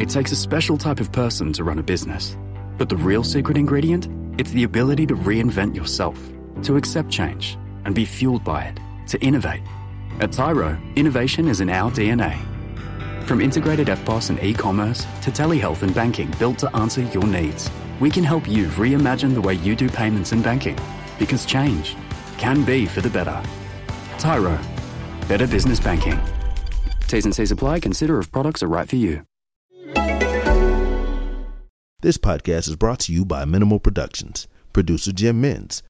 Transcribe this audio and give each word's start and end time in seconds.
It 0.00 0.08
takes 0.08 0.30
a 0.30 0.36
special 0.36 0.78
type 0.78 1.00
of 1.00 1.10
person 1.10 1.52
to 1.54 1.64
run 1.64 1.80
a 1.80 1.82
business. 1.82 2.36
But 2.76 2.88
the 2.88 2.96
real 2.96 3.24
secret 3.24 3.56
ingredient? 3.56 4.06
It's 4.38 4.52
the 4.52 4.62
ability 4.62 5.06
to 5.06 5.16
reinvent 5.16 5.74
yourself, 5.74 6.16
to 6.62 6.76
accept 6.76 7.10
change, 7.10 7.58
and 7.84 7.96
be 7.96 8.04
fueled 8.04 8.44
by 8.44 8.62
it, 8.62 8.78
to 9.08 9.18
innovate. 9.20 9.62
At 10.20 10.30
Tyro, 10.30 10.78
innovation 10.94 11.48
is 11.48 11.60
in 11.60 11.68
our 11.68 11.90
DNA. 11.90 12.38
From 13.24 13.40
integrated 13.40 13.88
EFTPOS 13.88 14.30
and 14.30 14.40
e-commerce 14.40 15.00
to 15.22 15.32
telehealth 15.32 15.82
and 15.82 15.92
banking 15.92 16.30
built 16.38 16.58
to 16.58 16.76
answer 16.76 17.02
your 17.02 17.26
needs, 17.26 17.68
we 17.98 18.08
can 18.08 18.22
help 18.22 18.48
you 18.48 18.68
reimagine 18.68 19.34
the 19.34 19.40
way 19.40 19.54
you 19.54 19.74
do 19.74 19.88
payments 19.88 20.30
and 20.30 20.44
banking. 20.44 20.78
Because 21.18 21.44
change 21.44 21.96
can 22.36 22.64
be 22.64 22.86
for 22.86 23.00
the 23.00 23.10
better. 23.10 23.42
Tyro, 24.16 24.60
better 25.26 25.48
business 25.48 25.80
banking. 25.80 26.20
T's 27.08 27.24
and 27.24 27.34
C's 27.34 27.50
apply. 27.50 27.80
Consider 27.80 28.20
if 28.20 28.30
products 28.30 28.62
are 28.62 28.68
right 28.68 28.88
for 28.88 28.94
you. 28.94 29.24
This 32.00 32.16
podcast 32.16 32.68
is 32.68 32.76
brought 32.76 33.00
to 33.00 33.12
you 33.12 33.24
by 33.24 33.44
Minimal 33.44 33.80
Productions. 33.80 34.46
Producer 34.72 35.10
Jim 35.10 35.40
Mins. 35.40 35.82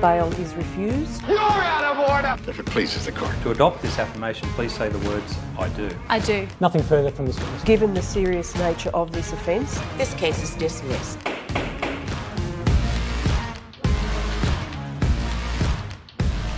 Bail 0.00 0.28
is 0.34 0.54
refused. 0.54 1.22
You're 1.26 1.38
out 1.40 1.96
of 1.96 2.08
order! 2.08 2.36
If 2.48 2.60
it 2.60 2.66
pleases 2.66 3.06
the 3.06 3.10
court. 3.10 3.34
To 3.42 3.50
adopt 3.50 3.82
this 3.82 3.98
affirmation, 3.98 4.48
please 4.50 4.72
say 4.72 4.88
the 4.88 5.08
words, 5.08 5.36
I 5.58 5.68
do. 5.70 5.90
I 6.08 6.20
do. 6.20 6.46
Nothing 6.60 6.84
further 6.84 7.10
from 7.10 7.26
this 7.26 7.40
witness. 7.40 7.64
Given 7.64 7.94
the 7.94 8.02
serious 8.02 8.54
nature 8.54 8.90
of 8.90 9.10
this 9.10 9.32
offence, 9.32 9.80
This 9.96 10.14
case 10.14 10.40
is 10.40 10.54
dismissed. 10.54 11.18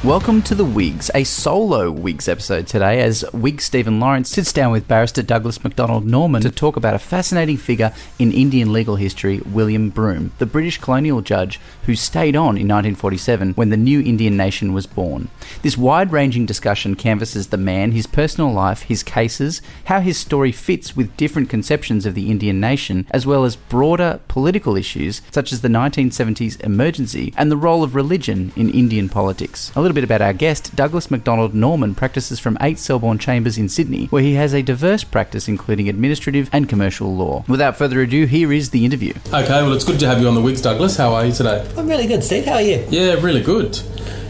Welcome 0.07 0.43
to 0.43 0.55
the 0.55 0.65
Wigs, 0.65 1.11
a 1.17 1.25
solo 1.25 1.91
Wigs 1.91 2.29
episode 2.29 2.69
today 2.69 3.03
as 3.03 3.25
Wig 3.33 3.61
Stephen 3.61 3.99
Lawrence 3.99 4.31
sits 4.31 4.53
down 4.53 4.71
with 4.71 4.87
barrister 4.87 5.21
Douglas 5.21 5.65
McDonald 5.65 6.07
Norman 6.07 6.43
to 6.43 6.51
talk 6.53 6.77
about 6.77 6.95
a 6.95 7.01
fascinating 7.01 7.57
figure 7.57 7.93
in 8.17 8.31
Indian 8.31 8.73
legal 8.73 8.95
history, 8.95 9.41
William 9.41 9.91
Broome, 9.91 10.31
the 10.39 10.47
British 10.47 10.79
colonial 10.79 11.23
judge 11.23 11.59
who 11.87 11.97
stayed 11.97 12.37
on 12.37 12.51
in 12.51 12.69
1947 12.69 13.55
when 13.55 13.71
the 13.71 13.77
new 13.77 14.01
Indian 14.01 14.37
nation 14.37 14.73
was 14.73 14.87
born. 14.87 15.29
This 15.63 15.77
wide 15.77 16.13
ranging 16.13 16.47
discussion 16.47 16.95
canvasses 16.95 17.49
the 17.49 17.57
man, 17.57 17.91
his 17.91 18.07
personal 18.07 18.53
life, 18.53 18.83
his 18.83 19.03
cases, 19.03 19.61
how 19.87 19.99
his 19.99 20.17
story 20.17 20.53
fits 20.53 20.95
with 20.95 21.17
different 21.17 21.51
conceptions 21.51 22.07
of 22.07 22.15
the 22.15 22.31
Indian 22.31 22.61
nation, 22.61 23.09
as 23.11 23.27
well 23.27 23.45
as 23.45 23.57
broader 23.57 24.21
political 24.29 24.77
issues 24.77 25.21
such 25.33 25.53
as 25.53 25.63
the 25.63 25.69
1970s 25.69 26.61
emergency 26.61 27.35
and 27.37 27.51
the 27.51 27.57
role 27.57 27.83
of 27.83 27.97
religion 27.97 28.53
in 28.55 28.71
Indian 28.71 29.09
politics. 29.09 29.73
A 29.75 29.81
little 29.81 29.96
bit 29.97 30.05
about 30.05 30.21
our 30.21 30.35
guest, 30.35 30.77
Douglas 30.77 31.11
McDonald 31.11 31.55
Norman 31.55 31.95
practices 31.95 32.39
from 32.39 32.59
8 32.61 32.79
Selborne 32.79 33.19
Chambers 33.19 33.57
in 33.57 33.67
Sydney, 33.67 34.09
where 34.09 34.21
he 34.21 34.35
has 34.35 34.53
a 34.53 34.61
diverse 34.61 35.05
practice 35.05 35.49
including 35.49 35.89
administrative 35.89 36.51
and 36.53 36.69
commercial 36.69 37.17
law. 37.17 37.45
Without 37.49 37.79
further 37.79 38.03
ado, 38.03 38.27
here 38.27 38.53
is 38.53 38.71
the 38.71 38.85
interview. 38.85 39.15
Okay, 39.29 39.63
well, 39.63 39.73
it's 39.73 39.85
good 39.85 39.99
to 40.01 40.07
have 40.07 40.21
you 40.21 40.29
on 40.29 40.35
the 40.35 40.43
Wigs, 40.43 40.61
Douglas. 40.61 40.99
How 40.99 41.15
are 41.15 41.25
you 41.25 41.33
today? 41.33 41.67
I'm 41.79 41.89
really 41.89 42.07
good, 42.07 42.23
Steve. 42.23 42.45
How 42.45 42.55
are 42.55 42.63
you? 42.63 42.87
Yeah, 42.91 43.15
really 43.15 43.43
good. 43.43 43.75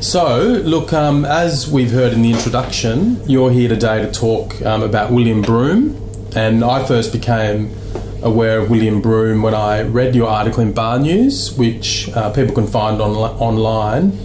So, 0.01 0.63
look, 0.65 0.93
um, 0.93 1.25
as 1.25 1.69
we've 1.69 1.91
heard 1.91 2.13
in 2.13 2.23
the 2.23 2.31
introduction, 2.31 3.21
you're 3.29 3.51
here 3.51 3.69
today 3.69 4.07
to 4.07 4.13
talk 4.13 4.63
um, 4.63 4.85
about 4.85 5.11
William 5.11 5.43
Broome, 5.43 6.01
and 6.37 6.63
I 6.63 6.85
first 6.87 7.13
became 7.13 7.75
aware 8.23 8.61
of 8.61 8.71
William 8.71 9.03
Broome 9.03 9.43
when 9.43 9.55
I 9.55 9.83
read 9.83 10.15
your 10.15 10.29
article 10.29 10.63
in 10.63 10.73
Bar 10.73 11.01
News, 11.01 11.57
which 11.59 12.09
uh, 12.11 12.31
people 12.31 12.55
can 12.55 12.69
find 12.69 13.03
on, 13.03 13.17
online. 13.17 14.17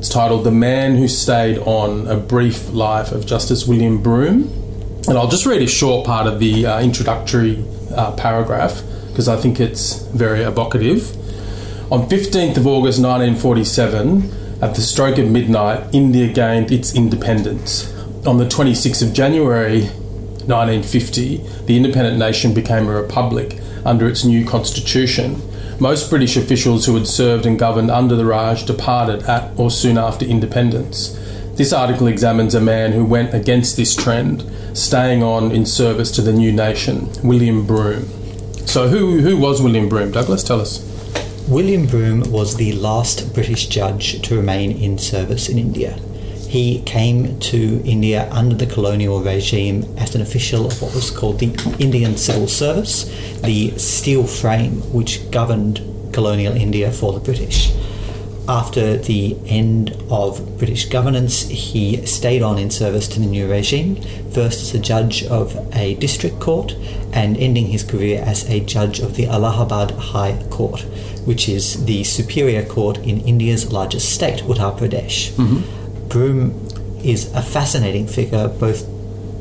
It's 0.00 0.08
titled 0.08 0.44
The 0.44 0.50
Man 0.50 0.96
Who 0.96 1.06
Stayed 1.06 1.58
On 1.58 2.08
A 2.08 2.16
Brief 2.16 2.72
Life 2.72 3.12
of 3.12 3.26
Justice 3.26 3.66
William 3.66 4.02
Broome. 4.02 4.44
And 5.06 5.18
I'll 5.18 5.28
just 5.28 5.44
read 5.44 5.60
a 5.60 5.66
short 5.66 6.06
part 6.06 6.26
of 6.26 6.38
the 6.38 6.64
uh, 6.64 6.80
introductory 6.80 7.62
uh, 7.94 8.12
paragraph 8.12 8.80
because 9.08 9.28
I 9.28 9.36
think 9.36 9.60
it's 9.60 10.00
very 10.06 10.40
evocative. 10.40 11.14
On 11.92 12.08
15th 12.08 12.56
of 12.56 12.66
August 12.66 12.98
1947, 13.02 14.62
at 14.62 14.74
the 14.74 14.80
stroke 14.80 15.18
of 15.18 15.30
midnight, 15.30 15.94
India 15.94 16.32
gained 16.32 16.72
its 16.72 16.94
independence. 16.94 17.94
On 18.26 18.38
the 18.38 18.46
26th 18.46 19.06
of 19.06 19.12
January 19.12 19.82
1950, 20.48 21.46
the 21.66 21.76
independent 21.76 22.16
nation 22.16 22.54
became 22.54 22.88
a 22.88 23.02
republic 23.02 23.58
under 23.84 24.08
its 24.08 24.24
new 24.24 24.46
constitution. 24.46 25.42
Most 25.80 26.10
British 26.10 26.36
officials 26.36 26.84
who 26.84 26.94
had 26.94 27.06
served 27.06 27.46
and 27.46 27.58
governed 27.58 27.90
under 27.90 28.14
the 28.14 28.26
Raj 28.26 28.66
departed 28.66 29.22
at 29.22 29.58
or 29.58 29.70
soon 29.70 29.96
after 29.96 30.26
independence. 30.26 31.18
This 31.54 31.72
article 31.72 32.06
examines 32.06 32.54
a 32.54 32.60
man 32.60 32.92
who 32.92 33.02
went 33.02 33.32
against 33.32 33.78
this 33.78 33.96
trend, 33.96 34.44
staying 34.74 35.22
on 35.22 35.50
in 35.50 35.64
service 35.64 36.10
to 36.12 36.20
the 36.20 36.34
new 36.34 36.52
nation, 36.52 37.08
William 37.24 37.66
Broome. 37.66 38.10
So, 38.66 38.88
who, 38.88 39.20
who 39.20 39.38
was 39.38 39.62
William 39.62 39.88
Broome? 39.88 40.12
Douglas, 40.12 40.44
tell 40.44 40.60
us. 40.60 40.86
William 41.48 41.86
Broome 41.86 42.30
was 42.30 42.56
the 42.56 42.72
last 42.72 43.32
British 43.32 43.66
judge 43.66 44.20
to 44.20 44.36
remain 44.36 44.72
in 44.72 44.98
service 44.98 45.48
in 45.48 45.58
India. 45.58 45.98
He 46.50 46.82
came 46.82 47.38
to 47.38 47.80
India 47.84 48.28
under 48.32 48.56
the 48.56 48.66
colonial 48.66 49.22
regime 49.22 49.84
as 49.96 50.16
an 50.16 50.20
official 50.20 50.66
of 50.66 50.82
what 50.82 50.92
was 50.96 51.08
called 51.08 51.38
the 51.38 51.52
Indian 51.78 52.16
Civil 52.16 52.48
Service, 52.48 53.04
the 53.42 53.78
steel 53.78 54.26
frame 54.26 54.80
which 54.92 55.30
governed 55.30 55.80
colonial 56.12 56.56
India 56.56 56.90
for 56.90 57.12
the 57.12 57.20
British. 57.20 57.72
After 58.48 58.96
the 58.96 59.36
end 59.46 59.96
of 60.10 60.58
British 60.58 60.86
governance, 60.86 61.42
he 61.42 62.04
stayed 62.04 62.42
on 62.42 62.58
in 62.58 62.68
service 62.72 63.06
to 63.06 63.20
the 63.20 63.26
new 63.26 63.48
regime, 63.48 64.02
first 64.32 64.60
as 64.60 64.74
a 64.74 64.80
judge 64.80 65.22
of 65.22 65.56
a 65.72 65.94
district 65.94 66.40
court 66.40 66.74
and 67.12 67.36
ending 67.36 67.66
his 67.66 67.84
career 67.84 68.24
as 68.26 68.50
a 68.50 68.58
judge 68.58 68.98
of 68.98 69.14
the 69.14 69.28
Allahabad 69.28 69.92
High 69.92 70.42
Court, 70.50 70.80
which 71.24 71.48
is 71.48 71.84
the 71.84 72.02
superior 72.02 72.64
court 72.64 72.98
in 72.98 73.20
India's 73.20 73.72
largest 73.72 74.12
state, 74.12 74.40
Uttar 74.40 74.76
Pradesh. 74.76 75.30
Mm-hmm. 75.34 75.79
Broome 76.10 76.66
is 77.04 77.32
a 77.34 77.40
fascinating 77.40 78.08
figure 78.08 78.48
both 78.48 78.84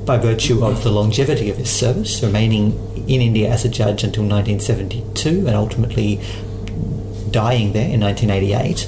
by 0.05 0.17
virtue 0.17 0.63
of 0.63 0.83
the 0.83 0.91
longevity 0.91 1.49
of 1.49 1.57
his 1.57 1.69
service, 1.69 2.23
remaining 2.23 2.73
in 2.95 3.21
India 3.21 3.49
as 3.49 3.65
a 3.65 3.69
judge 3.69 4.03
until 4.03 4.23
1972 4.23 5.47
and 5.47 5.55
ultimately 5.55 6.21
dying 7.31 7.73
there 7.73 7.89
in 7.89 7.99
1988, 7.99 8.87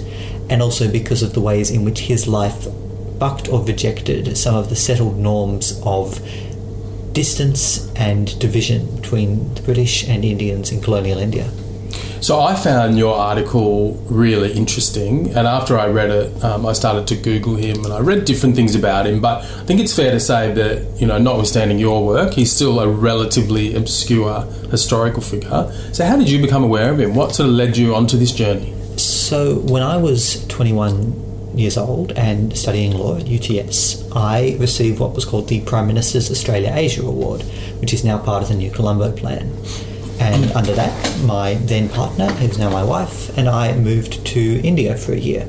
and 0.49 0.61
also 0.61 0.91
because 0.91 1.23
of 1.23 1.33
the 1.33 1.41
ways 1.41 1.71
in 1.71 1.83
which 1.83 2.01
his 2.01 2.27
life 2.27 2.67
bucked 3.17 3.49
or 3.49 3.63
rejected 3.63 4.37
some 4.37 4.55
of 4.55 4.69
the 4.69 4.75
settled 4.75 5.17
norms 5.17 5.81
of 5.83 6.21
distance 7.13 7.91
and 7.95 8.37
division 8.39 8.95
between 8.95 9.53
the 9.55 9.61
British 9.63 10.07
and 10.07 10.23
Indians 10.23 10.71
in 10.71 10.81
colonial 10.81 11.17
India. 11.17 11.49
So 12.21 12.39
I 12.39 12.53
found 12.53 12.99
your 12.99 13.15
article 13.15 13.93
really 14.07 14.53
interesting, 14.53 15.29
and 15.35 15.47
after 15.47 15.75
I 15.79 15.87
read 15.87 16.11
it, 16.11 16.43
um, 16.43 16.67
I 16.67 16.73
started 16.73 17.07
to 17.07 17.15
Google 17.15 17.55
him, 17.55 17.83
and 17.83 17.91
I 17.91 17.99
read 17.99 18.25
different 18.25 18.55
things 18.55 18.75
about 18.75 19.07
him. 19.07 19.19
But 19.19 19.41
I 19.41 19.63
think 19.65 19.79
it's 19.79 19.95
fair 19.95 20.11
to 20.11 20.19
say 20.19 20.53
that 20.53 21.01
you 21.01 21.07
know, 21.07 21.17
notwithstanding 21.17 21.79
your 21.79 22.05
work, 22.05 22.33
he's 22.33 22.51
still 22.51 22.79
a 22.79 22.87
relatively 22.87 23.73
obscure 23.73 24.43
historical 24.69 25.23
figure. 25.23 25.73
So 25.93 26.05
how 26.05 26.15
did 26.15 26.29
you 26.29 26.39
become 26.39 26.63
aware 26.63 26.91
of 26.91 26.99
him? 26.99 27.15
What 27.15 27.33
sort 27.33 27.49
of 27.49 27.55
led 27.55 27.75
you 27.75 27.95
onto 27.95 28.17
this 28.17 28.31
journey? 28.31 28.71
So, 28.97 29.55
when 29.55 29.81
I 29.81 29.97
was 29.97 30.45
21 30.45 31.57
years 31.57 31.75
old 31.75 32.11
and 32.11 32.55
studying 32.55 32.91
law 32.91 33.17
at 33.17 33.27
UTS, 33.27 34.11
I 34.11 34.57
received 34.59 34.99
what 34.99 35.15
was 35.15 35.25
called 35.25 35.47
the 35.47 35.61
Prime 35.61 35.87
Minister's 35.87 36.29
Australia 36.29 36.71
Asia 36.71 37.01
Award, 37.01 37.41
which 37.79 37.95
is 37.95 38.05
now 38.05 38.19
part 38.19 38.43
of 38.43 38.49
the 38.49 38.55
New 38.55 38.69
Colombo 38.69 39.11
Plan. 39.11 39.51
And 40.21 40.51
under 40.51 40.73
that, 40.73 40.93
my 41.23 41.55
then 41.55 41.89
partner, 41.89 42.27
who's 42.27 42.59
now 42.59 42.69
my 42.69 42.83
wife, 42.83 43.35
and 43.35 43.49
I 43.49 43.75
moved 43.75 44.23
to 44.27 44.61
India 44.61 44.95
for 44.95 45.13
a 45.13 45.17
year. 45.17 45.47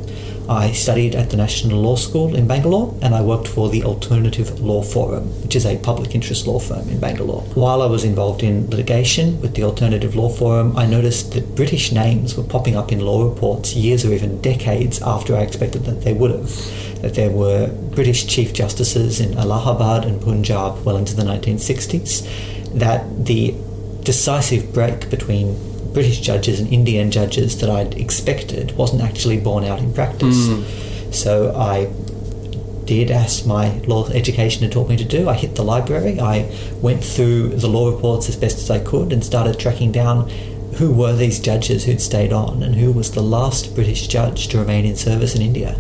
I 0.49 0.73
studied 0.73 1.15
at 1.15 1.31
the 1.31 1.37
National 1.37 1.81
Law 1.81 1.97
School 1.97 2.35
in 2.35 2.49
Bangalore 2.49 2.95
and 3.01 3.15
I 3.15 3.23
worked 3.23 3.47
for 3.47 3.69
the 3.69 3.85
Alternative 3.85 4.61
Law 4.61 4.83
Forum, 4.83 5.25
which 5.43 5.55
is 5.55 5.65
a 5.65 5.77
public 5.77 6.15
interest 6.15 6.47
law 6.47 6.59
firm 6.59 6.89
in 6.89 6.99
Bangalore. 6.99 7.43
While 7.55 7.81
I 7.81 7.87
was 7.87 8.03
involved 8.03 8.43
in 8.43 8.69
litigation 8.69 9.41
with 9.41 9.55
the 9.55 9.63
Alternative 9.63 10.17
Law 10.17 10.29
Forum, 10.29 10.77
I 10.77 10.87
noticed 10.87 11.33
that 11.33 11.55
British 11.55 11.93
names 11.93 12.37
were 12.37 12.43
popping 12.43 12.77
up 12.77 12.91
in 12.91 13.01
law 13.01 13.29
reports 13.29 13.75
years 13.75 14.05
or 14.05 14.13
even 14.13 14.41
decades 14.41 15.01
after 15.03 15.37
I 15.37 15.43
expected 15.43 15.85
that 15.85 16.03
they 16.03 16.13
would 16.13 16.33
have. 16.33 16.51
That 17.03 17.15
there 17.15 17.31
were 17.31 17.69
British 17.95 18.27
Chief 18.27 18.53
Justices 18.53 19.21
in 19.21 19.39
Allahabad 19.39 20.05
and 20.05 20.21
Punjab 20.21 20.85
well 20.85 20.97
into 20.97 21.15
the 21.15 21.23
1960s, 21.23 22.27
that 22.79 23.27
the 23.27 23.55
decisive 24.03 24.73
break 24.73 25.11
between 25.11 25.57
British 25.93 26.21
judges 26.21 26.59
and 26.59 26.73
Indian 26.73 27.11
judges 27.11 27.61
that 27.61 27.71
I'd 27.71 27.95
expected 27.95 28.77
wasn't 28.77 29.03
actually 29.03 29.39
borne 29.39 29.65
out 29.65 29.79
in 29.79 29.93
practice. 29.93 30.49
Hmm. 30.49 31.13
So 31.13 31.55
I 31.55 31.93
did 32.85 33.11
as 33.11 33.47
my 33.47 33.79
law 33.87 34.09
education 34.09 34.63
had 34.63 34.73
taught 34.73 34.89
me 34.89 34.97
to 34.97 35.05
do. 35.05 35.29
I 35.29 35.35
hit 35.35 35.55
the 35.55 35.63
library, 35.63 36.19
I 36.19 36.51
went 36.81 37.05
through 37.05 37.51
the 37.51 37.69
law 37.69 37.91
reports 37.91 38.29
as 38.29 38.37
best 38.37 38.59
as 38.59 38.71
I 38.71 38.81
could 38.81 39.13
and 39.13 39.25
started 39.25 39.59
tracking 39.59 39.93
down 39.93 40.29
who 40.77 40.93
were 40.93 41.15
these 41.15 41.39
judges 41.39 41.85
who'd 41.85 42.01
stayed 42.01 42.33
on 42.33 42.63
and 42.63 42.75
who 42.75 42.93
was 42.93 43.13
the 43.13 43.23
last 43.23 43.75
British 43.75 44.09
judge 44.09 44.49
to 44.49 44.59
remain 44.59 44.85
in 44.85 44.97
service 44.97 45.35
in 45.35 45.43
India. 45.43 45.77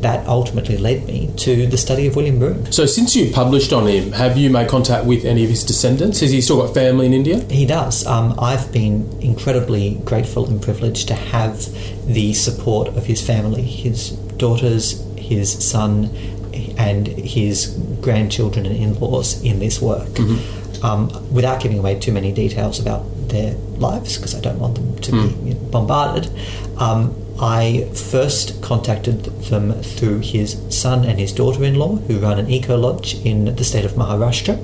That 0.00 0.26
ultimately 0.26 0.76
led 0.76 1.06
me 1.06 1.30
to 1.38 1.66
the 1.66 1.76
study 1.76 2.06
of 2.06 2.16
William 2.16 2.38
Broome. 2.38 2.70
So, 2.72 2.86
since 2.86 3.16
you 3.16 3.32
published 3.32 3.72
on 3.72 3.86
him, 3.86 4.12
have 4.12 4.36
you 4.36 4.50
made 4.50 4.68
contact 4.68 5.04
with 5.06 5.24
any 5.24 5.44
of 5.44 5.50
his 5.50 5.64
descendants? 5.64 6.20
Has 6.20 6.30
he 6.30 6.40
still 6.40 6.64
got 6.64 6.74
family 6.74 7.06
in 7.06 7.12
India? 7.12 7.40
He 7.50 7.66
does. 7.66 8.06
Um, 8.06 8.34
I've 8.38 8.72
been 8.72 9.08
incredibly 9.20 9.94
grateful 10.04 10.46
and 10.46 10.62
privileged 10.62 11.08
to 11.08 11.14
have 11.14 11.66
the 12.06 12.32
support 12.34 12.88
of 12.88 13.06
his 13.06 13.24
family, 13.26 13.62
his 13.62 14.10
daughters, 14.36 15.04
his 15.16 15.52
son, 15.64 16.10
and 16.76 17.06
his 17.08 17.76
grandchildren 18.00 18.66
and 18.66 18.76
in 18.76 18.98
laws 19.00 19.42
in 19.42 19.58
this 19.58 19.80
work. 19.82 20.08
Um, 20.80 21.10
without 21.32 21.60
giving 21.60 21.80
away 21.80 21.98
too 21.98 22.12
many 22.12 22.30
details 22.30 22.78
about 22.78 23.04
their 23.28 23.54
lives, 23.78 24.16
because 24.16 24.36
I 24.36 24.40
don't 24.40 24.60
want 24.60 24.76
them 24.76 24.96
to 25.00 25.10
be 25.44 25.54
bombarded, 25.54 26.30
um, 26.78 27.14
I 27.40 27.88
first 27.94 28.60
contacted 28.62 29.24
them 29.24 29.72
through 29.82 30.20
his 30.20 30.60
son 30.70 31.04
and 31.04 31.20
his 31.20 31.32
daughter 31.32 31.62
in 31.62 31.76
law, 31.76 31.96
who 31.96 32.18
run 32.18 32.38
an 32.38 32.50
eco 32.50 32.76
lodge 32.76 33.14
in 33.24 33.54
the 33.54 33.64
state 33.64 33.84
of 33.84 33.92
Maharashtra. 33.92 34.58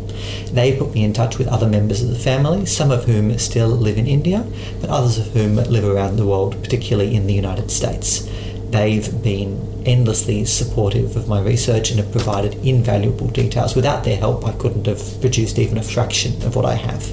They 0.51 0.77
put 0.77 0.93
me 0.93 1.05
in 1.05 1.13
touch 1.13 1.39
with 1.39 1.47
other 1.47 1.69
members 1.69 2.03
of 2.03 2.09
the 2.09 2.19
family, 2.19 2.67
some 2.67 2.91
of 2.91 3.05
whom 3.05 3.39
still 3.39 3.69
live 3.69 3.97
in 3.97 4.09
India, 4.09 4.45
but 4.81 4.91
others 4.91 5.19
of 5.19 5.29
whom 5.29 5.55
live 5.57 5.85
around 5.85 6.17
the 6.17 6.27
world, 6.27 6.61
particularly 6.63 7.15
in 7.15 7.29
the 7.29 7.35
United 7.35 7.71
States. 7.71 8.29
They've 8.71 9.23
been 9.23 9.83
endlessly 9.87 10.45
supportive 10.45 11.17
of 11.17 11.29
my 11.29 11.41
research 11.41 11.91
and 11.91 12.01
have 12.01 12.11
provided 12.11 12.55
invaluable 12.67 13.29
details. 13.29 13.77
Without 13.77 14.03
their 14.03 14.17
help, 14.17 14.45
I 14.45 14.53
couldn't 14.53 14.87
have 14.87 15.21
produced 15.21 15.61
even 15.61 15.79
a 15.79 15.83
fraction 15.83 16.43
of 16.43 16.57
what 16.57 16.65
I 16.65 16.75
have. 16.75 17.13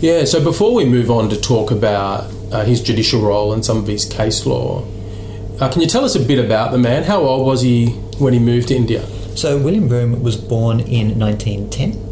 Yeah, 0.00 0.24
so 0.26 0.42
before 0.42 0.74
we 0.74 0.84
move 0.84 1.10
on 1.10 1.28
to 1.30 1.40
talk 1.40 1.72
about 1.72 2.32
uh, 2.52 2.64
his 2.64 2.80
judicial 2.80 3.20
role 3.20 3.52
and 3.52 3.64
some 3.64 3.76
of 3.78 3.86
his 3.86 4.04
case 4.04 4.46
law, 4.46 4.84
uh, 5.60 5.70
can 5.70 5.80
you 5.80 5.86
tell 5.88 6.04
us 6.04 6.14
a 6.14 6.20
bit 6.20 6.38
about 6.44 6.72
the 6.72 6.78
man? 6.78 7.04
How 7.04 7.20
old 7.20 7.46
was 7.46 7.62
he 7.62 7.90
when 8.18 8.32
he 8.32 8.38
moved 8.38 8.68
to 8.68 8.74
India? 8.74 9.04
So, 9.36 9.58
William 9.58 9.88
Broome 9.88 10.22
was 10.22 10.36
born 10.36 10.80
in 10.80 11.18
1910. 11.18 12.10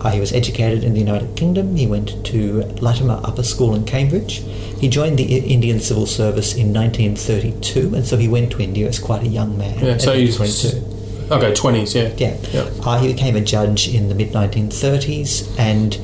Uh, 0.00 0.10
he 0.10 0.20
was 0.20 0.32
educated 0.32 0.82
in 0.82 0.94
the 0.94 1.00
United 1.00 1.36
Kingdom. 1.36 1.76
He 1.76 1.86
went 1.86 2.24
to 2.26 2.60
Latymer 2.80 3.22
Upper 3.26 3.42
School 3.42 3.74
in 3.74 3.84
Cambridge. 3.84 4.42
He 4.80 4.88
joined 4.88 5.18
the 5.18 5.24
Indian 5.24 5.78
Civil 5.80 6.06
Service 6.06 6.54
in 6.54 6.72
1932, 6.72 7.94
and 7.94 8.06
so 8.06 8.16
he 8.16 8.28
went 8.28 8.50
to 8.52 8.60
India 8.62 8.88
as 8.88 8.98
quite 8.98 9.22
a 9.22 9.28
young 9.28 9.58
man. 9.58 9.78
Yeah, 9.84 9.98
so 9.98 10.12
age 10.12 10.36
he's 10.36 10.36
22. 10.36 11.32
okay, 11.32 11.54
twenties. 11.54 11.94
Yeah, 11.94 12.12
Yeah. 12.16 12.36
Yeah. 12.52 12.70
Uh, 12.82 12.98
he 12.98 13.12
became 13.12 13.36
a 13.36 13.42
judge 13.42 13.94
in 13.94 14.08
the 14.08 14.14
mid 14.14 14.32
1930s 14.32 15.58
and 15.58 15.98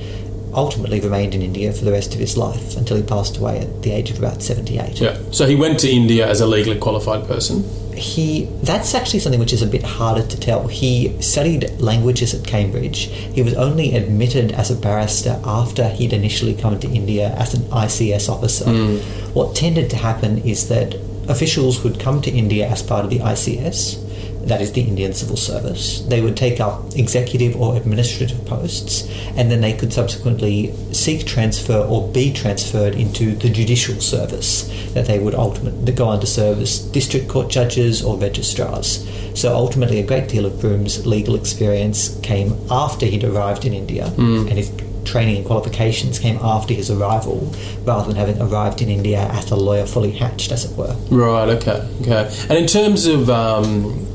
ultimately 0.57 1.01
remained 1.01 1.35
in 1.35 1.43
India 1.43 1.73
for 1.73 1.85
the 1.85 1.93
rest 1.93 2.15
of 2.15 2.21
his 2.21 2.37
life 2.37 2.77
until 2.77 2.97
he 2.97 3.03
passed 3.03 3.37
away 3.37 3.61
at 3.61 3.83
the 3.83 3.93
age 3.93 4.11
of 4.11 4.19
about 4.19 4.43
78. 4.43 5.01
yeah. 5.01 5.19
So 5.31 5.47
he 5.47 5.55
went 5.55 5.79
to 5.81 5.91
India 5.91 6.27
as 6.29 6.41
a 6.41 6.47
legally 6.47 6.79
qualified 6.79 7.27
person. 7.27 7.63
He 7.95 8.45
that's 8.63 8.95
actually 8.95 9.21
something 9.21 9.41
which 9.41 9.55
is 9.55 9.63
a 9.63 9.67
bit 9.67 9.83
harder 9.83 10.27
to 10.27 10.39
tell. 10.39 10.67
He 10.69 11.21
studied 11.23 11.71
languages 11.81 12.35
at 12.35 12.47
Cambridge. 12.47 13.05
He 13.37 13.41
was 13.43 13.55
only 13.55 13.95
admitted 13.95 14.53
as 14.53 14.71
a 14.71 14.77
barrister 14.77 15.41
after 15.45 15.89
he'd 15.89 16.13
initially 16.13 16.55
come 16.55 16.79
to 16.81 16.89
India 16.89 17.31
as 17.39 17.55
an 17.55 17.63
ICS 17.71 18.29
officer. 18.29 18.65
Hmm. 18.67 18.97
What 19.33 19.57
tended 19.57 19.89
to 19.91 19.97
happen 19.97 20.39
is 20.39 20.69
that 20.69 20.95
officials 21.29 21.83
would 21.85 21.99
come 21.99 22.21
to 22.23 22.31
India 22.31 22.69
as 22.69 22.83
part 22.83 23.05
of 23.05 23.11
the 23.11 23.21
ICS, 23.21 23.97
that 24.47 24.61
is 24.61 24.73
the 24.73 24.83
Indian 24.83 25.13
Civil 25.13 25.37
Service. 25.37 26.01
They 26.03 26.21
would 26.21 26.37
take 26.37 26.61
up 26.61 26.95
executive 26.95 27.61
or 27.61 27.77
administrative 27.77 28.45
posts, 28.47 29.09
and 29.37 29.51
then 29.51 29.61
they 29.61 29.73
could 29.73 29.93
subsequently 29.93 30.73
seek 30.93 31.27
transfer 31.27 31.79
or 31.79 32.09
be 32.09 32.33
transferred 32.33 32.95
into 32.95 33.35
the 33.35 33.51
judicial 33.51 34.01
service. 34.01 34.73
That 34.95 35.07
they 35.07 35.19
would 35.19 35.35
ultimately 35.35 35.93
go 35.93 36.09
on 36.09 36.21
to 36.21 36.27
serve 36.27 36.61
as 36.61 36.79
district 36.79 37.29
court 37.29 37.51
judges 37.51 38.03
or 38.03 38.17
registrars. 38.17 39.07
So 39.39 39.55
ultimately, 39.55 40.01
a 40.01 40.07
great 40.07 40.29
deal 40.29 40.47
of 40.47 40.61
Broome's 40.61 41.07
legal 41.07 41.35
experience 41.35 42.19
came 42.23 42.57
after 42.71 43.05
he'd 43.05 43.25
arrived 43.25 43.65
in 43.65 43.73
India, 43.73 44.07
and 44.17 44.49
his 44.49 44.73
training 45.05 45.37
and 45.37 45.47
qualifications 45.47 46.19
came 46.19 46.39
after 46.41 46.73
his 46.75 46.91
arrival, 46.91 47.53
rather 47.85 48.07
than 48.07 48.17
having 48.17 48.41
arrived 48.41 48.81
in 48.81 48.89
India 48.89 49.21
as 49.33 49.51
a 49.51 49.57
lawyer 49.57 49.87
fully 49.87 50.13
hatched, 50.13 50.53
as 50.53 50.65
it 50.65 50.77
were. 50.77 50.95
Right. 51.11 51.49
Okay. 51.49 51.89
Okay. 52.03 52.31
And 52.49 52.59
in 52.59 52.67
terms 52.67 53.07
of 53.07 53.29
um, 53.29 54.07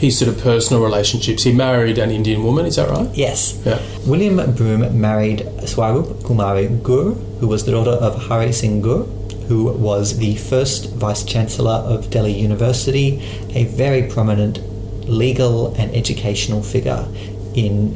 his 0.00 0.18
sort 0.18 0.34
of 0.34 0.42
personal 0.42 0.82
relationships, 0.82 1.42
he 1.42 1.52
married 1.52 1.98
an 1.98 2.10
Indian 2.10 2.42
woman. 2.42 2.64
Is 2.64 2.76
that 2.76 2.88
right? 2.88 3.08
Yes. 3.14 3.60
Yeah. 3.66 3.78
William 4.06 4.54
Broome 4.54 4.98
married 4.98 5.46
Swarup 5.66 6.06
Kumari 6.24 6.82
Gour, 6.82 7.12
who 7.40 7.46
was 7.46 7.66
the 7.66 7.72
daughter 7.72 7.90
of 7.90 8.22
Hari 8.24 8.52
Singh 8.52 8.80
Gour, 8.80 9.04
who 9.48 9.64
was 9.72 10.16
the 10.16 10.36
first 10.36 10.90
Vice 10.94 11.22
Chancellor 11.22 11.84
of 11.84 12.08
Delhi 12.08 12.32
University, 12.32 13.20
a 13.50 13.64
very 13.64 14.08
prominent 14.08 14.60
legal 15.06 15.74
and 15.74 15.94
educational 15.94 16.62
figure 16.62 17.06
in 17.54 17.94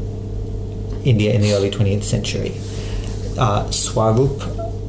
India 1.04 1.32
in 1.32 1.40
the 1.40 1.54
early 1.54 1.70
20th 1.70 2.02
century. 2.02 2.52
Uh, 3.38 3.70
Swarup 3.70 4.42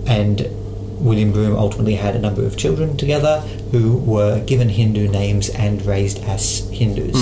and 0.06 0.50
William 1.00 1.32
Broome 1.32 1.56
ultimately 1.56 1.96
had 1.96 2.16
a 2.16 2.20
number 2.20 2.44
of 2.46 2.58
children 2.58 2.98
together 2.98 3.40
who 3.72 3.98
were 3.98 4.40
given 4.46 4.70
Hindu 4.70 5.08
names 5.08 5.50
and 5.50 5.86
raised 5.86 6.24
as 6.24 6.68
Hindus. 6.72 7.16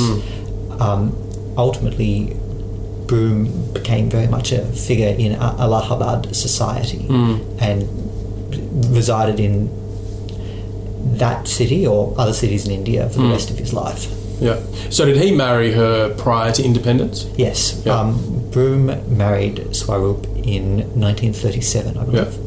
Um, 0.80 1.16
ultimately, 1.58 2.36
Broome 3.08 3.72
became 3.74 4.10
very 4.10 4.28
much 4.28 4.52
a 4.52 4.66
figure 4.66 5.08
in 5.18 5.34
Allahabad 5.34 6.36
society 6.36 7.06
and 7.60 7.88
resided 8.96 9.40
in 9.40 9.70
that 11.18 11.48
city 11.48 11.86
or 11.86 12.14
other 12.18 12.34
cities 12.34 12.66
in 12.66 12.72
India 12.72 13.10
for 13.10 13.20
the 13.20 13.28
rest 13.30 13.50
of 13.52 13.58
his 13.58 13.74
life. 13.74 14.08
Yeah. 14.40 14.60
So 14.90 15.06
did 15.06 15.18
he 15.18 15.32
marry 15.36 15.72
her 15.74 16.14
prior 16.16 16.52
to 16.54 16.64
independence? 16.64 17.26
Yes, 17.38 17.82
Yeah. 17.86 18.00
um, 18.00 18.48
Broome 18.52 18.88
married 19.18 19.76
Swarup 19.76 20.26
in 20.44 20.78
1937, 21.00 21.98
I 21.98 22.04
believe. 22.06 22.38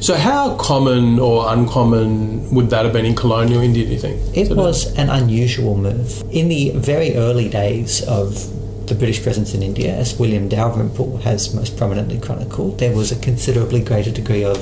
So 0.00 0.14
how 0.14 0.56
common 0.56 1.18
or 1.18 1.52
uncommon 1.52 2.54
would 2.54 2.70
that 2.70 2.86
have 2.86 2.94
been 2.94 3.04
in 3.04 3.14
colonial 3.14 3.60
India? 3.60 3.84
Do 3.84 3.92
you 3.92 3.98
think? 3.98 4.34
It 4.34 4.56
was 4.56 4.96
an 4.96 5.10
unusual 5.10 5.76
move. 5.76 6.22
In 6.32 6.48
the 6.48 6.70
very 6.70 7.16
early 7.16 7.50
days 7.50 8.02
of 8.08 8.86
the 8.86 8.94
British 8.94 9.22
presence 9.22 9.52
in 9.52 9.62
India, 9.62 9.94
as 9.94 10.18
William 10.18 10.48
Dalrymple 10.48 11.18
has 11.18 11.54
most 11.54 11.76
prominently 11.76 12.18
chronicled, 12.18 12.78
there 12.78 12.96
was 12.96 13.12
a 13.12 13.20
considerably 13.20 13.82
greater 13.84 14.10
degree 14.10 14.42
of, 14.42 14.56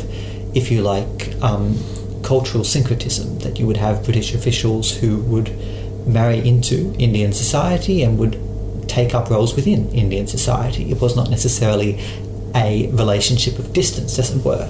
if 0.56 0.72
you 0.72 0.82
like, 0.82 1.32
um, 1.40 1.78
cultural 2.24 2.64
syncretism, 2.64 3.38
that 3.38 3.60
you 3.60 3.66
would 3.68 3.76
have 3.76 4.04
British 4.04 4.34
officials 4.34 4.96
who 4.96 5.18
would 5.18 5.56
marry 6.04 6.46
into 6.46 6.92
Indian 6.98 7.32
society 7.32 8.02
and 8.02 8.18
would 8.18 8.36
take 8.88 9.14
up 9.14 9.30
roles 9.30 9.54
within 9.54 9.88
Indian 9.92 10.26
society. 10.26 10.90
It 10.90 11.00
was 11.00 11.14
not 11.14 11.30
necessarily 11.30 12.00
a 12.56 12.90
relationship 12.90 13.56
of 13.60 13.72
distance, 13.72 14.18
as 14.18 14.34
it 14.34 14.44
were. 14.44 14.68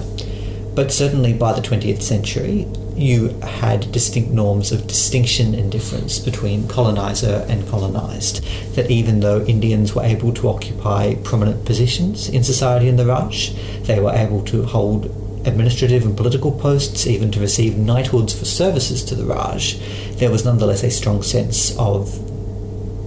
But 0.75 0.91
certainly 0.91 1.33
by 1.33 1.53
the 1.53 1.61
20th 1.61 2.01
century, 2.01 2.67
you 2.95 3.29
had 3.39 3.91
distinct 3.91 4.31
norms 4.31 4.71
of 4.71 4.87
distinction 4.87 5.55
and 5.55 5.71
difference 5.71 6.19
between 6.19 6.67
colonizer 6.67 7.45
and 7.49 7.67
colonized. 7.69 8.43
That 8.75 8.91
even 8.91 9.21
though 9.21 9.45
Indians 9.45 9.95
were 9.95 10.03
able 10.03 10.33
to 10.33 10.49
occupy 10.49 11.15
prominent 11.15 11.65
positions 11.65 12.29
in 12.29 12.43
society 12.43 12.87
in 12.87 12.97
the 12.97 13.05
Raj, 13.05 13.53
they 13.83 13.99
were 13.99 14.13
able 14.13 14.43
to 14.45 14.63
hold 14.63 15.05
administrative 15.45 16.05
and 16.05 16.15
political 16.17 16.51
posts, 16.51 17.07
even 17.07 17.31
to 17.31 17.39
receive 17.39 17.77
knighthoods 17.77 18.37
for 18.37 18.45
services 18.45 19.03
to 19.05 19.15
the 19.15 19.25
Raj, 19.25 19.79
there 20.17 20.29
was 20.29 20.45
nonetheless 20.45 20.83
a 20.83 20.91
strong 20.91 21.23
sense 21.23 21.77
of 21.77 22.13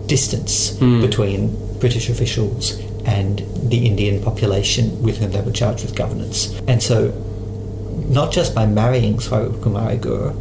distance 0.07 0.79
hmm. 0.79 1.01
between 1.01 1.79
British 1.79 2.09
officials 2.09 2.79
and 3.05 3.41
the 3.69 3.87
Indian 3.87 4.23
population 4.23 5.03
with 5.03 5.19
whom 5.19 5.33
they 5.33 5.41
were 5.41 5.53
charged 5.53 5.85
with 5.85 5.95
governance. 5.95 6.59
And 6.67 6.83
so, 6.83 7.13
not 8.09 8.33
just 8.33 8.55
by 8.55 8.67
marrying 8.67 9.21
Swarup 9.21 9.55
Kumari 9.55 10.01
Gour, 10.01 10.35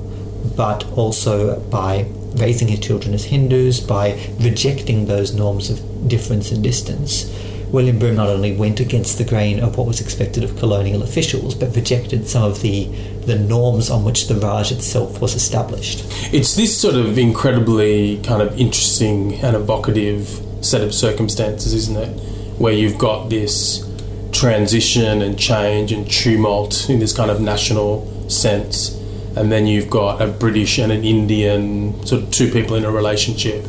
but 0.55 0.85
also 0.97 1.59
by 1.69 2.07
raising 2.35 2.67
his 2.67 2.79
children 2.79 3.13
as 3.13 3.25
Hindus, 3.25 3.79
by 3.79 4.19
rejecting 4.39 5.05
those 5.05 5.33
norms 5.33 5.69
of 5.69 6.07
difference 6.07 6.51
and 6.51 6.63
distance, 6.63 7.29
William 7.71 7.99
Broome 7.99 8.17
not 8.17 8.27
only 8.27 8.53
went 8.55 8.81
against 8.81 9.17
the 9.17 9.23
grain 9.23 9.59
of 9.59 9.77
what 9.77 9.87
was 9.87 10.01
expected 10.01 10.43
of 10.43 10.57
colonial 10.57 11.03
officials, 11.03 11.55
but 11.55 11.73
rejected 11.73 12.27
some 12.27 12.43
of 12.43 12.61
the, 12.61 12.85
the 13.25 13.37
norms 13.37 13.89
on 13.89 14.03
which 14.03 14.27
the 14.27 14.35
Raj 14.35 14.71
itself 14.71 15.21
was 15.21 15.35
established. 15.35 16.03
It's 16.33 16.55
this 16.55 16.77
sort 16.79 16.95
of 16.95 17.17
incredibly 17.17 18.21
kind 18.23 18.41
of 18.41 18.59
interesting 18.59 19.35
and 19.35 19.55
evocative 19.55 20.27
set 20.59 20.81
of 20.81 20.93
circumstances, 20.93 21.73
isn't 21.73 21.97
it? 21.97 22.19
Where 22.59 22.73
you've 22.73 22.97
got 22.97 23.29
this 23.29 23.87
transition 24.31 25.21
and 25.21 25.37
change 25.37 25.91
and 25.91 26.09
tumult 26.09 26.89
in 26.89 26.99
this 26.99 27.15
kind 27.15 27.29
of 27.29 27.41
national 27.41 28.29
sense, 28.29 28.97
and 29.35 29.51
then 29.51 29.67
you've 29.67 29.89
got 29.89 30.21
a 30.21 30.27
British 30.27 30.77
and 30.77 30.91
an 30.91 31.03
Indian, 31.03 32.05
sort 32.05 32.23
of 32.23 32.31
two 32.31 32.51
people 32.51 32.75
in 32.75 32.85
a 32.85 32.91
relationship, 32.91 33.65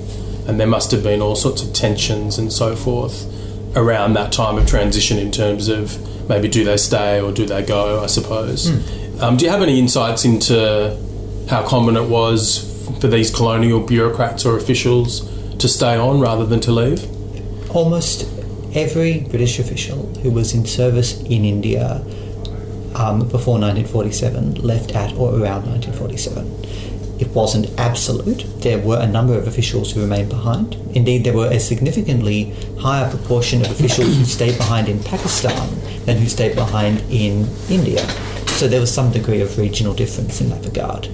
and 0.47 0.59
there 0.59 0.67
must 0.67 0.91
have 0.91 1.03
been 1.03 1.21
all 1.21 1.37
sorts 1.37 1.63
of 1.63 1.73
tensions 1.73 2.39
and 2.39 2.53
so 2.53 2.75
forth 2.75 3.27
around 3.77 4.15
that 4.15 4.33
time 4.33 4.59
of 4.59 4.67
transition 4.67 5.19
in 5.19 5.31
terms 5.31 5.69
of 5.69 5.99
maybe 6.29 6.49
do 6.49 6.65
they 6.65 6.77
stay 6.77 7.21
or 7.21 7.33
do 7.33 7.47
they 7.47 7.63
go, 7.63 8.03
I 8.03 8.07
suppose. 8.07 8.69
Um, 9.23 9.37
do 9.37 9.45
you 9.45 9.51
have 9.51 9.63
any 9.63 9.79
insights 9.79 10.25
into 10.25 10.99
how 11.49 11.67
common 11.67 11.97
it 11.97 12.09
was 12.09 12.69
for 13.01 13.09
these 13.09 13.35
colonial 13.35 13.81
bureaucrats 13.81 14.45
or 14.45 14.57
officials 14.57 15.29
to 15.59 15.69
stay 15.69 15.97
on 15.97 16.21
rather 16.21 16.45
than 16.45 16.61
to 16.61 16.73
leave? 16.73 17.07
Almost 17.75 18.29
every 18.75 19.21
British 19.21 19.59
official 19.59 20.07
who 20.23 20.31
was 20.31 20.55
in 20.55 20.67
service 20.67 21.21
in 21.23 21.45
India 21.45 22.05
um, 22.95 23.21
before 23.29 23.59
1947 23.59 24.55
left 24.57 24.95
at 24.95 25.13
or 25.15 25.31
around 25.31 25.67
1947. 25.67 26.63
It 27.21 27.29
wasn't 27.29 27.71
absolute. 27.79 28.45
There 28.63 28.79
were 28.79 28.99
a 28.99 29.07
number 29.07 29.39
of 29.39 29.47
officials 29.47 29.93
who 29.93 30.01
remained 30.01 30.29
behind. 30.29 30.75
Indeed, 30.95 31.25
there 31.25 31.33
were 31.33 31.47
a 31.47 31.61
significantly 31.61 32.53
higher 32.81 33.09
proportion 33.09 33.61
of 33.61 33.71
officials 33.71 34.17
who 34.17 34.25
stayed 34.39 34.59
behind 34.59 34.89
in 34.89 35.03
Pakistan 35.05 35.79
than 36.05 36.17
who 36.17 36.27
stayed 36.27 36.57
behind 36.57 37.01
in 37.11 37.47
India. 37.71 38.05
So 38.59 38.67
there 38.67 38.81
was 38.81 38.93
some 38.93 39.13
degree 39.13 39.41
of 39.41 39.57
regional 39.57 39.95
difference 39.95 40.41
in 40.41 40.49
that 40.51 40.65
regard. 40.65 41.09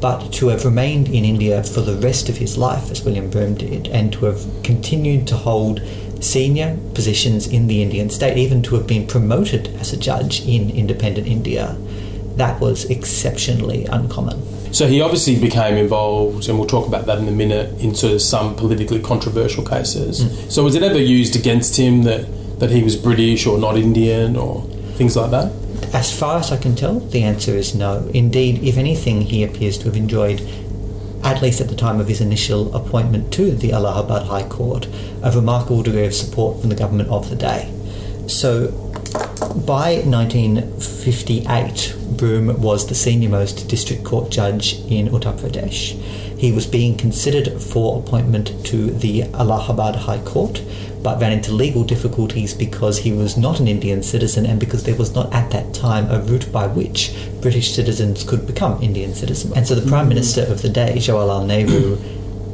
But 0.00 0.32
to 0.34 0.48
have 0.48 0.64
remained 0.64 1.08
in 1.08 1.24
India 1.24 1.62
for 1.62 1.80
the 1.80 1.94
rest 1.96 2.28
of 2.28 2.36
his 2.36 2.58
life, 2.58 2.90
as 2.90 3.04
William 3.04 3.30
Broome 3.30 3.54
did, 3.54 3.86
and 3.88 4.12
to 4.14 4.26
have 4.26 4.44
continued 4.62 5.26
to 5.28 5.36
hold 5.36 5.80
senior 6.20 6.76
positions 6.94 7.46
in 7.46 7.66
the 7.66 7.82
Indian 7.82 8.10
state, 8.10 8.36
even 8.36 8.62
to 8.62 8.74
have 8.76 8.86
been 8.86 9.06
promoted 9.06 9.68
as 9.76 9.92
a 9.92 9.96
judge 9.96 10.46
in 10.46 10.70
independent 10.70 11.26
India, 11.26 11.76
that 12.36 12.60
was 12.60 12.84
exceptionally 12.90 13.84
uncommon. 13.86 14.42
So 14.72 14.88
he 14.88 15.00
obviously 15.00 15.38
became 15.38 15.76
involved, 15.76 16.48
and 16.48 16.58
we'll 16.58 16.66
talk 16.66 16.88
about 16.88 17.06
that 17.06 17.18
in 17.18 17.28
a 17.28 17.32
minute, 17.32 17.80
into 17.80 18.18
some 18.18 18.56
politically 18.56 19.00
controversial 19.00 19.64
cases. 19.64 20.24
Mm. 20.24 20.50
So 20.50 20.64
was 20.64 20.74
it 20.74 20.82
ever 20.82 20.98
used 20.98 21.36
against 21.36 21.76
him 21.78 22.02
that, 22.02 22.26
that 22.58 22.70
he 22.70 22.82
was 22.82 22.96
British 22.96 23.46
or 23.46 23.56
not 23.56 23.76
Indian 23.76 24.36
or 24.36 24.62
things 24.96 25.16
like 25.16 25.30
that? 25.30 25.52
As 25.92 26.10
far 26.16 26.40
as 26.40 26.50
I 26.50 26.56
can 26.56 26.74
tell, 26.74 26.98
the 26.98 27.22
answer 27.22 27.52
is 27.52 27.72
no. 27.72 28.10
Indeed, 28.12 28.64
if 28.64 28.76
anything, 28.76 29.20
he 29.20 29.44
appears 29.44 29.78
to 29.78 29.84
have 29.84 29.96
enjoyed 29.96 30.40
at 31.24 31.42
least 31.42 31.60
at 31.60 31.68
the 31.68 31.74
time 31.74 31.98
of 32.00 32.06
his 32.06 32.20
initial 32.20 32.72
appointment 32.76 33.32
to 33.32 33.52
the 33.52 33.72
Allahabad 33.72 34.26
High 34.26 34.46
Court, 34.46 34.86
a 35.22 35.32
remarkable 35.32 35.82
degree 35.82 36.04
of 36.04 36.14
support 36.14 36.60
from 36.60 36.68
the 36.68 36.76
government 36.76 37.08
of 37.08 37.30
the 37.30 37.36
day. 37.36 37.72
So, 38.26 38.68
by 39.66 40.02
1958, 40.04 41.96
Broome 42.16 42.60
was 42.60 42.86
the 42.88 42.94
senior 42.94 43.30
most 43.30 43.68
district 43.68 44.04
court 44.04 44.30
judge 44.30 44.80
in 44.90 45.08
Uttar 45.08 45.34
Pradesh. 45.38 45.96
He 46.38 46.52
was 46.52 46.66
being 46.66 46.96
considered 46.96 47.62
for 47.62 47.98
appointment 47.98 48.66
to 48.66 48.90
the 48.90 49.22
Allahabad 49.34 49.96
High 49.96 50.20
Court, 50.22 50.62
but 51.02 51.20
ran 51.20 51.32
into 51.32 51.52
legal 51.52 51.84
difficulties 51.84 52.54
because 52.54 52.98
he 52.98 53.12
was 53.12 53.36
not 53.36 53.60
an 53.60 53.68
Indian 53.68 54.02
citizen 54.02 54.46
and 54.46 54.58
because 54.58 54.84
there 54.84 54.96
was 54.96 55.14
not 55.14 55.32
at 55.32 55.50
that 55.50 55.74
time 55.74 56.10
a 56.10 56.20
route 56.20 56.50
by 56.50 56.66
which 56.66 57.14
British 57.40 57.74
citizens 57.74 58.24
could 58.24 58.46
become 58.46 58.82
Indian 58.82 59.14
citizens. 59.14 59.54
And 59.54 59.66
so 59.66 59.74
the 59.74 59.86
Prime 59.88 60.02
mm-hmm. 60.02 60.10
Minister 60.10 60.42
of 60.42 60.62
the 60.62 60.70
day, 60.70 60.94
Jawaharlal 60.96 61.46
Nehru, 61.46 61.98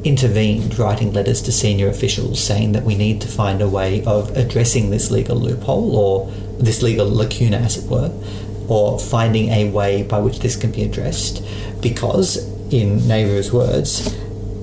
intervened, 0.05 0.79
writing 0.79 1.13
letters 1.13 1.43
to 1.43 1.53
senior 1.53 1.89
officials 1.89 2.43
saying 2.43 2.73
that 2.73 2.85
we 2.85 2.97
need 2.97 3.21
to 3.21 3.29
find 3.29 3.61
a 3.63 3.69
way 3.69 4.05
of 4.05 4.37
addressing 4.37 4.91
this 4.91 5.11
legal 5.11 5.37
loophole 5.37 5.97
or 5.97 6.31
this 6.59 6.83
legal 6.83 7.09
lacuna, 7.09 7.59
as 7.59 7.77
it 7.79 7.91
were, 7.91 8.13
or 8.69 8.99
finding 8.99 9.49
a 9.51 9.71
way 9.71 10.03
by 10.03 10.19
which 10.19 10.41
this 10.41 10.57
can 10.57 10.73
be 10.73 10.83
addressed 10.83 11.45
because, 11.81 12.49
in 12.71 13.07
Nehru's 13.07 13.53
words, 13.53 14.15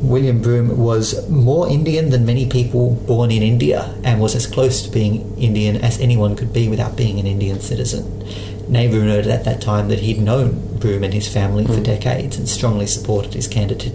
William 0.02 0.42
Broome 0.42 0.78
was 0.78 1.28
more 1.28 1.68
Indian 1.68 2.12
than 2.12 2.26
many 2.26 2.48
people 2.48 2.96
born 3.08 3.32
in 3.32 3.42
India 3.42 3.94
and 4.04 4.22
was 4.22 4.36
as 4.36 4.46
close 4.46 4.84
to 4.84 4.92
being 4.92 5.38
Indian 5.38 5.76
as 5.78 6.00
anyone 6.00 6.36
could 6.36 6.54
be 6.54 6.70
without 6.70 6.96
being 6.96 7.20
an 7.20 7.26
Indian 7.26 7.60
citizen. 7.60 8.06
Nehru 8.70 9.04
noted 9.06 9.32
at 9.32 9.44
that 9.46 9.62
time 9.62 9.88
that 9.88 10.00
he'd 10.00 10.22
known 10.22 10.78
Broome 10.78 11.04
and 11.04 11.14
his 11.14 11.28
family 11.28 11.64
mm. 11.64 11.68
for 11.68 11.78
hmm. 11.78 11.84
decades 11.84 12.38
and 12.38 12.48
strongly 12.48 12.86
supported 12.86 13.34
his 13.34 13.48
candidate, 13.48 13.94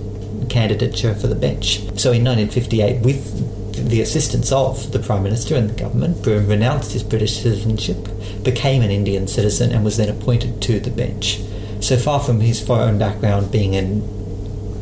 candidature 0.49 1.15
for 1.15 1.29
the 1.29 1.35
bench. 1.35 1.79
So 1.99 2.11
in 2.11 2.25
1958, 2.25 3.05
with 3.05 3.89
the 3.89 4.01
assistance 4.01 4.51
of 4.51 4.93
the 4.93 4.99
Prime 4.99 5.23
Minister 5.23 5.55
and 5.55 5.71
the 5.71 5.75
government, 5.75 6.23
Broome 6.23 6.49
renounced 6.49 6.93
his 6.93 7.03
British 7.03 7.37
citizenship, 7.43 8.09
became 8.43 8.83
an 8.83 8.91
Indian 8.91 9.29
citizen, 9.29 9.71
and 9.73 9.85
was 9.85 9.99
then 9.99 10.09
appointed 10.09 10.61
to 10.63 10.81
the 10.81 10.91
bench. 10.91 11.41
So 11.83 11.97
far 11.97 12.21
from 12.21 12.41
his 12.41 12.65
foreign 12.65 12.99
background 12.99 13.51
being 13.51 13.77
an 13.77 14.03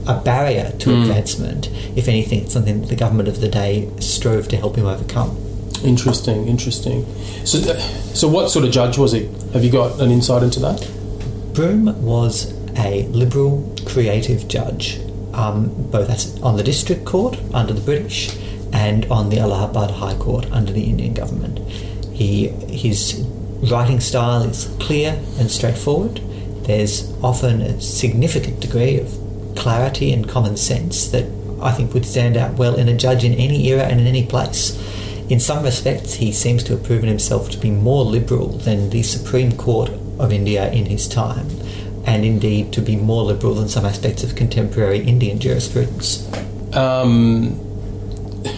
a 0.06 0.20
barrier 0.20 0.72
to 0.78 0.90
mm. 0.90 1.02
advancement. 1.02 1.68
If 1.96 2.08
anything, 2.08 2.40
it's 2.40 2.52
something 2.52 2.80
that 2.80 2.88
the 2.88 2.96
government 2.96 3.28
of 3.28 3.40
the 3.40 3.48
day 3.48 3.90
strove 4.00 4.48
to 4.48 4.56
help 4.56 4.76
him 4.76 4.86
overcome. 4.86 5.36
Interesting, 5.84 6.46
interesting. 6.48 7.04
So, 7.44 7.58
uh, 7.58 7.78
so 8.14 8.28
what 8.28 8.50
sort 8.50 8.64
of 8.64 8.70
judge 8.70 8.98
was 8.98 9.12
he? 9.12 9.26
Have 9.52 9.64
you 9.64 9.70
got 9.70 10.00
an 10.00 10.10
insight 10.10 10.42
into 10.42 10.60
that? 10.60 10.90
Broome 11.54 12.02
was 12.02 12.52
a 12.76 13.06
liberal, 13.08 13.74
creative 13.86 14.46
judge, 14.48 15.00
um, 15.32 15.70
both 15.90 16.42
on 16.42 16.56
the 16.56 16.62
district 16.62 17.04
court 17.04 17.38
under 17.54 17.72
the 17.72 17.80
British 17.80 18.36
and 18.72 19.04
on 19.06 19.30
the 19.30 19.38
Allahabad 19.38 19.90
High 19.90 20.16
Court 20.16 20.50
under 20.52 20.72
the 20.72 20.84
Indian 20.84 21.14
government. 21.14 21.58
He, 22.12 22.48
his 22.48 23.24
writing 23.70 24.00
style 24.00 24.42
is 24.42 24.74
clear 24.80 25.18
and 25.38 25.50
straightforward. 25.50 26.20
There's 26.62 27.12
often 27.22 27.60
a 27.62 27.80
significant 27.80 28.60
degree 28.60 28.98
of 28.98 29.12
clarity 29.56 30.12
and 30.12 30.28
common 30.28 30.56
sense 30.56 31.08
that 31.08 31.26
I 31.60 31.72
think 31.72 31.92
would 31.92 32.06
stand 32.06 32.36
out 32.36 32.54
well 32.54 32.76
in 32.76 32.88
a 32.88 32.96
judge 32.96 33.24
in 33.24 33.34
any 33.34 33.66
era 33.68 33.82
and 33.82 34.00
in 34.00 34.06
any 34.06 34.24
place. 34.24 34.78
In 35.28 35.38
some 35.38 35.62
respects, 35.62 36.14
he 36.14 36.32
seems 36.32 36.64
to 36.64 36.72
have 36.72 36.84
proven 36.84 37.08
himself 37.08 37.50
to 37.50 37.58
be 37.58 37.70
more 37.70 38.04
liberal 38.04 38.48
than 38.48 38.90
the 38.90 39.02
Supreme 39.02 39.56
Court 39.56 39.90
of 40.18 40.32
India 40.32 40.70
in 40.72 40.86
his 40.86 41.06
time, 41.06 41.48
and 42.04 42.24
indeed 42.24 42.72
to 42.72 42.80
be 42.80 42.96
more 42.96 43.22
liberal 43.22 43.54
than 43.54 43.68
some 43.68 43.84
aspects 43.84 44.24
of 44.24 44.34
contemporary 44.34 45.00
Indian 45.00 45.38
jurisprudence. 45.38 46.26
Um, 46.74 47.58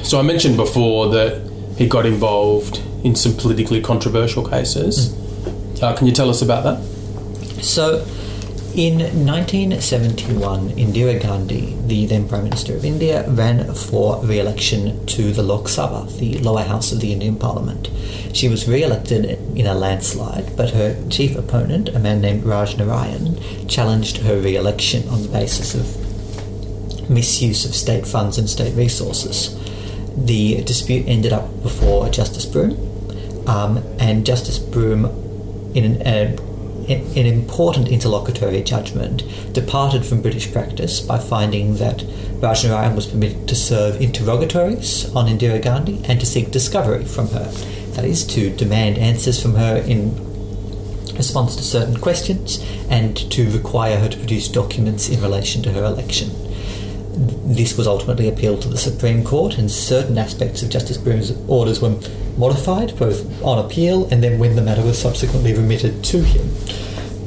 so 0.02 0.18
I 0.18 0.22
mentioned 0.22 0.56
before 0.56 1.08
that 1.10 1.42
he 1.76 1.88
got 1.88 2.06
involved 2.06 2.80
in 3.04 3.14
some 3.16 3.36
politically 3.36 3.80
controversial 3.80 4.46
cases. 4.46 5.10
Mm. 5.10 5.82
Uh, 5.82 5.96
can 5.96 6.06
you 6.06 6.12
tell 6.12 6.30
us 6.30 6.42
about 6.42 6.62
that? 6.64 6.91
So, 7.62 8.04
in 8.74 8.98
1971, 8.98 10.70
Indira 10.70 11.20
Gandhi, 11.20 11.76
the 11.86 12.06
then 12.06 12.26
Prime 12.26 12.44
Minister 12.44 12.74
of 12.74 12.84
India, 12.84 13.28
ran 13.28 13.72
for 13.74 14.24
re 14.24 14.40
election 14.40 15.04
to 15.06 15.30
the 15.30 15.42
Lok 15.42 15.64
Sabha, 15.64 16.18
the 16.18 16.38
lower 16.38 16.62
house 16.62 16.90
of 16.90 17.00
the 17.00 17.12
Indian 17.12 17.36
Parliament. 17.36 17.90
She 18.32 18.48
was 18.48 18.66
re 18.66 18.82
elected 18.82 19.26
in 19.56 19.66
a 19.66 19.74
landslide, 19.74 20.56
but 20.56 20.70
her 20.70 20.96
chief 21.08 21.36
opponent, 21.36 21.90
a 21.90 21.98
man 21.98 22.20
named 22.20 22.44
Raj 22.44 22.76
Narayan, 22.76 23.38
challenged 23.68 24.18
her 24.18 24.40
re 24.40 24.56
election 24.56 25.06
on 25.10 25.22
the 25.22 25.28
basis 25.28 25.74
of 25.74 27.10
misuse 27.10 27.64
of 27.64 27.74
state 27.74 28.06
funds 28.06 28.38
and 28.38 28.48
state 28.48 28.74
resources. 28.74 29.54
The 30.16 30.64
dispute 30.64 31.06
ended 31.06 31.32
up 31.32 31.62
before 31.62 32.08
Justice 32.08 32.46
Broome, 32.46 33.46
um, 33.46 33.84
and 34.00 34.24
Justice 34.26 34.58
Broome, 34.58 35.06
in 35.74 36.00
an, 36.00 36.02
uh, 36.06 36.51
an 36.88 37.26
important 37.26 37.88
interlocutory 37.88 38.62
judgment, 38.62 39.24
departed 39.52 40.04
from 40.04 40.22
British 40.22 40.52
practice 40.52 41.00
by 41.00 41.18
finding 41.18 41.76
that 41.76 41.98
Rajnarayan 42.40 42.94
was 42.94 43.06
permitted 43.06 43.46
to 43.48 43.54
serve 43.54 44.00
interrogatories 44.00 45.14
on 45.14 45.26
Indira 45.26 45.62
Gandhi 45.62 46.02
and 46.04 46.18
to 46.20 46.26
seek 46.26 46.50
discovery 46.50 47.04
from 47.04 47.28
her. 47.28 47.50
That 47.92 48.04
is, 48.04 48.26
to 48.28 48.50
demand 48.50 48.98
answers 48.98 49.40
from 49.40 49.54
her 49.54 49.76
in 49.76 50.16
response 51.14 51.54
to 51.56 51.62
certain 51.62 51.98
questions 51.98 52.64
and 52.88 53.16
to 53.30 53.50
require 53.50 53.98
her 53.98 54.08
to 54.08 54.16
produce 54.16 54.48
documents 54.48 55.08
in 55.08 55.20
relation 55.20 55.62
to 55.62 55.72
her 55.72 55.84
election. 55.84 56.30
This 57.14 57.76
was 57.76 57.86
ultimately 57.86 58.28
appealed 58.28 58.62
to 58.62 58.68
the 58.68 58.78
Supreme 58.78 59.22
Court, 59.22 59.58
and 59.58 59.70
certain 59.70 60.16
aspects 60.16 60.62
of 60.62 60.70
Justice 60.70 60.96
Broome's 60.96 61.32
orders 61.46 61.80
were 61.80 61.98
modified, 62.36 62.96
both 62.98 63.42
on 63.42 63.64
appeal 63.64 64.06
and 64.10 64.22
then 64.22 64.38
when 64.38 64.56
the 64.56 64.62
matter 64.62 64.82
was 64.82 64.98
subsequently 65.00 65.54
remitted 65.54 66.02
to 66.04 66.22
him. 66.22 66.50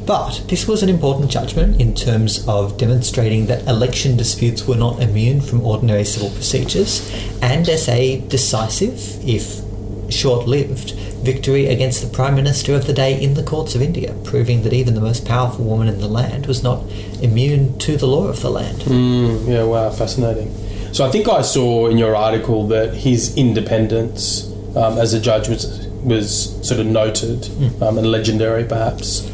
But 0.05 0.43
this 0.49 0.67
was 0.67 0.83
an 0.83 0.89
important 0.89 1.31
judgment 1.31 1.81
in 1.81 1.95
terms 1.95 2.47
of 2.47 2.77
demonstrating 2.77 3.47
that 3.47 3.67
election 3.67 4.17
disputes 4.17 4.67
were 4.67 4.75
not 4.75 5.01
immune 5.01 5.41
from 5.41 5.65
ordinary 5.65 6.05
civil 6.05 6.29
procedures, 6.29 7.11
and 7.41 7.67
as 7.67 7.89
a 7.89 8.21
decisive, 8.27 9.27
if 9.27 9.61
short 10.09 10.47
lived, 10.47 10.91
victory 11.25 11.65
against 11.65 12.03
the 12.03 12.15
Prime 12.15 12.35
Minister 12.35 12.75
of 12.75 12.85
the 12.85 12.93
day 12.93 13.19
in 13.19 13.33
the 13.33 13.41
courts 13.41 13.73
of 13.73 13.81
India, 13.81 14.13
proving 14.23 14.61
that 14.61 14.73
even 14.73 14.93
the 14.93 15.01
most 15.01 15.25
powerful 15.25 15.65
woman 15.65 15.87
in 15.87 15.99
the 15.99 16.07
land 16.07 16.45
was 16.45 16.61
not 16.61 16.83
immune 17.19 17.75
to 17.79 17.97
the 17.97 18.05
law 18.05 18.27
of 18.27 18.41
the 18.41 18.51
land. 18.51 18.81
Mm, 18.81 19.47
yeah, 19.47 19.63
wow, 19.63 19.89
fascinating. 19.89 20.53
So 20.93 21.03
I 21.03 21.09
think 21.09 21.27
I 21.27 21.41
saw 21.41 21.87
in 21.87 21.97
your 21.97 22.15
article 22.15 22.67
that 22.67 22.93
his 22.93 23.35
independence 23.35 24.54
um, 24.75 24.97
as 24.97 25.13
a 25.13 25.19
judge 25.19 25.47
was 25.47 25.87
was 26.03 26.67
sort 26.67 26.79
of 26.79 26.85
noted 26.85 27.41
mm. 27.41 27.81
um, 27.81 27.97
and 27.97 28.11
legendary, 28.11 28.63
perhaps. 28.63 29.29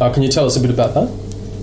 Uh, 0.00 0.12
can 0.12 0.22
you 0.22 0.28
tell 0.28 0.46
us 0.46 0.56
a 0.56 0.60
bit 0.60 0.70
about 0.70 0.94
that? 0.94 1.10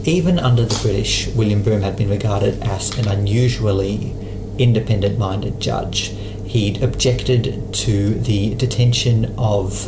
Even 0.06 0.40
under 0.40 0.66
the 0.66 0.80
British, 0.82 1.28
William 1.30 1.64
Broome 1.64 1.82
had 1.82 1.98
been 1.98 2.10
regarded 2.10 2.62
as 2.62 2.98
an 2.98 3.08
unusually 3.08 4.16
independent 4.58 5.18
minded 5.18 5.60
judge. 5.60 6.14
He'd 6.46 6.84
objected 6.84 7.74
to 7.74 8.14
the 8.16 8.56
detention 8.56 9.34
of 9.38 9.88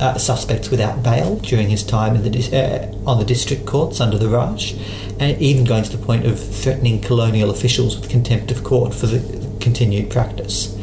uh, 0.00 0.18
suspects 0.18 0.70
without 0.70 1.02
bail 1.02 1.36
during 1.36 1.68
his 1.68 1.82
time 1.82 2.16
in 2.16 2.22
the 2.22 2.56
uh, 2.56 3.08
on 3.08 3.18
the 3.18 3.24
district 3.24 3.64
courts 3.64 4.00
under 4.00 4.18
the 4.18 4.28
Raj, 4.28 4.74
and 5.20 5.40
even 5.40 5.64
going 5.64 5.84
to 5.84 5.96
the 5.96 6.04
point 6.04 6.26
of 6.26 6.38
threatening 6.38 7.00
colonial 7.00 7.50
officials 7.50 7.98
with 7.98 8.10
contempt 8.10 8.50
of 8.50 8.64
court 8.64 8.92
for 8.92 9.06
the 9.06 9.20
continued 9.60 10.10
practice. 10.10 10.73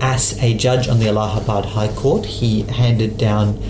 As 0.00 0.40
a 0.40 0.54
judge 0.54 0.86
on 0.86 1.00
the 1.00 1.08
Allahabad 1.08 1.64
High 1.64 1.92
Court, 1.92 2.24
he 2.24 2.62
handed 2.62 3.18
down 3.18 3.60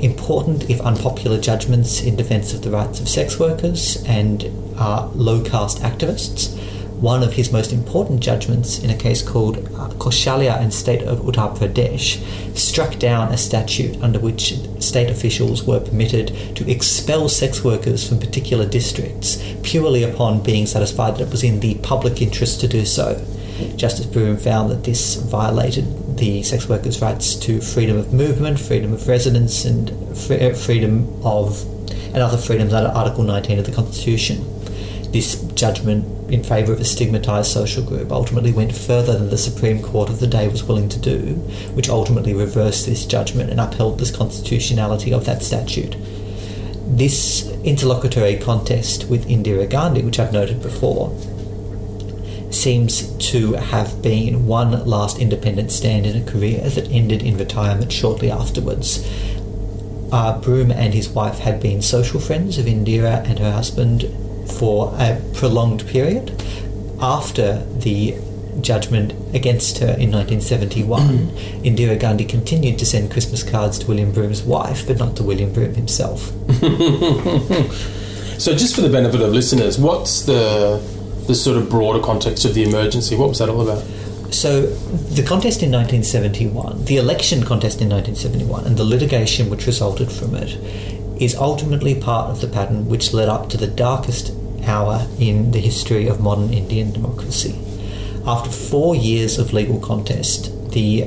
important, 0.00 0.70
if 0.70 0.80
unpopular, 0.80 1.40
judgments 1.40 2.00
in 2.00 2.14
defence 2.14 2.54
of 2.54 2.62
the 2.62 2.70
rights 2.70 3.00
of 3.00 3.08
sex 3.08 3.40
workers 3.40 4.02
and 4.06 4.44
uh, 4.76 5.08
low 5.14 5.42
caste 5.42 5.80
activists. 5.80 6.56
One 7.00 7.24
of 7.24 7.32
his 7.32 7.50
most 7.50 7.72
important 7.72 8.20
judgments 8.20 8.78
in 8.78 8.90
a 8.90 8.96
case 8.96 9.20
called 9.20 9.58
uh, 9.58 9.88
Koshalya 9.98 10.60
and 10.60 10.72
State 10.72 11.02
of 11.02 11.18
Uttar 11.20 11.56
Pradesh 11.56 12.22
struck 12.56 12.98
down 13.00 13.32
a 13.32 13.36
statute 13.36 14.00
under 14.00 14.20
which 14.20 14.54
state 14.78 15.10
officials 15.10 15.64
were 15.64 15.80
permitted 15.80 16.54
to 16.54 16.70
expel 16.70 17.28
sex 17.28 17.64
workers 17.64 18.08
from 18.08 18.20
particular 18.20 18.64
districts 18.64 19.42
purely 19.64 20.04
upon 20.04 20.40
being 20.40 20.66
satisfied 20.66 21.16
that 21.16 21.22
it 21.22 21.30
was 21.30 21.42
in 21.42 21.58
the 21.58 21.74
public 21.76 22.22
interest 22.22 22.60
to 22.60 22.68
do 22.68 22.84
so. 22.84 23.20
Justice 23.76 24.06
Broome 24.06 24.36
found 24.36 24.70
that 24.70 24.84
this 24.84 25.16
violated 25.16 26.18
the 26.18 26.42
sex 26.42 26.68
workers' 26.68 27.00
rights 27.00 27.34
to 27.36 27.60
freedom 27.60 27.96
of 27.96 28.12
movement, 28.12 28.58
freedom 28.58 28.92
of 28.92 29.06
residence, 29.06 29.64
and 29.64 29.90
fre- 30.16 30.34
uh, 30.34 30.54
freedom 30.54 31.20
of 31.24 31.64
and 32.14 32.22
other 32.22 32.38
freedoms 32.38 32.72
under 32.72 32.90
Article 32.90 33.24
19 33.24 33.58
of 33.58 33.66
the 33.66 33.72
Constitution. 33.72 34.44
This 35.10 35.40
judgment 35.54 36.32
in 36.32 36.42
favour 36.42 36.72
of 36.72 36.80
a 36.80 36.84
stigmatised 36.84 37.52
social 37.52 37.84
group 37.84 38.10
ultimately 38.10 38.52
went 38.52 38.74
further 38.74 39.16
than 39.18 39.30
the 39.30 39.38
Supreme 39.38 39.82
Court 39.82 40.08
of 40.08 40.20
the 40.20 40.26
day 40.26 40.48
was 40.48 40.64
willing 40.64 40.88
to 40.88 40.98
do, 40.98 41.34
which 41.74 41.88
ultimately 41.88 42.34
reversed 42.34 42.86
this 42.86 43.04
judgment 43.04 43.50
and 43.50 43.60
upheld 43.60 43.98
the 43.98 44.16
constitutionality 44.16 45.12
of 45.12 45.24
that 45.26 45.42
statute. 45.42 45.96
This 46.86 47.50
interlocutory 47.64 48.36
contest 48.36 49.08
with 49.08 49.28
Indira 49.28 49.68
Gandhi, 49.68 50.02
which 50.02 50.18
I've 50.18 50.32
noted 50.32 50.62
before, 50.62 51.10
seems 52.54 53.08
to 53.30 53.54
have 53.54 54.00
been 54.02 54.46
one 54.46 54.84
last 54.86 55.18
independent 55.18 55.70
stand 55.70 56.06
in 56.06 56.20
a 56.20 56.24
career 56.30 56.60
that 56.70 56.90
ended 56.90 57.22
in 57.22 57.36
retirement 57.36 57.92
shortly 57.92 58.30
afterwards. 58.30 59.06
Uh, 60.12 60.40
Broome 60.40 60.70
and 60.70 60.94
his 60.94 61.08
wife 61.08 61.38
had 61.40 61.60
been 61.60 61.82
social 61.82 62.20
friends 62.20 62.58
of 62.58 62.66
Indira 62.66 63.28
and 63.28 63.38
her 63.38 63.52
husband 63.52 64.04
for 64.58 64.94
a 64.98 65.20
prolonged 65.34 65.86
period. 65.86 66.42
After 67.00 67.64
the 67.64 68.16
judgment 68.60 69.12
against 69.34 69.78
her 69.78 69.94
in 69.98 70.12
1971, 70.12 71.28
Indira 71.64 71.98
Gandhi 71.98 72.24
continued 72.24 72.78
to 72.78 72.86
send 72.86 73.10
Christmas 73.10 73.42
cards 73.42 73.78
to 73.80 73.86
William 73.88 74.12
Broome's 74.12 74.42
wife, 74.42 74.86
but 74.86 74.98
not 74.98 75.16
to 75.16 75.24
William 75.24 75.52
Broom 75.52 75.74
himself. 75.74 76.32
So, 78.38 78.54
just 78.54 78.74
for 78.74 78.80
the 78.80 78.88
benefit 78.88 79.20
of 79.20 79.32
listeners, 79.32 79.78
what's 79.78 80.22
the 80.22 80.82
the 81.26 81.34
sort 81.34 81.56
of 81.56 81.68
broader 81.68 82.00
context 82.00 82.44
of 82.44 82.54
the 82.54 82.62
emergency? 82.62 83.16
What 83.16 83.28
was 83.28 83.38
that 83.38 83.48
all 83.48 83.60
about? 83.60 83.84
So, 84.32 84.62
the 84.66 85.22
contest 85.22 85.62
in 85.62 85.70
1971, 85.70 86.86
the 86.86 86.96
election 86.96 87.44
contest 87.44 87.80
in 87.80 87.88
1971, 87.88 88.66
and 88.66 88.76
the 88.76 88.84
litigation 88.84 89.48
which 89.48 89.66
resulted 89.66 90.10
from 90.10 90.34
it 90.34 90.58
is 91.22 91.36
ultimately 91.36 91.94
part 91.94 92.30
of 92.30 92.40
the 92.40 92.48
pattern 92.48 92.88
which 92.88 93.12
led 93.12 93.28
up 93.28 93.48
to 93.50 93.56
the 93.56 93.68
darkest 93.68 94.32
hour 94.66 95.06
in 95.18 95.52
the 95.52 95.60
history 95.60 96.08
of 96.08 96.20
modern 96.20 96.52
Indian 96.52 96.92
democracy. 96.92 97.58
After 98.26 98.50
four 98.50 98.96
years 98.96 99.38
of 99.38 99.52
legal 99.52 99.78
contest, 99.78 100.50
the 100.72 101.04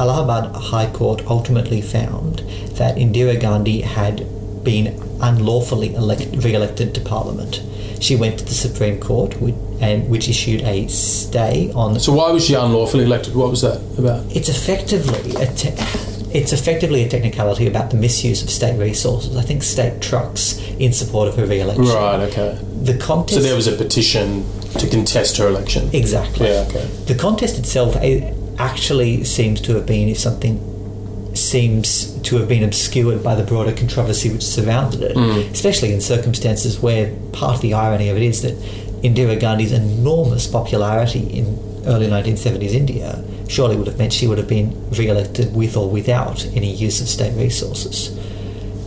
Allahabad 0.00 0.54
High 0.56 0.90
Court 0.90 1.22
ultimately 1.26 1.80
found 1.80 2.40
that 2.76 2.96
Indira 2.96 3.40
Gandhi 3.40 3.82
had 3.82 4.26
been 4.66 4.86
unlawfully 5.22 5.94
elect- 5.94 6.34
re-elected 6.44 6.94
to 6.96 7.00
Parliament. 7.00 7.62
She 8.00 8.14
went 8.16 8.38
to 8.40 8.44
the 8.44 8.52
Supreme 8.66 8.98
Court, 9.00 9.40
which, 9.40 9.54
and 9.80 10.08
which 10.10 10.28
issued 10.28 10.60
a 10.62 10.86
stay 10.88 11.70
on. 11.74 11.98
So, 12.00 12.12
why 12.12 12.30
was 12.30 12.44
she 12.44 12.54
unlawfully 12.54 13.04
elected? 13.04 13.34
What 13.34 13.48
was 13.48 13.62
that 13.62 13.80
about? 13.96 14.24
It's 14.36 14.50
effectively 14.50 15.30
a 15.36 15.46
te- 15.54 15.72
it's 16.38 16.52
effectively 16.52 17.02
a 17.04 17.08
technicality 17.08 17.66
about 17.66 17.90
the 17.90 17.96
misuse 17.96 18.42
of 18.42 18.50
state 18.50 18.76
resources. 18.78 19.36
I 19.36 19.42
think 19.42 19.62
state 19.62 20.02
trucks 20.02 20.58
in 20.78 20.92
support 20.92 21.28
of 21.28 21.36
her 21.36 21.46
re-election. 21.46 21.84
Right. 21.86 22.20
Okay. 22.28 22.58
The 22.82 22.98
contest. 22.98 23.40
So 23.40 23.46
there 23.48 23.56
was 23.56 23.68
a 23.68 23.76
petition 23.76 24.44
to 24.80 24.86
contest 24.88 25.38
her 25.38 25.46
election. 25.48 25.88
Exactly. 25.94 26.48
Yeah. 26.48 26.66
Okay. 26.68 26.84
The 27.06 27.14
contest 27.14 27.58
itself 27.58 27.96
actually 28.58 29.24
seems 29.24 29.60
to 29.62 29.74
have 29.76 29.86
been, 29.86 30.08
if 30.08 30.18
something 30.18 30.58
seems 31.48 32.20
to 32.22 32.36
have 32.36 32.48
been 32.48 32.62
obscured 32.62 33.22
by 33.22 33.34
the 33.34 33.42
broader 33.42 33.72
controversy 33.72 34.30
which 34.30 34.42
surrounded 34.42 35.02
it, 35.02 35.16
mm. 35.16 35.50
especially 35.50 35.92
in 35.92 36.00
circumstances 36.00 36.80
where 36.80 37.14
part 37.32 37.56
of 37.56 37.62
the 37.62 37.74
irony 37.74 38.08
of 38.08 38.16
it 38.16 38.22
is 38.22 38.42
that 38.42 38.54
Indira 39.02 39.38
Gandhi's 39.38 39.72
enormous 39.72 40.46
popularity 40.46 41.20
in 41.20 41.58
early 41.86 42.08
1970s 42.08 42.72
India 42.72 43.24
surely 43.48 43.76
would 43.76 43.86
have 43.86 43.98
meant 43.98 44.12
she 44.12 44.26
would 44.26 44.38
have 44.38 44.48
been 44.48 44.90
re-elected 44.90 45.54
with 45.54 45.76
or 45.76 45.88
without 45.88 46.44
any 46.46 46.72
use 46.72 47.00
of 47.00 47.08
state 47.08 47.36
resources. 47.36 48.16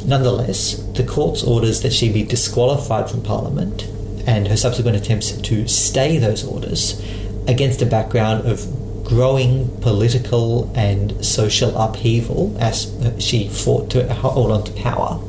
Nonetheless, 0.06 0.76
the 0.94 1.04
court's 1.04 1.44
orders 1.44 1.82
that 1.82 1.94
she 1.94 2.12
be 2.12 2.24
disqualified 2.24 3.10
from 3.10 3.22
Parliament 3.22 3.84
and 4.28 4.48
her 4.48 4.58
subsequent 4.58 4.98
attempts 4.98 5.32
to 5.32 5.68
stay 5.68 6.18
those 6.18 6.46
orders 6.46 7.02
against 7.48 7.82
a 7.82 7.86
background 7.86 8.46
of 8.46 8.66
growing 9.10 9.68
political 9.82 10.72
and 10.76 11.26
social 11.26 11.76
upheaval 11.78 12.56
as 12.60 12.94
uh, 13.02 13.20
she 13.20 13.50
fought 13.50 13.90
to 13.90 14.14
hold 14.14 14.52
on 14.52 14.64
to 14.64 14.72
power 14.74 15.20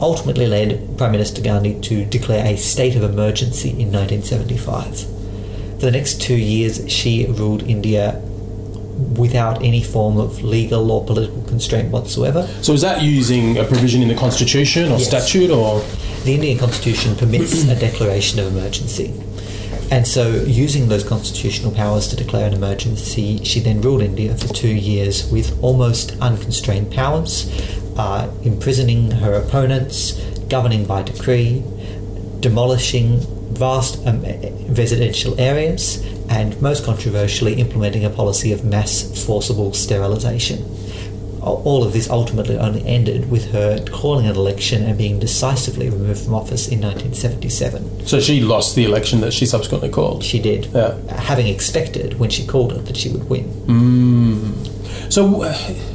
ultimately 0.00 0.46
led 0.46 0.98
Prime 0.98 1.12
Minister 1.12 1.40
Gandhi 1.42 1.80
to 1.80 2.04
declare 2.04 2.44
a 2.46 2.56
state 2.56 2.96
of 2.96 3.02
emergency 3.02 3.70
in 3.70 3.92
1975. 3.92 5.00
For 5.78 5.86
the 5.86 5.90
next 5.90 6.20
two 6.20 6.36
years, 6.36 6.90
she 6.90 7.26
ruled 7.26 7.62
India 7.62 8.20
without 9.16 9.62
any 9.62 9.82
form 9.82 10.18
of 10.18 10.42
legal 10.42 10.90
or 10.90 11.04
political 11.04 11.42
constraint 11.42 11.90
whatsoever. 11.90 12.46
So 12.62 12.72
is 12.72 12.80
that 12.80 13.02
using 13.02 13.58
a 13.58 13.64
provision 13.64 14.02
in 14.02 14.08
the 14.08 14.14
constitution 14.14 14.86
or 14.92 14.98
Yes. 14.98 15.06
statute 15.08 15.50
or? 15.50 15.82
The 16.24 16.34
Indian 16.34 16.58
constitution 16.58 17.14
permits 17.14 17.64
a 17.68 17.74
declaration 17.74 18.40
of 18.40 18.46
emergency. 18.48 19.12
And 19.90 20.06
so, 20.06 20.42
using 20.44 20.88
those 20.88 21.04
constitutional 21.04 21.70
powers 21.70 22.08
to 22.08 22.16
declare 22.16 22.48
an 22.48 22.54
emergency, 22.54 23.44
she 23.44 23.60
then 23.60 23.80
ruled 23.80 24.02
India 24.02 24.36
for 24.36 24.52
two 24.52 24.74
years 24.74 25.30
with 25.30 25.62
almost 25.62 26.18
unconstrained 26.20 26.92
powers, 26.92 27.48
uh, 27.96 28.28
imprisoning 28.42 29.12
her 29.12 29.34
opponents, 29.34 30.20
governing 30.48 30.86
by 30.86 31.02
decree, 31.02 31.62
demolishing 32.40 33.20
vast 33.54 34.04
um, 34.06 34.22
residential 34.68 35.40
areas, 35.40 36.04
and 36.28 36.60
most 36.60 36.84
controversially, 36.84 37.54
implementing 37.54 38.04
a 38.04 38.10
policy 38.10 38.52
of 38.52 38.64
mass 38.64 39.24
forcible 39.24 39.72
sterilisation. 39.72 40.64
All 41.46 41.84
of 41.84 41.92
this 41.92 42.10
ultimately 42.10 42.58
only 42.58 42.84
ended 42.84 43.30
with 43.30 43.52
her 43.52 43.84
calling 43.92 44.26
an 44.26 44.34
election 44.34 44.82
and 44.82 44.98
being 44.98 45.20
decisively 45.20 45.88
removed 45.88 46.24
from 46.24 46.34
office 46.34 46.66
in 46.66 46.80
1977. 46.80 48.06
So 48.06 48.18
she 48.20 48.40
lost 48.40 48.74
the 48.74 48.84
election 48.84 49.20
that 49.20 49.32
she 49.32 49.46
subsequently 49.46 49.88
called. 49.88 50.24
She 50.24 50.40
did, 50.40 50.66
Yeah. 50.74 50.94
having 51.08 51.46
expected 51.46 52.18
when 52.18 52.30
she 52.30 52.44
called 52.44 52.72
it 52.72 52.86
that 52.86 52.96
she 52.96 53.10
would 53.10 53.28
win. 53.30 53.44
Hmm. 53.44 54.52
So, 55.08 55.44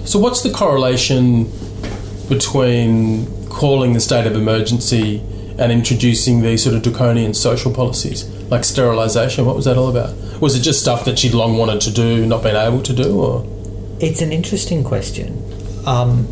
so 0.06 0.20
what's 0.20 0.42
the 0.42 0.52
correlation 0.52 1.52
between 2.30 3.28
calling 3.50 3.94
the 3.94 4.00
state 4.00 4.26
of 4.26 4.36
emergency 4.36 5.22
and 5.58 5.72
introducing 5.72 6.42
these 6.42 6.64
sort 6.64 6.76
of 6.76 6.82
draconian 6.82 7.34
social 7.34 7.74
policies 7.74 8.26
like 8.50 8.64
sterilisation? 8.64 9.46
What 9.46 9.56
was 9.56 9.66
that 9.66 9.78
all 9.78 9.90
about? 9.90 10.14
Was 10.40 10.56
it 10.56 10.62
just 10.62 10.80
stuff 10.82 11.04
that 11.06 11.20
she'd 11.20 11.34
long 11.34 11.58
wanted 11.58 11.82
to 11.82 11.92
do, 11.92 12.26
not 12.26 12.42
been 12.42 12.56
able 12.56 12.82
to 12.84 12.94
do, 12.94 13.20
or? 13.22 13.46
It's 14.00 14.22
an 14.22 14.32
interesting 14.32 14.84
question. 14.84 15.41
Um, 15.86 16.28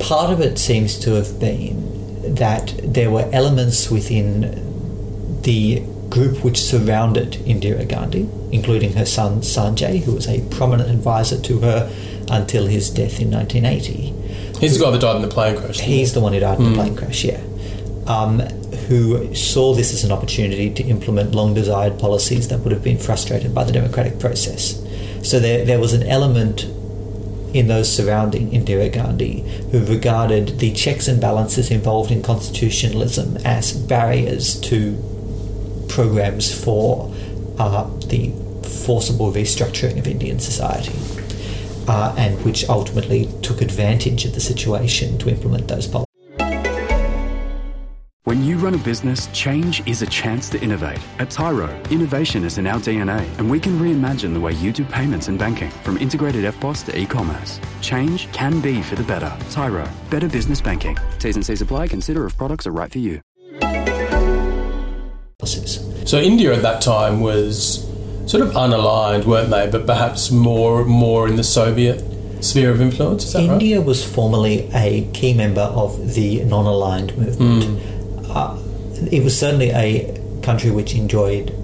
part 0.00 0.30
of 0.30 0.40
it 0.40 0.58
seems 0.58 0.98
to 1.00 1.12
have 1.12 1.38
been 1.38 2.34
that 2.34 2.74
there 2.82 3.10
were 3.10 3.28
elements 3.32 3.90
within 3.90 5.42
the 5.42 5.82
group 6.08 6.44
which 6.44 6.60
surrounded 6.60 7.32
Indira 7.46 7.88
Gandhi, 7.88 8.28
including 8.52 8.92
her 8.94 9.06
son 9.06 9.40
Sanjay, 9.40 10.02
who 10.02 10.14
was 10.14 10.28
a 10.28 10.42
prominent 10.50 10.90
advisor 10.90 11.40
to 11.40 11.60
her 11.60 11.90
until 12.30 12.66
his 12.66 12.90
death 12.90 13.20
in 13.20 13.30
1980. 13.30 14.12
He's 14.60 14.78
the 14.78 14.84
guy 14.84 14.90
that 14.90 15.00
died 15.00 15.16
in 15.16 15.22
the 15.22 15.28
plane 15.28 15.56
crash. 15.56 15.80
He's 15.80 16.12
the 16.12 16.20
one 16.20 16.32
who 16.32 16.40
died 16.40 16.58
in 16.60 16.70
the 16.70 16.74
plane 16.74 16.96
crash, 16.96 17.24
yeah. 17.24 17.40
Um, 18.06 18.40
who 18.88 19.34
saw 19.34 19.74
this 19.74 19.92
as 19.92 20.04
an 20.04 20.12
opportunity 20.12 20.72
to 20.74 20.82
implement 20.84 21.34
long 21.34 21.54
desired 21.54 21.98
policies 21.98 22.48
that 22.48 22.60
would 22.60 22.72
have 22.72 22.82
been 22.82 22.98
frustrated 22.98 23.54
by 23.54 23.64
the 23.64 23.72
democratic 23.72 24.18
process. 24.18 24.80
So 25.22 25.40
there, 25.40 25.64
there 25.64 25.80
was 25.80 25.92
an 25.94 26.02
element 26.02 26.66
in 27.54 27.68
those 27.68 27.94
surrounding 27.94 28.50
Indira 28.50 28.92
Gandhi 28.92 29.40
who 29.70 29.84
regarded 29.84 30.58
the 30.58 30.72
checks 30.72 31.08
and 31.08 31.20
balances 31.20 31.70
involved 31.70 32.10
in 32.10 32.22
constitutionalism 32.22 33.36
as 33.44 33.72
barriers 33.72 34.60
to 34.62 34.96
programs 35.88 36.52
for 36.52 37.14
uh, 37.58 37.84
the 38.06 38.32
forcible 38.62 39.30
restructuring 39.32 39.98
of 39.98 40.06
Indian 40.06 40.38
society. 40.38 40.92
uh, 41.88 42.14
and 42.16 42.42
which 42.44 42.68
ultimately 42.68 43.28
took 43.42 43.60
advantage 43.60 44.24
of 44.24 44.34
the 44.34 44.40
situation 44.40 45.18
to 45.18 45.28
implement 45.28 45.68
those 45.68 45.86
policies. 45.86 46.11
When 48.24 48.44
you 48.44 48.56
run 48.56 48.72
a 48.74 48.78
business, 48.78 49.26
change 49.32 49.84
is 49.84 50.00
a 50.02 50.06
chance 50.06 50.48
to 50.50 50.62
innovate. 50.62 51.00
At 51.18 51.28
Tyro, 51.28 51.68
innovation 51.90 52.44
is 52.44 52.56
in 52.56 52.68
our 52.68 52.78
DNA, 52.78 53.26
and 53.36 53.50
we 53.50 53.58
can 53.58 53.80
reimagine 53.80 54.32
the 54.32 54.38
way 54.38 54.52
you 54.52 54.70
do 54.70 54.84
payments 54.84 55.26
and 55.26 55.36
banking, 55.36 55.70
from 55.82 55.98
integrated 55.98 56.44
EFTPOS 56.44 56.84
to 56.84 56.96
e-commerce. 56.96 57.58
Change 57.80 58.30
can 58.30 58.60
be 58.60 58.80
for 58.80 58.94
the 58.94 59.02
better. 59.02 59.36
Tyro, 59.50 59.88
better 60.08 60.28
business 60.28 60.60
banking. 60.60 60.96
T's 61.18 61.34
and 61.34 61.44
C's 61.44 61.62
apply. 61.62 61.88
Consider 61.88 62.24
if 62.24 62.36
products 62.36 62.64
are 62.64 62.70
right 62.70 62.92
for 62.92 63.00
you. 63.00 63.20
So 66.06 66.18
India 66.20 66.54
at 66.54 66.62
that 66.62 66.80
time 66.80 67.22
was 67.22 67.90
sort 68.26 68.44
of 68.44 68.52
unaligned, 68.52 69.24
weren't 69.24 69.50
they? 69.50 69.68
But 69.68 69.84
perhaps 69.84 70.30
more 70.30 70.84
more 70.84 71.26
in 71.26 71.34
the 71.34 71.42
Soviet 71.42 72.04
sphere 72.44 72.70
of 72.70 72.80
influence. 72.80 73.24
Is 73.24 73.32
that 73.32 73.42
India 73.42 73.78
right? 73.78 73.86
was 73.86 74.04
formerly 74.04 74.70
a 74.74 75.10
key 75.12 75.34
member 75.34 75.60
of 75.60 76.14
the 76.14 76.44
non-aligned 76.44 77.16
movement. 77.16 77.64
Hmm. 77.64 77.91
Uh, 78.34 78.58
it 79.10 79.22
was 79.22 79.38
certainly 79.38 79.70
a 79.70 80.18
country 80.42 80.70
which 80.70 80.94
enjoyed 80.94 81.54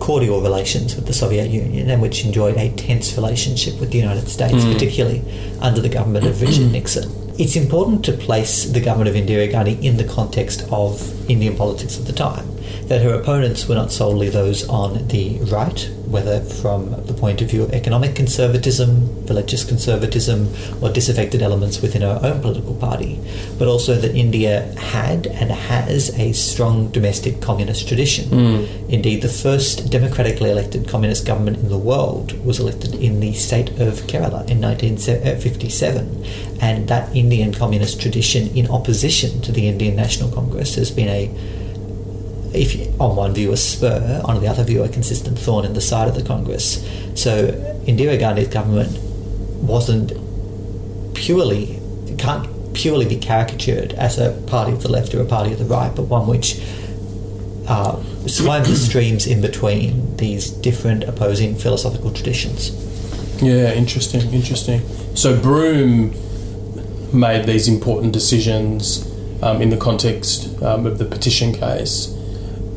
cordial 0.00 0.40
relations 0.40 0.94
with 0.94 1.06
the 1.06 1.12
Soviet 1.12 1.48
Union 1.50 1.88
and 1.90 2.00
which 2.02 2.24
enjoyed 2.24 2.56
a 2.56 2.68
tense 2.76 3.16
relationship 3.16 3.80
with 3.80 3.90
the 3.90 3.98
United 3.98 4.28
States, 4.28 4.62
Hmm. 4.62 4.72
particularly 4.72 5.22
under 5.60 5.80
the 5.80 5.88
government 5.88 6.26
of 6.26 6.40
Richard 6.42 6.70
Nixon. 6.76 7.10
It's 7.38 7.56
important 7.56 8.04
to 8.06 8.12
place 8.12 8.64
the 8.64 8.80
government 8.80 9.08
of 9.08 9.14
Indira 9.14 9.50
Gandhi 9.50 9.78
in 9.86 9.96
the 9.96 10.04
context 10.04 10.64
of 10.70 11.28
Indian 11.30 11.56
politics 11.56 11.98
at 11.98 12.06
the 12.06 12.12
time. 12.12 12.46
That 12.88 13.02
her 13.02 13.14
opponents 13.14 13.66
were 13.68 13.74
not 13.74 13.90
solely 13.92 14.28
those 14.28 14.66
on 14.68 15.08
the 15.08 15.38
right, 15.50 15.90
whether 16.06 16.40
from 16.40 16.90
the 17.06 17.14
point 17.14 17.42
of 17.42 17.50
view 17.50 17.62
of 17.62 17.72
economic 17.72 18.14
conservatism, 18.14 19.24
religious 19.26 19.64
conservatism, 19.64 20.48
or 20.82 20.90
disaffected 20.90 21.42
elements 21.42 21.82
within 21.82 22.02
our 22.02 22.24
own 22.24 22.40
political 22.40 22.74
party, 22.74 23.20
but 23.58 23.68
also 23.68 23.94
that 23.94 24.14
India 24.14 24.62
had 24.78 25.26
and 25.26 25.50
has 25.50 26.16
a 26.18 26.32
strong 26.32 26.88
domestic 26.90 27.40
communist 27.40 27.88
tradition. 27.88 28.28
Hmm. 28.28 28.90
Indeed, 28.90 29.22
the 29.22 29.28
first 29.28 29.90
democratically 29.90 30.50
elected 30.50 30.88
communist 30.88 31.26
government 31.26 31.58
in 31.58 31.68
the 31.68 31.78
world 31.78 32.44
was 32.44 32.60
elected 32.60 32.94
in 32.94 33.20
the 33.20 33.32
state 33.34 33.70
of 33.80 34.06
Kerala 34.06 34.48
in 34.48 34.60
1957, 34.60 36.24
and 36.60 36.88
that 36.88 37.14
Indian 37.14 37.52
communist 37.52 38.00
tradition, 38.00 38.48
in 38.56 38.70
opposition 38.70 39.40
to 39.42 39.52
the 39.52 39.68
Indian 39.68 39.96
National 39.96 40.30
Congress, 40.30 40.74
has 40.76 40.90
been 40.90 41.08
a 41.08 41.30
if 42.54 43.00
on 43.00 43.16
one 43.16 43.34
view 43.34 43.52
a 43.52 43.56
spur, 43.56 44.22
on 44.24 44.40
the 44.40 44.48
other 44.48 44.64
view 44.64 44.82
a 44.82 44.88
consistent 44.88 45.38
thorn 45.38 45.64
in 45.64 45.74
the 45.74 45.80
side 45.80 46.08
of 46.08 46.14
the 46.14 46.22
Congress. 46.22 46.84
So 47.14 47.48
Indira 47.86 48.18
Gandhi's 48.18 48.48
government 48.48 48.98
wasn't 49.62 50.12
purely 51.14 51.80
can't 52.18 52.48
purely 52.74 53.06
be 53.06 53.16
caricatured 53.16 53.92
as 53.94 54.18
a 54.18 54.32
party 54.46 54.72
of 54.72 54.82
the 54.82 54.90
left 54.90 55.14
or 55.14 55.22
a 55.22 55.24
party 55.24 55.52
of 55.52 55.58
the 55.58 55.64
right, 55.64 55.94
but 55.96 56.02
one 56.02 56.26
which 56.26 56.60
uh, 57.68 58.00
swam 58.26 58.62
the 58.64 58.76
streams 58.76 59.26
in 59.26 59.40
between 59.40 60.16
these 60.16 60.50
different 60.50 61.02
opposing 61.04 61.56
philosophical 61.56 62.12
traditions. 62.12 62.70
Yeah, 63.42 63.72
interesting, 63.72 64.20
interesting. 64.32 64.80
So 65.14 65.40
Broome 65.40 66.14
made 67.12 67.46
these 67.46 67.66
important 67.68 68.12
decisions 68.12 69.10
um, 69.42 69.60
in 69.60 69.70
the 69.70 69.76
context 69.76 70.62
um, 70.62 70.86
of 70.86 70.98
the 70.98 71.04
petition 71.04 71.52
case. 71.52 72.15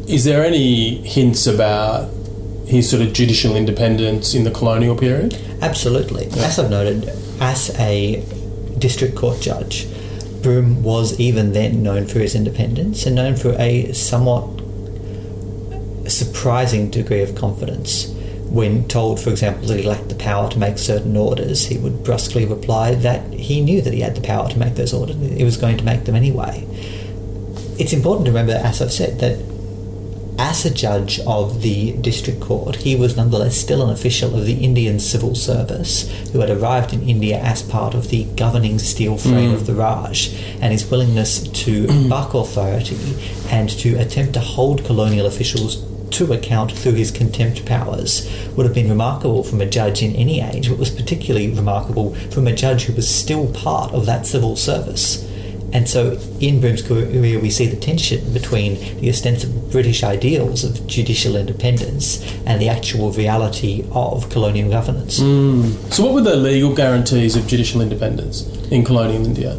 Is 0.09 0.23
there 0.23 0.43
any 0.43 1.07
hints 1.07 1.45
about 1.45 2.09
his 2.65 2.89
sort 2.89 3.03
of 3.03 3.13
judicial 3.13 3.55
independence 3.55 4.33
in 4.33 4.43
the 4.43 4.49
colonial 4.49 4.95
period? 4.95 5.39
Absolutely. 5.61 6.25
As 6.41 6.57
I've 6.57 6.71
noted, 6.71 7.09
as 7.39 7.69
a 7.79 8.25
district 8.79 9.15
court 9.15 9.39
judge, 9.39 9.85
Broome 10.41 10.81
was 10.81 11.19
even 11.19 11.53
then 11.53 11.83
known 11.83 12.07
for 12.07 12.17
his 12.17 12.33
independence 12.33 13.05
and 13.05 13.15
known 13.15 13.35
for 13.35 13.51
a 13.59 13.93
somewhat 13.93 14.47
surprising 16.09 16.89
degree 16.89 17.21
of 17.21 17.35
confidence. 17.35 18.11
When 18.49 18.87
told, 18.87 19.19
for 19.19 19.29
example, 19.29 19.67
that 19.67 19.77
he 19.77 19.83
lacked 19.83 20.09
the 20.09 20.15
power 20.15 20.49
to 20.49 20.57
make 20.57 20.79
certain 20.79 21.15
orders, 21.15 21.67
he 21.67 21.77
would 21.77 22.03
brusquely 22.03 22.47
reply 22.47 22.95
that 22.95 23.31
he 23.31 23.61
knew 23.61 23.79
that 23.83 23.93
he 23.93 24.01
had 24.01 24.15
the 24.15 24.21
power 24.21 24.49
to 24.49 24.57
make 24.57 24.73
those 24.73 24.91
orders, 24.91 25.17
he 25.17 25.43
was 25.43 25.57
going 25.57 25.77
to 25.77 25.85
make 25.85 26.05
them 26.05 26.15
anyway. 26.15 26.65
It's 27.77 27.93
important 27.93 28.25
to 28.25 28.31
remember, 28.31 28.53
as 28.53 28.81
I've 28.81 28.91
said, 28.91 29.19
that 29.19 29.37
as 30.39 30.63
a 30.63 30.73
judge 30.73 31.19
of 31.27 31.61
the 31.61 31.91
district 31.97 32.39
court, 32.39 32.77
he 32.77 32.95
was 32.95 33.17
nonetheless 33.17 33.57
still 33.57 33.83
an 33.83 33.89
official 33.89 34.33
of 34.35 34.45
the 34.45 34.63
Indian 34.63 34.97
civil 34.97 35.35
service 35.35 36.09
who 36.31 36.39
had 36.39 36.49
arrived 36.49 36.93
in 36.93 37.07
India 37.07 37.37
as 37.39 37.61
part 37.61 37.93
of 37.93 38.09
the 38.09 38.23
governing 38.37 38.79
steel 38.79 39.17
frame 39.17 39.53
of 39.53 39.61
mm. 39.61 39.65
the 39.65 39.73
Raj, 39.73 40.33
and 40.61 40.71
his 40.71 40.89
willingness 40.89 41.43
to 41.43 41.85
mm. 41.87 42.09
buck 42.09 42.33
authority 42.33 42.97
and 43.49 43.69
to 43.69 43.95
attempt 43.95 44.33
to 44.33 44.39
hold 44.39 44.85
colonial 44.85 45.25
officials 45.25 45.85
to 46.11 46.31
account 46.31 46.71
through 46.71 46.93
his 46.93 47.11
contempt 47.11 47.65
powers 47.65 48.27
would 48.55 48.65
have 48.65 48.73
been 48.73 48.89
remarkable 48.89 49.43
from 49.43 49.59
a 49.59 49.65
judge 49.65 50.01
in 50.01 50.15
any 50.15 50.41
age, 50.41 50.69
but 50.69 50.79
was 50.79 50.89
particularly 50.89 51.49
remarkable 51.49 52.15
from 52.31 52.47
a 52.47 52.55
judge 52.55 52.85
who 52.85 52.93
was 52.93 53.13
still 53.13 53.51
part 53.51 53.93
of 53.93 54.05
that 54.05 54.25
civil 54.25 54.55
service. 54.55 55.28
And 55.73 55.87
so 55.87 56.19
in 56.39 56.59
Broome's 56.61 56.81
career, 56.81 57.39
we 57.39 57.49
see 57.49 57.67
the 57.67 57.77
tension 57.77 58.33
between 58.33 58.99
the 58.99 59.09
ostensible 59.09 59.61
British 59.71 60.03
ideals 60.03 60.63
of 60.63 60.87
judicial 60.87 61.35
independence 61.35 62.23
and 62.45 62.61
the 62.61 62.69
actual 62.69 63.11
reality 63.11 63.85
of 63.91 64.29
colonial 64.29 64.69
governance. 64.69 65.19
Hmm. 65.19 65.71
So, 65.91 66.05
what 66.05 66.13
were 66.13 66.21
the 66.21 66.35
legal 66.35 66.73
guarantees 66.73 67.35
of 67.35 67.47
judicial 67.47 67.81
independence 67.81 68.47
in 68.71 68.83
colonial 68.83 69.25
India? 69.25 69.57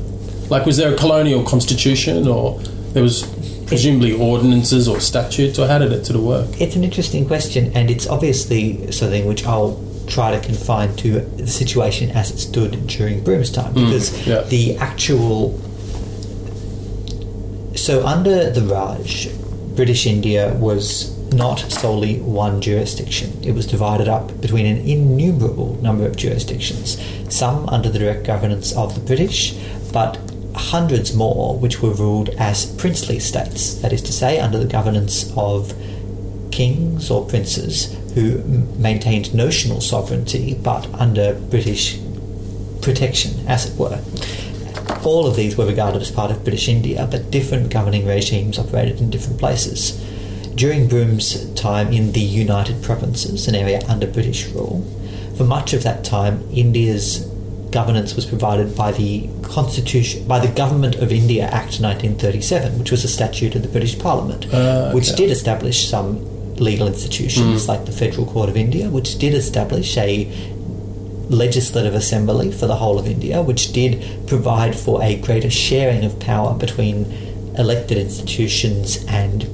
Like, 0.48 0.66
was 0.66 0.76
there 0.76 0.92
a 0.92 0.96
colonial 0.96 1.44
constitution, 1.44 2.26
or 2.26 2.58
there 2.92 3.02
was 3.02 3.22
presumably 3.66 4.12
ordinances 4.12 4.88
or 4.88 5.00
statutes, 5.00 5.58
or 5.58 5.68
how 5.68 5.78
did 5.78 5.92
it 5.92 6.04
sort 6.04 6.16
of 6.16 6.24
work? 6.24 6.60
It's 6.60 6.74
an 6.74 6.82
interesting 6.82 7.26
question, 7.26 7.70
and 7.74 7.88
it's 7.90 8.06
obviously 8.08 8.90
something 8.90 9.26
which 9.26 9.46
I'll 9.46 9.82
try 10.08 10.32
to 10.32 10.40
confine 10.44 10.96
to 10.96 11.20
the 11.20 11.46
situation 11.46 12.10
as 12.10 12.32
it 12.32 12.38
stood 12.38 12.88
during 12.88 13.22
Broome's 13.22 13.52
time, 13.52 13.72
hmm. 13.72 13.84
because 13.84 14.26
yeah. 14.26 14.42
the 14.42 14.76
actual. 14.78 15.60
So, 17.74 18.04
under 18.06 18.50
the 18.50 18.62
Raj, 18.62 19.28
British 19.76 20.06
India 20.06 20.52
was 20.54 21.16
not 21.32 21.60
solely 21.60 22.20
one 22.20 22.60
jurisdiction. 22.60 23.42
It 23.42 23.52
was 23.52 23.66
divided 23.66 24.08
up 24.08 24.40
between 24.40 24.66
an 24.66 24.78
innumerable 24.78 25.76
number 25.80 26.06
of 26.06 26.16
jurisdictions, 26.16 27.00
some 27.34 27.68
under 27.68 27.88
the 27.88 27.98
direct 27.98 28.26
governance 28.26 28.72
of 28.72 28.94
the 28.94 29.00
British, 29.00 29.54
but 29.92 30.18
hundreds 30.54 31.14
more 31.14 31.56
which 31.56 31.80
were 31.80 31.92
ruled 31.92 32.30
as 32.30 32.66
princely 32.76 33.18
states, 33.18 33.74
that 33.76 33.92
is 33.92 34.02
to 34.02 34.12
say, 34.12 34.38
under 34.40 34.58
the 34.58 34.66
governance 34.66 35.32
of 35.36 35.72
kings 36.50 37.10
or 37.10 37.26
princes 37.26 37.96
who 38.14 38.38
maintained 38.76 39.32
notional 39.32 39.80
sovereignty 39.80 40.54
but 40.54 40.92
under 40.94 41.34
British 41.34 41.98
protection, 42.82 43.46
as 43.46 43.66
it 43.66 43.78
were. 43.78 44.00
All 45.04 45.26
of 45.26 45.36
these 45.36 45.56
were 45.56 45.66
regarded 45.66 46.02
as 46.02 46.10
part 46.10 46.30
of 46.30 46.44
British 46.44 46.68
India, 46.68 47.08
but 47.10 47.30
different 47.30 47.70
governing 47.70 48.06
regimes 48.06 48.58
operated 48.58 49.00
in 49.00 49.10
different 49.10 49.38
places. 49.38 49.92
During 50.54 50.88
Broome's 50.88 51.50
time 51.54 51.92
in 51.92 52.12
the 52.12 52.20
United 52.20 52.82
Provinces, 52.82 53.48
an 53.48 53.54
area 53.54 53.80
under 53.88 54.06
British 54.06 54.46
rule, 54.48 54.86
for 55.36 55.44
much 55.44 55.72
of 55.72 55.82
that 55.84 56.04
time, 56.04 56.46
India's 56.52 57.26
governance 57.70 58.14
was 58.14 58.26
provided 58.26 58.76
by 58.76 58.92
the 58.92 59.30
Constitution, 59.42 60.26
by 60.26 60.38
the 60.38 60.52
Government 60.52 60.96
of 60.96 61.12
India 61.12 61.44
Act 61.44 61.80
1937, 61.80 62.78
which 62.78 62.90
was 62.90 63.04
a 63.04 63.08
statute 63.08 63.54
of 63.54 63.62
the 63.62 63.68
British 63.68 63.98
Parliament, 63.98 64.46
Ah, 64.52 64.90
which 64.92 65.14
did 65.14 65.30
establish 65.30 65.88
some 65.88 66.26
legal 66.56 66.86
institutions 66.88 67.68
like 67.68 67.86
the 67.86 67.92
Federal 67.92 68.26
Court 68.26 68.50
of 68.50 68.56
India, 68.56 68.90
which 68.90 69.18
did 69.18 69.32
establish 69.32 69.96
a 69.96 70.26
legislative 71.30 71.94
assembly 71.94 72.50
for 72.50 72.66
the 72.66 72.76
whole 72.76 72.98
of 72.98 73.06
India, 73.06 73.40
which 73.40 73.72
did 73.72 74.26
provide 74.26 74.76
for 74.76 75.02
a 75.02 75.16
greater 75.16 75.50
sharing 75.50 76.04
of 76.04 76.18
power 76.18 76.54
between 76.54 77.04
elected 77.56 77.96
institutions 77.96 79.04
and 79.08 79.48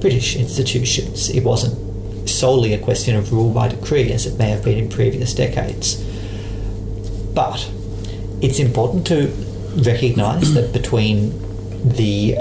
British 0.00 0.36
institutions. 0.36 1.30
It 1.30 1.44
wasn't 1.44 2.28
solely 2.28 2.72
a 2.72 2.78
question 2.78 3.16
of 3.16 3.32
rule 3.32 3.52
by 3.52 3.68
decree 3.68 4.12
as 4.12 4.26
it 4.26 4.38
may 4.38 4.50
have 4.50 4.64
been 4.64 4.78
in 4.78 4.88
previous 4.88 5.32
decades. 5.32 6.02
But 7.34 7.70
it's 8.42 8.58
important 8.58 9.06
to 9.08 9.28
recognise 9.76 10.54
that 10.54 10.72
between 10.72 11.38
the 11.84 12.36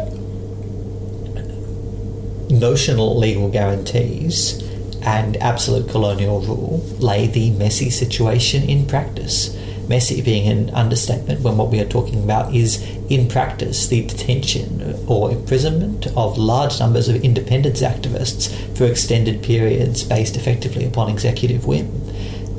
notional 2.50 3.18
legal 3.18 3.50
guarantees 3.50 4.64
and 5.04 5.38
absolute 5.38 5.90
colonial 5.90 6.42
rule 6.42 6.80
lay 7.00 7.28
the 7.28 7.52
messy 7.52 7.90
situation 7.90 8.64
in 8.70 8.86
practice. 8.86 9.56
Messy 9.88 10.22
being 10.22 10.48
an 10.48 10.70
understatement 10.72 11.42
when 11.42 11.58
what 11.58 11.72
we 11.72 11.80
are 11.80 11.90
talking 11.90 12.24
about 12.24 12.54
is, 12.54 12.84
in 13.10 13.28
practice, 13.28 13.88
the 13.88 14.06
detention 14.06 15.04
or 15.08 15.32
imprisonment 15.32 16.06
of 16.16 16.38
large 16.38 16.80
numbers 16.80 17.10
of 17.10 17.24
independence 17.24 17.82
activists 17.82 18.54
for 18.78 18.86
extended 18.86 19.42
periods 19.42 20.04
based 20.04 20.36
effectively 20.36 20.86
upon 20.86 21.10
executive 21.10 21.66
whim. 21.66 21.90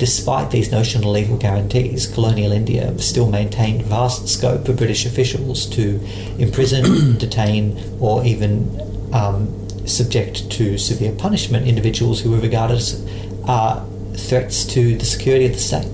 despite 0.01 0.49
these 0.49 0.71
notional 0.71 1.11
legal 1.11 1.37
guarantees, 1.37 2.07
colonial 2.07 2.51
India 2.51 2.97
still 2.97 3.29
maintained 3.29 3.83
vast 3.83 4.27
scope 4.27 4.65
for 4.65 4.73
British 4.73 5.05
officials 5.05 5.67
to 5.67 6.01
imprison, 6.39 7.15
detain, 7.19 7.79
or 7.99 8.25
even 8.25 8.81
um, 9.13 9.60
subject 9.87 10.49
to 10.51 10.77
severe 10.77 11.11
punishment 11.13 11.67
individuals 11.67 12.21
who 12.21 12.31
were 12.31 12.39
regarded 12.39 12.77
as 12.77 13.05
uh, 13.47 13.85
threats 14.15 14.65
to 14.65 14.97
the 14.97 15.05
security 15.05 15.45
of 15.45 15.53
the 15.53 15.59
state. 15.59 15.87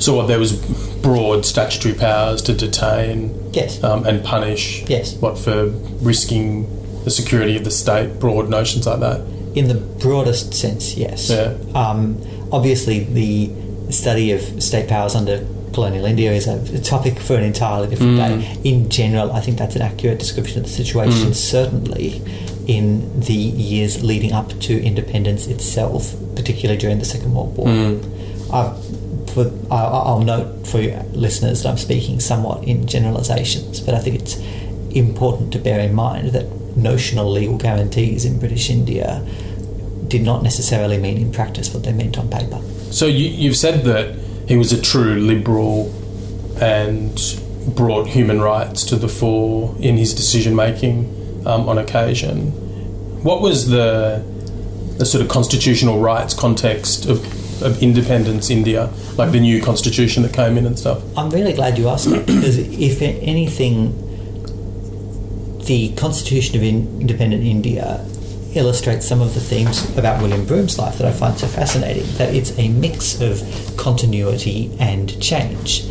So 0.00 0.14
what 0.14 0.28
there 0.28 0.38
was 0.38 0.52
broad 1.02 1.44
statutory 1.44 1.94
powers 1.94 2.40
to 2.42 2.54
detain 2.54 3.34
Yes. 3.52 3.82
um, 3.82 4.06
and 4.06 4.24
punish. 4.24 4.84
Yes. 4.88 5.14
What 5.16 5.36
for 5.38 5.66
risking 6.00 6.68
the 7.04 7.10
security 7.10 7.56
of 7.56 7.64
the 7.64 7.70
state? 7.70 8.20
Broad 8.20 8.48
notions 8.48 8.86
like 8.86 9.00
that. 9.00 9.20
In 9.54 9.66
the 9.68 9.74
broadest 9.74 10.54
sense, 10.54 10.96
yes. 10.96 11.30
Yeah. 11.30 11.56
Um, 11.74 12.20
obviously, 12.52 13.00
the 13.04 13.50
study 13.92 14.30
of 14.32 14.62
state 14.62 14.88
powers 14.88 15.14
under 15.16 15.44
colonial 15.72 16.04
India 16.04 16.32
is 16.32 16.46
a, 16.46 16.60
a 16.76 16.80
topic 16.80 17.18
for 17.18 17.34
an 17.34 17.42
entirely 17.42 17.88
different 17.88 18.16
day. 18.16 18.56
In 18.64 18.88
general, 18.88 19.32
I 19.32 19.40
think 19.40 19.58
that's 19.58 19.74
an 19.76 19.82
accurate 19.82 20.18
description 20.18 20.58
of 20.58 20.64
the 20.64 20.70
situation, 20.72 21.34
certainly 21.34 22.22
in 22.68 23.20
the 23.20 23.32
years 23.32 24.04
leading 24.04 24.32
up 24.32 24.50
to 24.60 24.80
independence 24.84 25.46
itself, 25.46 26.14
particularly 26.36 26.78
during 26.78 26.98
the 26.98 27.04
Second 27.04 27.34
World 27.34 27.56
War. 27.56 27.66
Uh, 28.52 28.74
for, 29.32 29.50
I 29.70 29.84
I'll 29.84 30.20
note 30.22 30.66
for 30.66 30.78
listeners 31.12 31.62
that 31.62 31.70
I'm 31.70 31.78
speaking 31.78 32.20
somewhat 32.20 32.64
in 32.64 32.86
generalisations, 32.86 33.80
but 33.80 33.94
I 33.94 33.98
think 33.98 34.16
it's 34.16 34.36
important 34.94 35.52
to 35.54 35.58
bear 35.58 35.80
in 35.80 35.94
mind 35.94 36.32
that 36.32 36.46
notional 36.76 37.30
legal 37.30 37.56
guarantees 37.56 38.24
in 38.24 38.38
British 38.38 38.70
India 38.70 39.26
did 40.06 40.22
not 40.22 40.42
necessarily 40.42 40.98
mean 40.98 41.16
in 41.16 41.32
practice 41.32 41.72
what 41.72 41.84
they 41.84 41.92
meant 41.92 42.18
on 42.18 42.28
paper. 42.30 42.60
So 42.90 43.06
you, 43.06 43.28
you've 43.28 43.56
said 43.56 43.84
that 43.84 44.14
he 44.46 44.56
was 44.56 44.72
a 44.72 44.80
true 44.80 45.16
liberal 45.16 45.92
and 46.60 47.18
brought 47.74 48.08
human 48.08 48.40
rights 48.40 48.84
to 48.84 48.96
the 48.96 49.08
fore 49.08 49.74
in 49.78 49.96
his 49.96 50.14
decision 50.14 50.54
making 50.54 51.14
um, 51.48 51.68
on 51.68 51.78
occasion. 51.78 52.50
What 53.24 53.40
was 53.40 53.68
the 53.68 54.24
the 54.98 55.06
sort 55.06 55.22
of 55.22 55.28
constitutional 55.28 56.00
rights 56.00 56.34
context 56.34 57.06
of, 57.06 57.24
of 57.62 57.80
independence 57.80 58.50
India, 58.50 58.90
like 59.16 59.30
the 59.30 59.38
new 59.38 59.62
constitution 59.62 60.24
that 60.24 60.32
came 60.32 60.58
in 60.58 60.66
and 60.66 60.76
stuff? 60.78 61.02
I'm 61.16 61.30
really 61.30 61.52
glad 61.52 61.78
you 61.78 61.88
asked 61.88 62.10
that 62.10 62.26
because 62.26 62.58
if 62.58 63.00
anything, 63.00 63.94
the 65.66 65.94
Constitution 65.94 66.56
of 66.56 66.62
Independent 66.64 67.44
India 67.44 68.04
illustrates 68.54 69.06
some 69.06 69.20
of 69.20 69.34
the 69.34 69.40
themes 69.40 69.96
about 69.96 70.20
William 70.20 70.44
Broome's 70.44 70.78
life 70.78 70.98
that 70.98 71.06
I 71.06 71.12
find 71.12 71.38
so 71.38 71.46
fascinating. 71.46 72.06
That 72.16 72.34
it's 72.34 72.58
a 72.58 72.68
mix 72.68 73.20
of 73.20 73.42
continuity 73.76 74.76
and 74.80 75.20
change. 75.22 75.84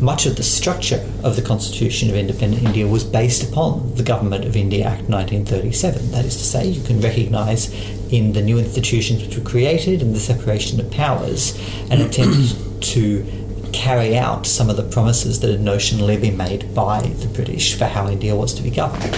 Much 0.00 0.26
of 0.26 0.36
the 0.36 0.42
structure 0.42 1.04
of 1.24 1.34
the 1.34 1.42
Constitution 1.42 2.08
of 2.08 2.14
Independent 2.14 2.62
India 2.62 2.86
was 2.86 3.02
based 3.02 3.42
upon 3.42 3.94
the 3.96 4.02
Government 4.02 4.44
of 4.44 4.56
India 4.56 4.84
Act 4.84 5.08
1937. 5.08 6.12
That 6.12 6.24
is 6.24 6.36
to 6.36 6.44
say, 6.44 6.68
you 6.68 6.82
can 6.84 7.00
recognise 7.00 7.72
in 8.12 8.32
the 8.32 8.40
new 8.40 8.58
institutions 8.58 9.22
which 9.22 9.36
were 9.36 9.44
created 9.44 10.00
and 10.00 10.14
the 10.14 10.20
separation 10.20 10.78
of 10.80 10.90
powers 10.92 11.58
an 11.90 12.00
attempt 12.00 12.56
to 12.80 13.26
carry 13.72 14.16
out 14.16 14.46
some 14.46 14.70
of 14.70 14.76
the 14.76 14.82
promises 14.82 15.40
that 15.40 15.50
had 15.50 15.60
notionally 15.60 16.20
been 16.20 16.36
made 16.36 16.74
by 16.74 17.02
the 17.02 17.26
British 17.26 17.76
for 17.76 17.86
how 17.86 18.08
India 18.08 18.34
was 18.36 18.54
to 18.54 18.62
be 18.62 18.70
governed. 18.70 19.12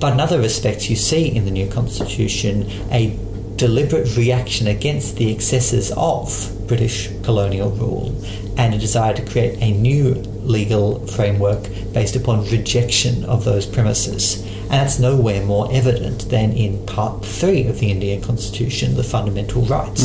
But 0.00 0.12
in 0.12 0.20
other 0.20 0.40
respects, 0.40 0.90
you 0.90 0.96
see 0.96 1.28
in 1.28 1.44
the 1.44 1.50
new 1.50 1.68
constitution 1.68 2.68
a 2.90 3.16
deliberate 3.58 4.16
reaction 4.16 4.68
against 4.68 5.16
the 5.16 5.30
excesses 5.32 5.92
of 5.96 6.50
British 6.66 7.08
colonial 7.22 7.70
rule 7.70 8.14
and 8.56 8.72
a 8.72 8.78
desire 8.78 9.14
to 9.14 9.24
create 9.26 9.58
a 9.60 9.72
new 9.72 10.14
legal 10.42 11.04
framework 11.08 11.64
based 11.92 12.16
upon 12.16 12.44
rejection 12.50 13.24
of 13.24 13.44
those 13.44 13.66
premises. 13.66 14.42
And 14.62 14.72
that's 14.72 14.98
nowhere 14.98 15.44
more 15.44 15.68
evident 15.72 16.28
than 16.30 16.52
in 16.52 16.84
Part 16.86 17.24
3 17.24 17.66
of 17.66 17.80
the 17.80 17.90
Indian 17.90 18.22
Constitution, 18.22 18.94
the 18.96 19.04
fundamental 19.04 19.62
rights. 19.62 20.02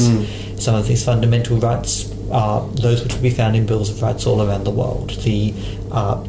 Some 0.57 0.75
of 0.75 0.87
these 0.87 1.03
fundamental 1.03 1.57
rights 1.57 2.11
are 2.31 2.67
those 2.69 3.03
which 3.03 3.13
will 3.13 3.21
be 3.21 3.29
found 3.29 3.55
in 3.55 3.65
bills 3.65 3.89
of 3.89 4.01
rights 4.01 4.25
all 4.25 4.41
around 4.41 4.63
the 4.63 4.71
world. 4.71 5.11
The 5.21 5.53
uh, 5.91 6.23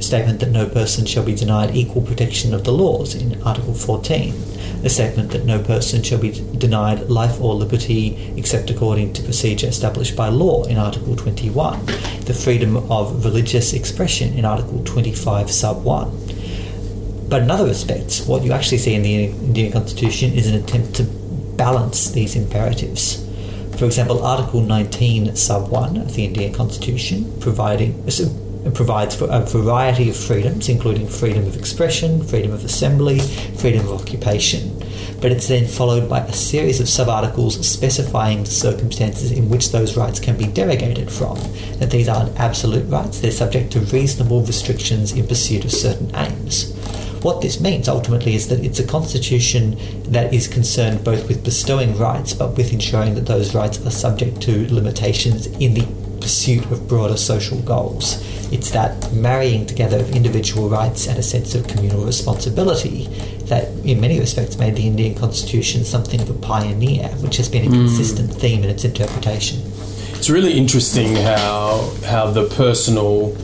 statement 0.00 0.40
that 0.40 0.50
no 0.50 0.66
person 0.68 1.06
shall 1.06 1.24
be 1.24 1.34
denied 1.34 1.76
equal 1.76 2.02
protection 2.02 2.52
of 2.54 2.64
the 2.64 2.72
laws 2.72 3.14
in 3.14 3.40
Article 3.42 3.74
14, 3.74 4.34
the 4.82 4.90
statement 4.90 5.30
that 5.30 5.44
no 5.44 5.62
person 5.62 6.02
shall 6.02 6.18
be 6.18 6.32
denied 6.58 7.08
life 7.08 7.40
or 7.40 7.54
liberty 7.54 8.34
except 8.36 8.68
according 8.68 9.12
to 9.12 9.22
procedure 9.22 9.68
established 9.68 10.16
by 10.16 10.28
law 10.28 10.64
in 10.64 10.76
Article 10.76 11.14
21, 11.14 11.86
the 12.26 12.34
freedom 12.34 12.76
of 12.90 13.24
religious 13.24 13.72
expression 13.72 14.34
in 14.34 14.44
Article 14.44 14.82
25, 14.84 15.50
sub 15.50 15.84
1. 15.84 17.28
But 17.28 17.42
in 17.42 17.50
other 17.50 17.66
respects, 17.66 18.26
what 18.26 18.42
you 18.42 18.52
actually 18.52 18.78
see 18.78 18.94
in 18.94 19.02
the 19.02 19.26
Indian 19.26 19.72
Constitution 19.72 20.32
is 20.32 20.48
an 20.48 20.54
attempt 20.54 20.96
to 20.96 21.04
balance 21.04 22.10
these 22.10 22.34
imperatives. 22.34 23.24
For 23.78 23.86
example, 23.86 24.24
Article 24.24 24.60
19, 24.60 25.36
sub 25.36 25.70
1 25.70 25.96
of 25.96 26.14
the 26.14 26.24
Indian 26.24 26.52
Constitution, 26.52 27.32
providing 27.40 28.04
it 28.64 28.74
provides 28.74 29.14
for 29.14 29.28
a 29.30 29.40
variety 29.40 30.08
of 30.08 30.16
freedoms, 30.16 30.68
including 30.68 31.08
freedom 31.08 31.46
of 31.46 31.56
expression, 31.56 32.22
freedom 32.22 32.52
of 32.52 32.64
assembly, 32.64 33.18
freedom 33.18 33.88
of 33.88 34.00
occupation. 34.00 34.78
But 35.20 35.32
it's 35.32 35.48
then 35.48 35.66
followed 35.66 36.08
by 36.08 36.20
a 36.20 36.32
series 36.32 36.80
of 36.80 36.88
sub-articles 36.88 37.66
specifying 37.66 38.44
the 38.44 38.50
circumstances 38.50 39.32
in 39.32 39.48
which 39.48 39.72
those 39.72 39.96
rights 39.96 40.20
can 40.20 40.36
be 40.36 40.46
derogated 40.46 41.10
from. 41.10 41.38
That 41.78 41.90
these 41.90 42.08
aren't 42.08 42.38
absolute 42.38 42.88
rights, 42.88 43.20
they're 43.20 43.30
subject 43.30 43.72
to 43.72 43.80
reasonable 43.80 44.42
restrictions 44.42 45.12
in 45.12 45.26
pursuit 45.26 45.64
of 45.64 45.72
certain 45.72 46.14
aims. 46.14 46.72
What 47.22 47.40
this 47.40 47.60
means 47.60 47.88
ultimately 47.88 48.34
is 48.34 48.48
that 48.48 48.64
it's 48.64 48.80
a 48.80 48.86
constitution 48.86 49.76
that 50.10 50.34
is 50.34 50.48
concerned 50.48 51.04
both 51.04 51.28
with 51.28 51.44
bestowing 51.44 51.96
rights 51.96 52.34
but 52.34 52.56
with 52.56 52.72
ensuring 52.72 53.14
that 53.14 53.26
those 53.26 53.54
rights 53.54 53.84
are 53.86 53.90
subject 53.90 54.40
to 54.42 54.66
limitations 54.74 55.46
in 55.46 55.74
the 55.74 55.86
pursuit 56.22 56.64
of 56.70 56.88
broader 56.88 57.16
social 57.16 57.60
goals. 57.60 58.22
It's 58.52 58.70
that 58.70 59.12
marrying 59.12 59.66
together 59.66 59.98
of 59.98 60.14
individual 60.14 60.68
rights 60.68 61.06
and 61.06 61.18
a 61.18 61.22
sense 61.22 61.54
of 61.54 61.66
communal 61.66 62.04
responsibility 62.04 63.06
that, 63.46 63.68
in 63.84 64.00
many 64.00 64.20
respects, 64.20 64.56
made 64.56 64.76
the 64.76 64.86
Indian 64.86 65.14
Constitution 65.14 65.84
something 65.84 66.20
of 66.20 66.30
a 66.30 66.34
pioneer, 66.34 67.08
which 67.20 67.36
has 67.38 67.48
been 67.48 67.64
a 67.64 67.66
hmm. 67.66 67.86
consistent 67.86 68.32
theme 68.32 68.62
in 68.62 68.70
its 68.70 68.84
interpretation. 68.84 69.60
It's 70.14 70.30
really 70.30 70.56
interesting 70.56 71.16
how 71.16 71.92
how 72.06 72.30
the 72.30 72.46
personal 72.46 73.36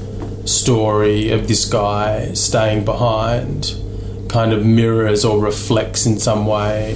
story 0.46 1.30
of 1.30 1.48
this 1.48 1.64
guy 1.68 2.32
staying 2.34 2.84
behind 2.84 3.74
kind 4.28 4.52
of 4.52 4.64
mirrors 4.64 5.24
or 5.24 5.40
reflects 5.40 6.06
in 6.06 6.18
some 6.18 6.46
way 6.46 6.94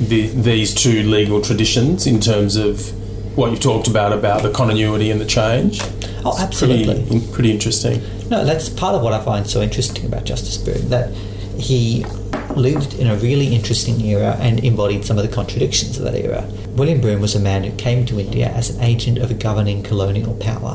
the, 0.00 0.28
these 0.28 0.74
two 0.74 1.02
legal 1.02 1.40
traditions 1.40 2.06
in 2.06 2.20
terms 2.20 2.56
of 2.56 2.92
what 3.34 3.50
you've 3.50 3.60
talked 3.60 3.88
about 3.88 4.12
about 4.12 4.42
the 4.42 4.50
continuity 4.50 5.10
and 5.10 5.20
the 5.20 5.26
change. 5.26 5.80
Oh, 6.24 6.36
absolutely. 6.38 7.04
Pretty, 7.06 7.32
pretty 7.32 7.50
interesting. 7.50 8.00
No, 8.28 8.44
that's 8.44 8.68
part 8.68 8.94
of 8.94 9.02
what 9.02 9.12
I 9.12 9.22
find 9.24 9.46
so 9.46 9.60
interesting 9.60 10.06
about 10.06 10.24
Justice 10.24 10.56
Broome, 10.58 10.88
that 10.90 11.12
he 11.58 12.04
lived 12.56 12.94
in 12.94 13.06
a 13.06 13.16
really 13.16 13.54
interesting 13.54 14.00
era 14.00 14.36
and 14.40 14.62
embodied 14.62 15.04
some 15.04 15.18
of 15.18 15.28
the 15.28 15.34
contradictions 15.34 15.98
of 15.98 16.04
that 16.04 16.14
era. 16.14 16.46
William 16.70 17.00
Broome 17.00 17.20
was 17.20 17.34
a 17.34 17.40
man 17.40 17.64
who 17.64 17.72
came 17.76 18.04
to 18.06 18.20
India 18.20 18.48
as 18.48 18.70
an 18.70 18.82
agent 18.82 19.18
of 19.18 19.30
a 19.30 19.34
governing 19.34 19.82
colonial 19.82 20.34
power, 20.36 20.74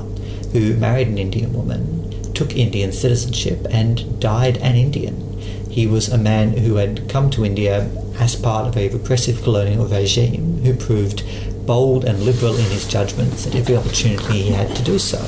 who 0.52 0.76
married 0.76 1.08
an 1.08 1.18
Indian 1.18 1.54
woman, 1.54 2.34
took 2.34 2.56
Indian 2.56 2.92
citizenship, 2.92 3.66
and 3.70 4.20
died 4.20 4.58
an 4.58 4.76
Indian. 4.76 5.24
He 5.70 5.86
was 5.86 6.10
a 6.10 6.18
man 6.18 6.58
who 6.58 6.76
had 6.76 7.08
come 7.10 7.30
to 7.32 7.46
India 7.46 7.90
as 8.20 8.36
part 8.36 8.68
of 8.68 8.76
a 8.76 8.90
repressive 8.90 9.44
colonial 9.44 9.86
regime 9.86 10.64
who 10.64 10.76
proved 10.76 11.24
bold 11.68 12.06
and 12.06 12.24
liberal 12.24 12.56
in 12.56 12.66
his 12.72 12.88
judgments 12.88 13.46
at 13.46 13.54
every 13.54 13.78
opportunity 13.78 14.42
he 14.42 14.52
had 14.52 14.76
to 14.76 14.84
do 14.84 14.98
so. 14.98 15.22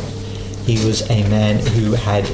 He 0.65 0.83
was 0.83 1.07
a 1.11 1.27
man 1.29 1.59
who 1.59 1.93
had 1.93 2.27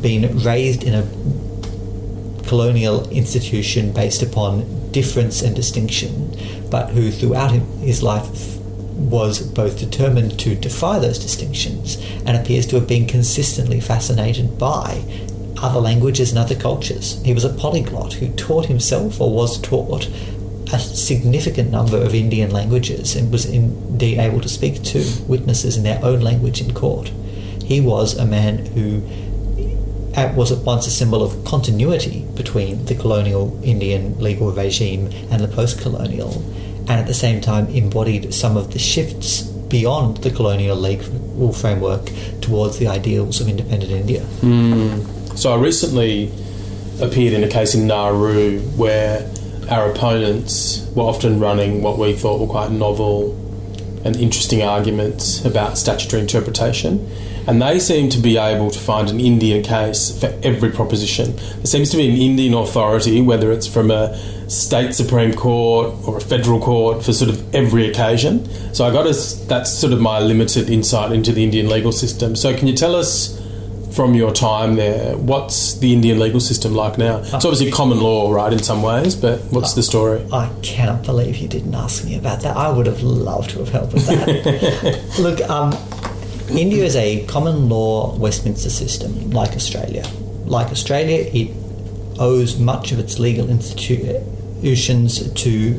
been 0.00 0.38
raised 0.38 0.82
in 0.82 0.94
a 0.94 2.46
colonial 2.48 3.08
institution 3.10 3.92
based 3.92 4.22
upon 4.22 4.90
difference 4.92 5.42
and 5.42 5.54
distinction, 5.54 6.34
but 6.70 6.90
who 6.90 7.10
throughout 7.10 7.50
his 7.50 8.02
life 8.02 8.56
was 8.96 9.40
both 9.40 9.78
determined 9.78 10.38
to 10.40 10.54
defy 10.54 10.98
those 10.98 11.18
distinctions 11.18 11.96
and 12.24 12.36
appears 12.36 12.66
to 12.66 12.76
have 12.76 12.88
been 12.88 13.06
consistently 13.06 13.80
fascinated 13.80 14.58
by 14.58 15.04
other 15.58 15.80
languages 15.80 16.30
and 16.30 16.38
other 16.38 16.54
cultures. 16.54 17.20
He 17.22 17.34
was 17.34 17.44
a 17.44 17.52
polyglot 17.52 18.14
who 18.14 18.32
taught 18.32 18.66
himself 18.66 19.20
or 19.20 19.32
was 19.32 19.60
taught 19.60 20.08
a 20.72 20.78
significant 20.78 21.70
number 21.70 21.96
of 21.96 22.14
Indian 22.14 22.50
languages 22.50 23.14
and 23.14 23.30
was 23.30 23.46
indeed 23.46 24.18
able 24.18 24.40
to 24.40 24.48
speak 24.48 24.82
to 24.82 25.04
witnesses 25.28 25.76
in 25.76 25.84
their 25.84 26.04
own 26.04 26.20
language 26.20 26.60
in 26.60 26.74
court. 26.74 27.12
He 27.64 27.80
was 27.80 28.16
a 28.16 28.26
man 28.26 28.66
who 28.66 29.02
uh, 30.16 30.32
was 30.34 30.50
at 30.50 30.64
once 30.64 30.86
a 30.86 30.90
symbol 30.90 31.22
of 31.22 31.44
continuity 31.44 32.26
between 32.34 32.84
the 32.86 32.94
colonial 32.94 33.60
Indian 33.62 34.18
legal 34.18 34.50
regime 34.50 35.10
and 35.30 35.40
the 35.42 35.48
post 35.48 35.80
colonial, 35.80 36.32
and 36.88 36.92
at 36.92 37.06
the 37.06 37.14
same 37.14 37.40
time 37.40 37.68
embodied 37.68 38.32
some 38.32 38.56
of 38.56 38.72
the 38.72 38.78
shifts 38.78 39.42
beyond 39.42 40.18
the 40.18 40.30
colonial 40.30 40.76
legal 40.76 41.52
framework 41.52 42.10
towards 42.40 42.78
the 42.78 42.86
ideals 42.86 43.40
of 43.40 43.48
independent 43.48 43.92
India. 43.92 44.22
Hmm. 44.40 45.00
So 45.36 45.52
I 45.52 45.56
recently 45.56 46.32
appeared 47.00 47.34
in 47.34 47.44
a 47.44 47.48
case 47.48 47.74
in 47.74 47.86
Nauru 47.86 48.60
where 48.76 49.28
our 49.68 49.90
opponents 49.90 50.86
were 50.94 51.04
often 51.04 51.40
running 51.40 51.82
what 51.82 51.98
we 51.98 52.12
thought 52.12 52.40
were 52.40 52.46
quite 52.46 52.70
novel 52.70 53.32
and 54.04 54.16
interesting 54.16 54.62
arguments 54.62 55.44
about 55.44 55.76
statutory 55.76 56.22
interpretation. 56.22 57.10
And 57.48 57.62
they 57.62 57.78
seem 57.78 58.08
to 58.10 58.18
be 58.18 58.38
able 58.38 58.70
to 58.70 58.78
find 58.78 59.08
an 59.08 59.20
Indian 59.20 59.62
case 59.62 60.18
for 60.18 60.34
every 60.42 60.70
proposition. 60.70 61.36
There 61.36 61.66
seems 61.66 61.90
to 61.90 61.96
be 61.96 62.08
an 62.08 62.16
Indian 62.16 62.54
authority, 62.54 63.20
whether 63.20 63.52
it's 63.52 63.66
from 63.66 63.90
a 63.90 64.16
state 64.48 64.94
Supreme 64.94 65.32
Court 65.32 65.94
or 66.06 66.16
a 66.16 66.20
federal 66.20 66.60
court, 66.60 67.04
for 67.04 67.12
sort 67.12 67.30
of 67.30 67.54
every 67.54 67.88
occasion. 67.88 68.48
So 68.74 68.84
I 68.84 68.92
got 68.92 69.12
to, 69.12 69.46
that's 69.46 69.72
sort 69.72 69.92
of 69.92 70.00
my 70.00 70.18
limited 70.18 70.70
insight 70.70 71.12
into 71.12 71.32
the 71.32 71.44
Indian 71.44 71.68
legal 71.68 71.92
system. 71.92 72.34
So 72.34 72.56
can 72.56 72.66
you 72.66 72.74
tell 72.74 72.96
us 72.96 73.40
from 73.96 74.14
your 74.14 74.30
time 74.30 74.76
there, 74.76 75.16
what's 75.16 75.78
the 75.78 75.94
Indian 75.94 76.18
legal 76.18 76.38
system 76.38 76.74
like 76.74 76.98
now? 76.98 77.16
It's 77.20 77.32
obviously 77.32 77.70
common 77.70 77.98
law, 77.98 78.30
right, 78.30 78.52
in 78.52 78.62
some 78.62 78.82
ways, 78.82 79.16
but 79.16 79.40
what's 79.50 79.72
the 79.72 79.82
story? 79.82 80.22
I 80.30 80.52
cannot 80.62 81.02
believe 81.02 81.38
you 81.38 81.48
didn't 81.48 81.74
ask 81.74 82.04
me 82.04 82.18
about 82.18 82.42
that. 82.42 82.58
I 82.58 82.70
would 82.70 82.84
have 82.86 83.02
loved 83.02 83.50
to 83.50 83.60
have 83.60 83.70
helped 83.70 83.94
with 83.94 84.06
that. 84.06 85.14
Look, 85.18 85.40
um, 85.48 85.72
India 86.50 86.84
is 86.84 86.94
a 86.94 87.24
common 87.24 87.70
law 87.70 88.14
Westminster 88.16 88.68
system, 88.68 89.30
like 89.30 89.52
Australia. 89.52 90.04
Like 90.44 90.66
Australia, 90.66 91.30
it 91.32 91.50
owes 92.20 92.58
much 92.58 92.92
of 92.92 92.98
its 92.98 93.18
legal 93.18 93.48
institutions 93.48 95.32
to 95.32 95.74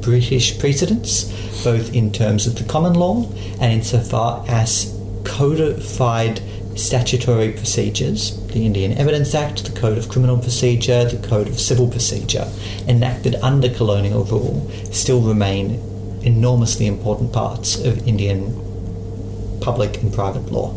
British 0.00 0.58
precedents, 0.58 1.24
both 1.62 1.94
in 1.94 2.10
terms 2.10 2.46
of 2.46 2.56
the 2.56 2.64
common 2.64 2.94
law 2.94 3.30
and 3.60 3.70
insofar 3.70 4.46
as 4.48 4.96
codified 5.24 6.40
statutory 6.80 7.52
procedures, 7.52 8.36
the 8.48 8.64
Indian 8.64 8.92
Evidence 8.96 9.34
Act, 9.34 9.64
the 9.64 9.78
Code 9.78 9.98
of 9.98 10.08
Criminal 10.08 10.38
Procedure, 10.38 11.04
the 11.04 11.28
Code 11.28 11.48
of 11.48 11.60
Civil 11.60 11.88
Procedure, 11.88 12.50
enacted 12.88 13.34
under 13.36 13.68
colonial 13.68 14.24
rule, 14.24 14.68
still 14.90 15.20
remain 15.20 15.74
enormously 16.22 16.86
important 16.86 17.32
parts 17.32 17.78
of 17.84 18.06
Indian 18.08 18.54
public 19.60 20.02
and 20.02 20.12
private 20.12 20.50
law. 20.50 20.74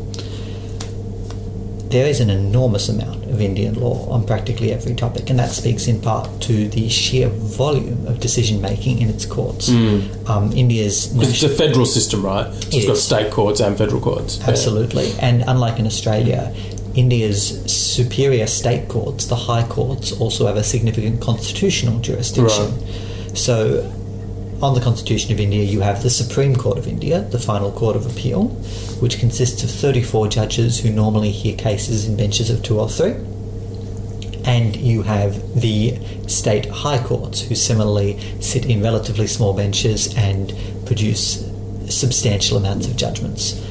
There 1.94 2.08
is 2.08 2.20
an 2.20 2.32
enormous 2.32 2.90
amount 2.90 3.26
of 3.26 3.40
Indian 3.40 3.76
law 3.80 4.10
on 4.10 4.26
practically 4.26 4.72
every 4.74 4.96
topic, 4.96 5.30
and 5.30 5.38
that 5.38 5.52
speaks 5.52 5.88
in 5.88 6.02
part 6.02 6.28
to 6.42 6.68
the 6.68 6.90
sheer 6.90 7.30
volume 7.30 8.08
of 8.08 8.20
decision 8.20 8.60
making 8.62 9.00
in 9.00 9.10
its 9.10 9.26
courts. 9.28 9.70
Um, 9.70 10.52
India's 10.56 11.16
it's 11.16 11.44
a 11.44 11.50
federal 11.50 11.86
system, 11.86 12.26
right? 12.26 12.52
So 12.52 12.58
it's 12.58 12.76
It 12.76 12.88
got 12.88 12.98
state 12.98 13.32
courts 13.32 13.60
and 13.60 13.78
federal 13.78 14.02
courts. 14.02 14.40
Yeah. 14.40 14.50
Absolutely. 14.50 15.14
And 15.22 15.44
unlike 15.46 15.78
in 15.78 15.86
Australia, 15.86 16.52
India's 16.96 17.62
superior 17.72 18.48
state 18.48 18.88
courts, 18.90 19.28
the 19.28 19.36
high 19.36 19.68
courts, 19.68 20.12
also 20.20 20.48
have 20.48 20.58
a 20.58 20.64
significant 20.64 21.22
constitutional 21.22 22.00
jurisdiction. 22.00 22.74
So, 23.36 23.84
on 24.62 24.74
the 24.74 24.82
Constitution 24.82 25.32
of 25.32 25.40
India, 25.40 25.64
you 25.64 25.82
have 25.82 26.04
the 26.04 26.10
Supreme 26.10 26.56
Court 26.56 26.78
of 26.78 26.88
India, 26.88 27.22
the 27.22 27.40
final 27.40 27.72
court 27.72 27.96
of 27.96 28.06
appeal, 28.06 28.50
which 29.00 29.20
consists 29.20 29.64
of 29.64 29.72
34 29.72 30.28
judges 30.28 30.80
who 30.80 30.90
normally 30.90 31.32
hear 31.32 31.56
cases 31.56 32.08
in 32.08 32.16
benches 32.16 32.50
of 32.50 32.64
two 32.64 32.80
or 32.80 32.90
three. 32.90 33.16
And 34.46 34.76
you 34.76 35.04
have 35.04 35.60
the 35.60 35.98
state 36.28 36.66
high 36.68 37.02
courts, 37.02 37.42
who 37.42 37.56
similarly 37.56 38.20
sit 38.42 38.66
in 38.66 38.82
relatively 38.82 39.28
small 39.28 39.54
benches 39.54 40.14
and 40.16 40.54
produce 40.86 41.50
substantial 41.90 42.58
amounts 42.58 42.88
of 42.88 42.96
judgments 42.96 43.62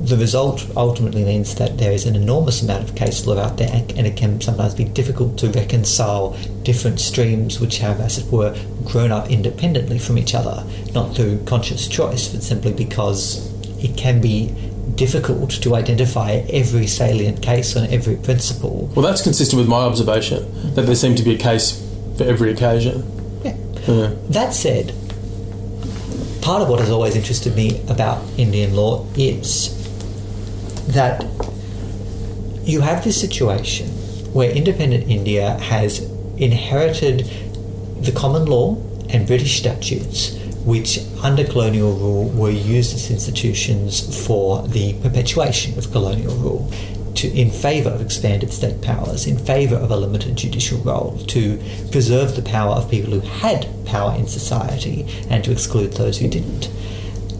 the 0.00 0.16
result 0.16 0.66
ultimately 0.76 1.24
means 1.24 1.54
that 1.56 1.76
there 1.76 1.92
is 1.92 2.06
an 2.06 2.16
enormous 2.16 2.62
amount 2.62 2.88
of 2.88 2.96
case 2.96 3.26
law 3.26 3.38
out 3.38 3.58
there, 3.58 3.70
and 3.72 4.06
it 4.06 4.16
can 4.16 4.40
sometimes 4.40 4.74
be 4.74 4.84
difficult 4.84 5.36
to 5.38 5.50
reconcile 5.50 6.36
different 6.62 7.00
streams 7.00 7.60
which 7.60 7.78
have, 7.78 8.00
as 8.00 8.16
it 8.16 8.32
were, 8.32 8.56
grown 8.84 9.12
up 9.12 9.30
independently 9.30 9.98
from 9.98 10.16
each 10.16 10.34
other, 10.34 10.64
not 10.94 11.14
through 11.14 11.44
conscious 11.44 11.86
choice, 11.86 12.28
but 12.28 12.42
simply 12.42 12.72
because 12.72 13.52
it 13.84 13.96
can 13.96 14.20
be 14.22 14.54
difficult 14.94 15.50
to 15.50 15.74
identify 15.74 16.32
every 16.50 16.86
salient 16.86 17.42
case 17.42 17.76
on 17.76 17.86
every 17.88 18.16
principle. 18.16 18.90
Well, 18.94 19.04
that's 19.04 19.22
consistent 19.22 19.60
with 19.60 19.68
my 19.68 19.82
observation 19.82 20.74
that 20.74 20.82
there 20.82 20.96
seemed 20.96 21.18
to 21.18 21.22
be 21.22 21.34
a 21.34 21.38
case 21.38 21.86
for 22.16 22.24
every 22.24 22.52
occasion. 22.52 23.04
Yeah. 23.44 23.56
Yeah. 23.86 24.14
That 24.30 24.54
said, 24.54 24.94
part 26.42 26.62
of 26.62 26.68
what 26.68 26.80
has 26.80 26.90
always 26.90 27.16
interested 27.16 27.54
me 27.54 27.82
about 27.88 28.24
Indian 28.38 28.74
law 28.74 29.06
is 29.16 29.79
that 30.88 31.24
you 32.64 32.80
have 32.80 33.04
this 33.04 33.20
situation 33.20 33.88
where 34.32 34.50
independent 34.50 35.08
India 35.08 35.58
has 35.58 36.00
inherited 36.36 37.28
the 38.00 38.12
common 38.12 38.46
law 38.46 38.76
and 39.10 39.26
British 39.26 39.58
statutes, 39.58 40.36
which 40.64 41.00
under 41.22 41.44
colonial 41.44 41.92
rule 41.92 42.28
were 42.30 42.50
used 42.50 42.94
as 42.94 43.10
institutions 43.10 44.24
for 44.26 44.66
the 44.68 44.94
perpetuation 45.02 45.76
of 45.78 45.90
colonial 45.90 46.34
rule. 46.36 46.70
To, 47.16 47.28
in 47.28 47.50
favour 47.50 47.90
of 47.90 48.00
expanded 48.00 48.50
state 48.52 48.80
powers, 48.80 49.26
in 49.26 49.36
favour 49.36 49.76
of 49.76 49.90
a 49.90 49.96
limited 49.96 50.36
judicial 50.36 50.78
role, 50.78 51.18
to 51.26 51.60
preserve 51.90 52.34
the 52.34 52.42
power 52.42 52.76
of 52.76 52.90
people 52.90 53.12
who 53.12 53.20
had 53.20 53.68
power 53.84 54.14
in 54.16 54.26
society 54.26 55.06
and 55.28 55.44
to 55.44 55.52
exclude 55.52 55.94
those 55.94 56.18
who 56.18 56.28
didn't. 56.28 56.70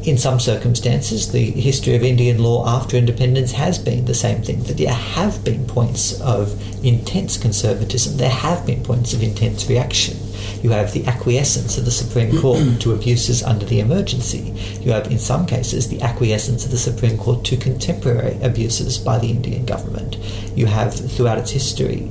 In 0.02 0.16
some 0.16 0.40
circumstances, 0.40 1.30
the 1.30 1.50
history 1.50 1.94
of 1.94 2.02
Indian 2.02 2.42
law 2.42 2.66
after 2.66 2.96
independence 2.96 3.52
has 3.52 3.78
been 3.78 4.06
the 4.06 4.14
same 4.14 4.40
thing, 4.40 4.62
that 4.62 4.78
there 4.78 4.94
have 4.94 5.44
been 5.44 5.66
points 5.66 6.18
of 6.22 6.58
intense 6.82 7.36
conservatism, 7.36 8.16
there 8.16 8.30
have 8.30 8.64
been 8.64 8.82
points 8.82 9.12
of 9.12 9.22
intense 9.22 9.68
reaction. 9.68 10.16
You 10.62 10.70
have 10.70 10.94
the 10.94 11.06
acquiescence 11.06 11.76
of 11.76 11.84
the 11.84 11.90
Supreme 11.90 12.40
Court 12.40 12.60
mm-hmm. 12.60 12.78
to 12.78 12.94
abuses 12.94 13.42
under 13.42 13.66
the 13.66 13.80
emergency. 13.80 14.54
You 14.80 14.92
have, 14.92 15.10
in 15.10 15.18
some 15.18 15.44
cases, 15.46 15.88
the 15.88 16.00
acquiescence 16.00 16.64
of 16.64 16.70
the 16.70 16.78
Supreme 16.78 17.18
Court 17.18 17.44
to 17.44 17.58
contemporary 17.58 18.40
abuses 18.42 18.96
by 18.96 19.18
the 19.18 19.30
Indian 19.30 19.66
government. 19.66 20.16
You 20.56 20.64
have, 20.66 20.94
throughout 20.94 21.38
its 21.38 21.50
history, 21.50 22.10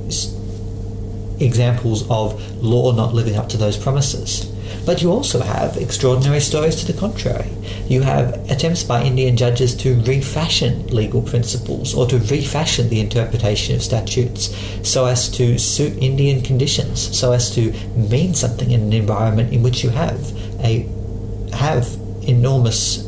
examples 1.40 2.08
of 2.08 2.40
law 2.62 2.92
not 2.92 3.14
living 3.14 3.34
up 3.34 3.48
to 3.48 3.56
those 3.56 3.76
promises. 3.76 4.46
But 4.86 5.02
you 5.02 5.10
also 5.12 5.40
have 5.40 5.76
extraordinary 5.76 6.40
stories 6.40 6.76
to 6.76 6.90
the 6.90 6.98
contrary. 6.98 7.50
You 7.88 8.02
have 8.02 8.34
attempts 8.50 8.82
by 8.82 9.02
Indian 9.02 9.36
judges 9.36 9.74
to 9.76 10.00
refashion 10.02 10.86
legal 10.88 11.22
principles 11.22 11.94
or 11.94 12.06
to 12.06 12.18
refashion 12.18 12.88
the 12.88 13.00
interpretation 13.00 13.74
of 13.74 13.82
statutes 13.82 14.54
so 14.82 15.06
as 15.06 15.28
to 15.30 15.58
suit 15.58 15.96
Indian 16.02 16.42
conditions, 16.42 17.16
so 17.16 17.32
as 17.32 17.54
to 17.54 17.72
mean 17.94 18.34
something 18.34 18.70
in 18.70 18.80
an 18.82 18.92
environment 18.92 19.52
in 19.52 19.62
which 19.62 19.84
you 19.84 19.90
have 19.90 20.32
a 20.64 20.88
have 21.52 21.86
enormous 22.22 23.06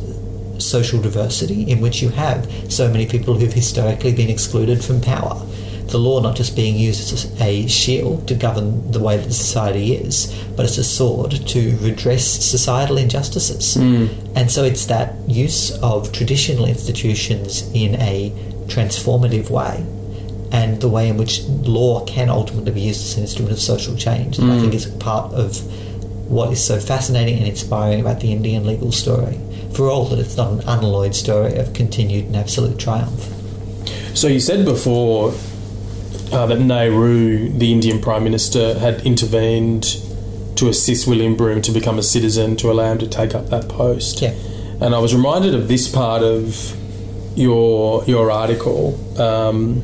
social 0.59 1.01
diversity, 1.01 1.63
in 1.71 1.81
which 1.81 2.03
you 2.03 2.09
have 2.11 2.51
so 2.73 2.89
many 2.89 3.07
people 3.07 3.35
who've 3.35 3.53
historically 3.53 4.13
been 4.13 4.31
excluded 4.31 4.85
from 4.85 5.01
power 5.01 5.45
the 5.89 5.99
law 5.99 6.21
not 6.21 6.37
just 6.37 6.57
being 6.57 6.77
used 6.77 7.13
as 7.13 7.41
a 7.41 7.67
shield 7.67 8.27
to 8.29 8.35
govern 8.35 8.91
the 8.93 9.01
way 9.01 9.17
that 9.17 9.33
society 9.33 9.95
is, 9.95 10.33
but 10.57 10.65
as 10.65 10.79
a 10.79 10.85
sword 10.85 11.33
to 11.49 11.77
redress 11.79 12.25
societal 12.25 12.97
injustices. 12.99 13.75
Hmm. 13.75 14.07
And 14.37 14.51
so 14.51 14.65
it's 14.65 14.87
that 14.87 15.15
use 15.29 15.71
of 15.83 16.13
traditional 16.13 16.67
institutions 16.67 17.71
in 17.75 17.95
a 17.97 18.31
transformative 18.67 19.51
way 19.51 19.85
and 20.53 20.81
the 20.81 20.89
way 20.89 21.09
in 21.09 21.17
which 21.17 21.43
law 21.45 22.05
can 22.05 22.29
ultimately 22.29 22.73
be 22.73 22.81
used 22.81 23.03
as 23.03 23.17
an 23.17 23.23
instrument 23.23 23.53
of 23.53 23.59
social 23.59 23.97
change 23.97 24.37
that 24.37 24.51
I 24.51 24.59
think 24.59 24.73
hmm. 24.73 24.77
is 24.77 24.87
part 24.87 25.33
of 25.33 25.57
what 26.31 26.53
is 26.53 26.65
so 26.65 26.81
fascinating 26.81 27.39
and 27.39 27.47
inspiring 27.47 28.01
about 28.01 28.21
the 28.21 28.33
Indian 28.33 28.67
legal 28.67 28.93
story. 28.93 29.39
For 29.75 29.91
all 29.91 30.05
that 30.07 30.19
it's 30.19 30.37
not 30.37 30.53
an 30.53 30.61
unalloyed 30.61 31.15
story 31.15 31.57
of 31.57 31.73
continued 31.73 32.27
and 32.27 32.37
absolute 32.37 32.79
triumph. 32.79 33.29
So 34.15 34.29
you 34.29 34.41
said 34.41 34.65
before 34.65 35.33
uh, 36.33 36.47
that 36.47 36.61
Nehru, 36.61 37.51
the 37.51 37.73
Indian 37.73 38.01
Prime 38.01 38.25
Minister, 38.25 38.79
had 38.79 39.07
intervened 39.07 39.85
to 40.57 40.69
assist 40.69 41.07
William 41.07 41.37
Broome 41.37 41.63
to 41.63 41.73
become 41.73 41.99
a 41.99 42.03
citizen 42.03 42.57
to 42.57 42.71
allow 42.71 42.93
him 42.93 42.99
to 42.99 43.07
take 43.07 43.35
up 43.35 43.49
that 43.49 43.69
post. 43.69 44.21
Yeah. 44.21 44.35
And 44.81 44.95
I 44.95 44.99
was 44.99 45.15
reminded 45.15 45.55
of 45.55 45.69
this 45.69 45.89
part 45.89 46.23
of 46.23 46.77
your 47.37 48.05
your 48.05 48.31
article. 48.31 48.99
Um, 49.21 49.83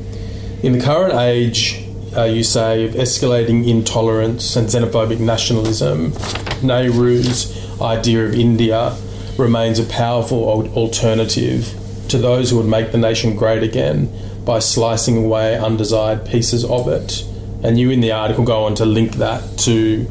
in 0.62 0.72
the 0.72 0.80
current 0.80 1.14
age, 1.14 1.84
uh, 2.16 2.24
you 2.24 2.42
say, 2.42 2.84
of 2.84 2.94
escalating 2.94 3.68
intolerance 3.68 4.56
and 4.56 4.68
xenophobic 4.68 5.20
nationalism, 5.20 6.12
Nehru's 6.62 7.54
idea 7.80 8.26
of 8.26 8.34
India 8.34 8.96
remains 9.36 9.78
a 9.78 9.84
powerful 9.84 10.48
alternative 10.76 11.74
to 12.08 12.18
those 12.18 12.50
who 12.50 12.56
would 12.56 12.66
make 12.66 12.90
the 12.90 12.98
nation 12.98 13.36
great 13.36 13.62
again 13.62 14.10
by 14.48 14.58
slicing 14.58 15.22
away 15.22 15.58
undesired 15.58 16.24
pieces 16.24 16.64
of 16.64 16.88
it. 16.88 17.22
And 17.62 17.78
you, 17.78 17.90
in 17.90 18.00
the 18.00 18.12
article, 18.12 18.44
go 18.44 18.64
on 18.64 18.74
to 18.76 18.86
link 18.86 19.16
that 19.16 19.58
to 19.58 20.06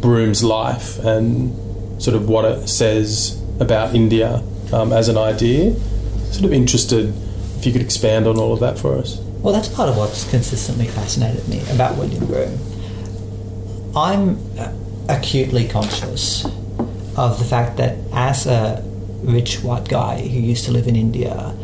Broome's 0.00 0.42
life 0.42 0.98
and 1.04 2.02
sort 2.02 2.16
of 2.16 2.26
what 2.26 2.46
it 2.46 2.68
says 2.68 3.38
about 3.60 3.94
India 3.94 4.42
um, 4.72 4.94
as 4.94 5.10
an 5.10 5.18
idea. 5.18 5.74
Sort 6.32 6.46
of 6.46 6.54
interested 6.54 7.12
if 7.58 7.66
you 7.66 7.72
could 7.72 7.82
expand 7.82 8.26
on 8.26 8.38
all 8.38 8.54
of 8.54 8.60
that 8.60 8.78
for 8.78 8.96
us. 8.96 9.18
Well, 9.42 9.52
that's 9.52 9.68
part 9.68 9.90
of 9.90 9.98
what's 9.98 10.28
consistently 10.30 10.86
fascinated 10.86 11.46
me 11.46 11.60
about 11.70 11.98
William 11.98 12.24
Broome. 12.24 12.58
I'm 13.94 14.38
uh, 14.58 14.72
acutely 15.10 15.68
conscious 15.68 16.46
of 17.14 17.38
the 17.38 17.44
fact 17.44 17.76
that 17.76 17.98
as 18.10 18.46
a 18.46 18.82
rich 19.22 19.62
white 19.62 19.86
guy 19.86 20.26
who 20.26 20.40
used 20.40 20.64
to 20.64 20.72
live 20.72 20.88
in 20.88 20.96
India, 20.96 21.54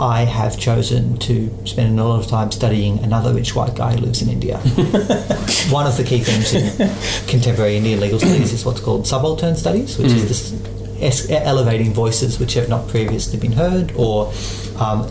I 0.00 0.24
have 0.24 0.58
chosen 0.58 1.16
to 1.18 1.50
spend 1.66 1.98
a 2.00 2.04
lot 2.04 2.18
of 2.20 2.26
time 2.28 2.50
studying 2.50 2.98
another 3.00 3.32
rich 3.32 3.54
white 3.54 3.74
guy 3.74 3.92
who 3.94 4.00
lives 4.00 4.22
in 4.22 4.28
India. 4.28 4.58
One 5.70 5.86
of 5.86 5.96
the 5.96 6.04
key 6.04 6.18
themes 6.20 6.52
in 6.52 6.88
contemporary 7.28 7.76
Indian 7.76 8.00
legal 8.00 8.18
studies 8.18 8.52
is 8.52 8.64
what's 8.64 8.80
called 8.80 9.06
subaltern 9.06 9.54
studies, 9.56 9.96
which 9.98 10.12
is 10.12 10.28
this 10.28 11.00
es- 11.00 11.30
elevating 11.30 11.92
voices 11.92 12.40
which 12.40 12.54
have 12.54 12.68
not 12.68 12.88
previously 12.88 13.38
been 13.38 13.52
heard 13.52 13.92
or 13.96 14.32
um, 14.78 15.08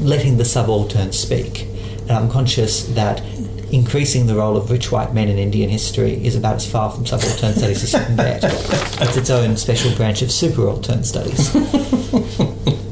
letting 0.00 0.36
the 0.36 0.44
subaltern 0.44 1.12
speak. 1.12 1.62
And 2.02 2.12
I'm 2.12 2.30
conscious 2.30 2.84
that 2.88 3.22
increasing 3.72 4.26
the 4.26 4.34
role 4.36 4.56
of 4.56 4.70
rich 4.70 4.92
white 4.92 5.12
men 5.12 5.28
in 5.28 5.38
Indian 5.38 5.70
history 5.70 6.24
is 6.24 6.36
about 6.36 6.56
as 6.56 6.70
far 6.70 6.90
from 6.90 7.04
subaltern 7.06 7.54
studies 7.54 7.82
as 7.82 7.92
you 7.94 7.98
can 8.00 8.16
get. 8.16 8.44
It's 8.98 9.16
its 9.16 9.30
own 9.30 9.56
special 9.56 9.94
branch 9.96 10.22
of 10.22 10.28
superaltern 10.28 11.04
studies. 11.04 11.52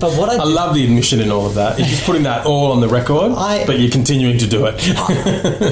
But 0.00 0.12
what 0.12 0.28
I, 0.30 0.34
I 0.34 0.44
do- 0.44 0.50
love 0.50 0.74
the 0.74 0.84
admission 0.84 1.20
in 1.20 1.30
all 1.32 1.44
of 1.46 1.54
that. 1.54 1.78
You're 1.78 1.88
just 1.88 2.04
putting 2.04 2.22
that 2.22 2.46
all 2.46 2.70
on 2.72 2.80
the 2.80 2.88
record, 2.88 3.32
I- 3.32 3.66
but 3.66 3.78
you're 3.80 3.90
continuing 3.90 4.38
to 4.38 4.46
do 4.46 4.66
it. 4.66 4.74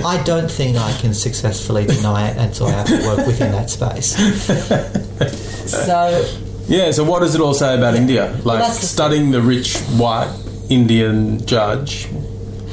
I 0.05 0.20
don't 0.24 0.51
think 0.51 0.77
I 0.77 0.93
can 0.99 1.14
successfully 1.14 1.87
deny 1.87 2.31
it, 2.31 2.37
and 2.37 2.55
so 2.55 2.66
I 2.66 2.70
have 2.72 2.87
to 2.89 2.99
work 3.07 3.27
within 3.27 3.53
that 3.53 3.70
space. 3.70 4.16
So, 5.66 6.24
yeah, 6.68 6.93
so 6.93 7.03
what 7.03 7.20
does 7.20 7.35
it 7.35 7.41
all 7.41 7.53
say 7.55 7.77
about 7.77 7.97
India? 7.97 8.39
Like 8.45 8.61
the- 8.64 8.70
studying 8.72 9.33
the 9.33 9.41
rich 9.41 9.77
white 9.99 10.33
Indian 10.70 11.45
judge. 11.45 12.09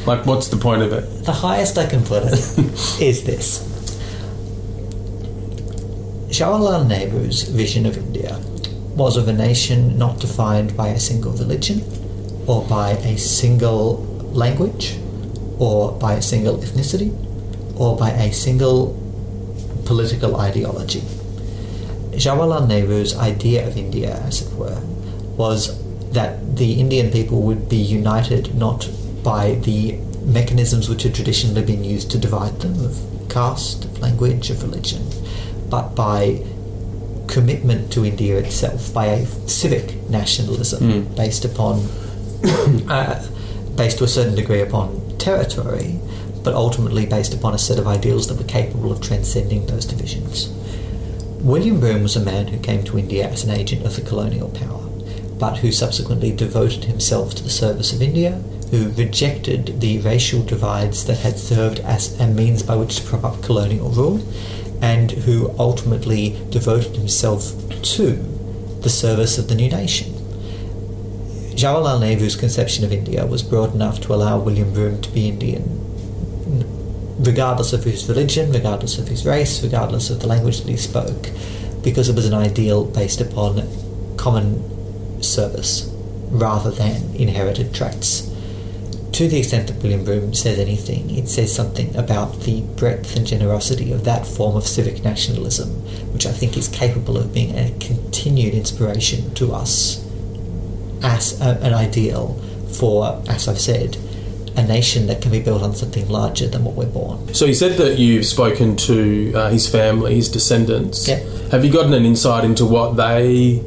Like, 0.05 0.25
what's 0.27 0.49
the 0.49 0.57
point 0.57 0.81
of 0.83 0.93
it? 0.93 1.23
the 1.25 1.31
highest 1.31 1.77
I 1.79 1.87
can 1.87 2.03
put 2.03 2.23
it 2.25 2.33
is 3.01 3.23
this 3.23 3.63
Jawaharlal 6.29 6.85
Nehru's 6.87 7.43
vision 7.43 7.85
of 7.85 7.97
India 7.97 8.35
was 8.95 9.17
of 9.17 9.27
a 9.27 9.33
nation 9.33 9.97
not 9.97 10.19
defined 10.19 10.75
by 10.77 10.89
a 10.89 10.99
single 10.99 11.31
religion, 11.33 11.81
or 12.47 12.63
by 12.65 12.91
a 12.91 13.17
single 13.17 13.97
language, 14.33 14.97
or 15.59 15.91
by 15.93 16.13
a 16.13 16.21
single 16.21 16.57
ethnicity, 16.57 17.11
or 17.79 17.97
by 17.97 18.11
a 18.11 18.31
single 18.31 18.99
political 19.85 20.35
ideology. 20.35 21.01
Jawaharlal 22.11 22.67
Nehru's 22.67 23.17
idea 23.17 23.67
of 23.67 23.75
India, 23.77 24.15
as 24.27 24.43
it 24.43 24.53
were, 24.53 24.79
was 25.35 25.81
that 26.11 26.57
the 26.57 26.79
Indian 26.79 27.11
people 27.11 27.41
would 27.41 27.67
be 27.67 27.77
united 27.77 28.53
not 28.53 28.89
by 29.23 29.55
the 29.55 29.93
mechanisms 30.23 30.87
which 30.87 31.03
had 31.03 31.15
traditionally 31.15 31.63
been 31.63 31.83
used 31.83 32.11
to 32.11 32.17
divide 32.19 32.59
them 32.61 32.85
of 32.85 32.99
caste, 33.29 33.85
of 33.85 33.99
language, 33.99 34.49
of 34.51 34.61
religion, 34.61 35.09
but 35.69 35.95
by 35.95 36.45
commitment 37.27 37.91
to 37.93 38.05
India 38.05 38.37
itself, 38.37 38.93
by 38.93 39.05
a 39.07 39.25
civic 39.47 40.09
nationalism 40.09 41.13
based 41.15 41.45
upon, 41.45 41.79
uh, 42.89 43.25
based 43.75 43.97
to 43.99 44.03
a 44.03 44.07
certain 44.07 44.35
degree 44.35 44.61
upon 44.61 45.17
territory, 45.17 45.99
but 46.43 46.53
ultimately 46.53 47.05
based 47.05 47.33
upon 47.33 47.53
a 47.53 47.57
set 47.57 47.79
of 47.79 47.87
ideals 47.87 48.27
that 48.27 48.37
were 48.37 48.43
capable 48.43 48.91
of 48.91 49.01
transcending 49.01 49.65
those 49.65 49.85
divisions. 49.85 50.49
William 51.41 51.79
Broome 51.79 52.03
was 52.03 52.15
a 52.15 52.23
man 52.23 52.47
who 52.47 52.59
came 52.59 52.83
to 52.83 52.97
India 52.97 53.27
as 53.27 53.43
an 53.43 53.51
agent 53.51 53.85
of 53.85 53.95
the 53.95 54.01
colonial 54.01 54.49
power, 54.49 54.87
but 55.37 55.57
who 55.57 55.71
subsequently 55.71 56.31
devoted 56.31 56.85
himself 56.85 57.35
to 57.35 57.43
the 57.43 57.49
service 57.49 57.91
of 57.91 58.01
India, 58.01 58.31
who 58.71 58.91
rejected 58.91 59.81
the 59.81 59.99
racial 59.99 60.41
divides 60.43 61.05
that 61.05 61.19
had 61.19 61.37
served 61.37 61.79
as 61.81 62.19
a 62.19 62.27
means 62.27 62.63
by 62.63 62.75
which 62.75 62.95
to 62.95 63.03
prop 63.03 63.23
up 63.23 63.43
colonial 63.43 63.89
rule, 63.89 64.17
and 64.81 65.11
who 65.11 65.53
ultimately 65.57 66.39
devoted 66.49 66.95
himself 66.95 67.53
to 67.81 68.15
the 68.81 68.89
service 68.89 69.37
of 69.37 69.47
the 69.47 69.55
new 69.55 69.69
nation. 69.69 70.13
Jawaharlal 71.55 72.01
Nehru's 72.01 72.35
conception 72.35 72.83
of 72.83 72.91
India 72.91 73.25
was 73.25 73.43
broad 73.43 73.73
enough 73.73 74.01
to 74.01 74.13
allow 74.13 74.39
William 74.39 74.73
Broome 74.73 75.01
to 75.01 75.11
be 75.11 75.27
Indian 75.29 75.83
regardless 77.19 77.73
of 77.73 77.83
his 77.83 78.07
religion, 78.07 78.51
regardless 78.51 78.97
of 78.97 79.07
his 79.07 79.25
race, 79.25 79.63
regardless 79.63 80.09
of 80.09 80.19
the 80.19 80.27
language 80.27 80.61
that 80.61 80.69
he 80.69 80.77
spoke, 80.77 81.29
because 81.83 82.09
it 82.09 82.15
was 82.15 82.25
an 82.25 82.33
ideal 82.33 82.85
based 82.85 83.21
upon 83.21 83.67
common 84.17 85.21
service 85.21 85.89
rather 86.29 86.71
than 86.71 87.15
inherited 87.15 87.73
traits. 87.73 88.29
To 89.13 89.27
the 89.27 89.37
extent 89.37 89.67
that 89.67 89.81
William 89.83 90.03
Broome 90.03 90.33
says 90.33 90.57
anything, 90.57 91.11
it 91.11 91.27
says 91.27 91.53
something 91.53 91.95
about 91.95 92.41
the 92.41 92.61
breadth 92.61 93.15
and 93.15 93.27
generosity 93.27 93.91
of 93.91 94.05
that 94.05 94.25
form 94.25 94.55
of 94.55 94.65
civic 94.65 95.03
nationalism, 95.03 95.69
which 96.11 96.25
I 96.25 96.31
think 96.31 96.57
is 96.57 96.67
capable 96.67 97.17
of 97.17 97.31
being 97.31 97.55
a 97.55 97.69
continued 97.79 98.55
inspiration 98.55 99.31
to 99.35 99.53
us 99.53 100.03
as 101.03 101.39
a, 101.41 101.59
an 101.61 101.75
ideal 101.75 102.41
for, 102.73 103.21
as 103.27 103.47
I've 103.47 103.61
said, 103.61 103.97
a 104.55 104.63
nation 104.63 105.05
that 105.05 105.21
can 105.21 105.31
be 105.31 105.39
built 105.39 105.61
on 105.61 105.75
something 105.75 106.09
larger 106.09 106.47
than 106.47 106.63
what 106.63 106.73
we're 106.73 106.87
born. 106.87 107.35
So 107.35 107.45
you 107.45 107.53
said 107.53 107.77
that 107.77 107.99
you've 107.99 108.25
spoken 108.25 108.75
to 108.77 109.33
uh, 109.35 109.49
his 109.51 109.69
family, 109.69 110.15
his 110.15 110.27
descendants. 110.27 111.07
Yeah. 111.07 111.19
Have 111.51 111.63
you 111.63 111.71
gotten 111.71 111.93
an 111.93 112.03
insight 112.03 112.45
into 112.45 112.65
what 112.65 112.97
they 112.97 113.63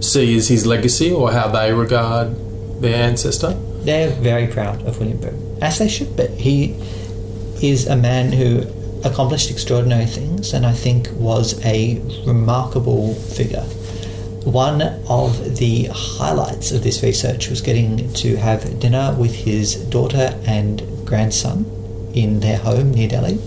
see 0.00 0.36
as 0.36 0.48
his 0.48 0.66
legacy 0.66 1.10
or 1.10 1.32
how 1.32 1.48
they 1.48 1.72
regard 1.72 2.36
their 2.82 3.02
ancestor? 3.02 3.58
They're 3.82 4.10
very 4.10 4.46
proud 4.46 4.86
of 4.86 4.98
William 4.98 5.18
Broome, 5.18 5.58
as 5.62 5.78
they 5.78 5.88
should 5.88 6.16
be. 6.16 6.26
He 6.26 6.76
is 7.62 7.86
a 7.86 7.96
man 7.96 8.32
who 8.32 8.64
accomplished 9.04 9.50
extraordinary 9.50 10.06
things 10.06 10.52
and 10.52 10.66
I 10.66 10.72
think 10.72 11.08
was 11.12 11.64
a 11.64 12.00
remarkable 12.26 13.14
figure. 13.14 13.64
One 14.44 14.82
of 15.08 15.58
the 15.58 15.88
highlights 15.92 16.72
of 16.72 16.82
this 16.82 17.02
research 17.02 17.48
was 17.48 17.60
getting 17.60 18.12
to 18.14 18.36
have 18.36 18.80
dinner 18.80 19.14
with 19.18 19.34
his 19.34 19.74
daughter 19.74 20.38
and 20.46 20.82
grandson 21.06 21.66
in 22.14 22.40
their 22.40 22.58
home 22.58 22.92
near 22.92 23.08
Delhi 23.08 23.38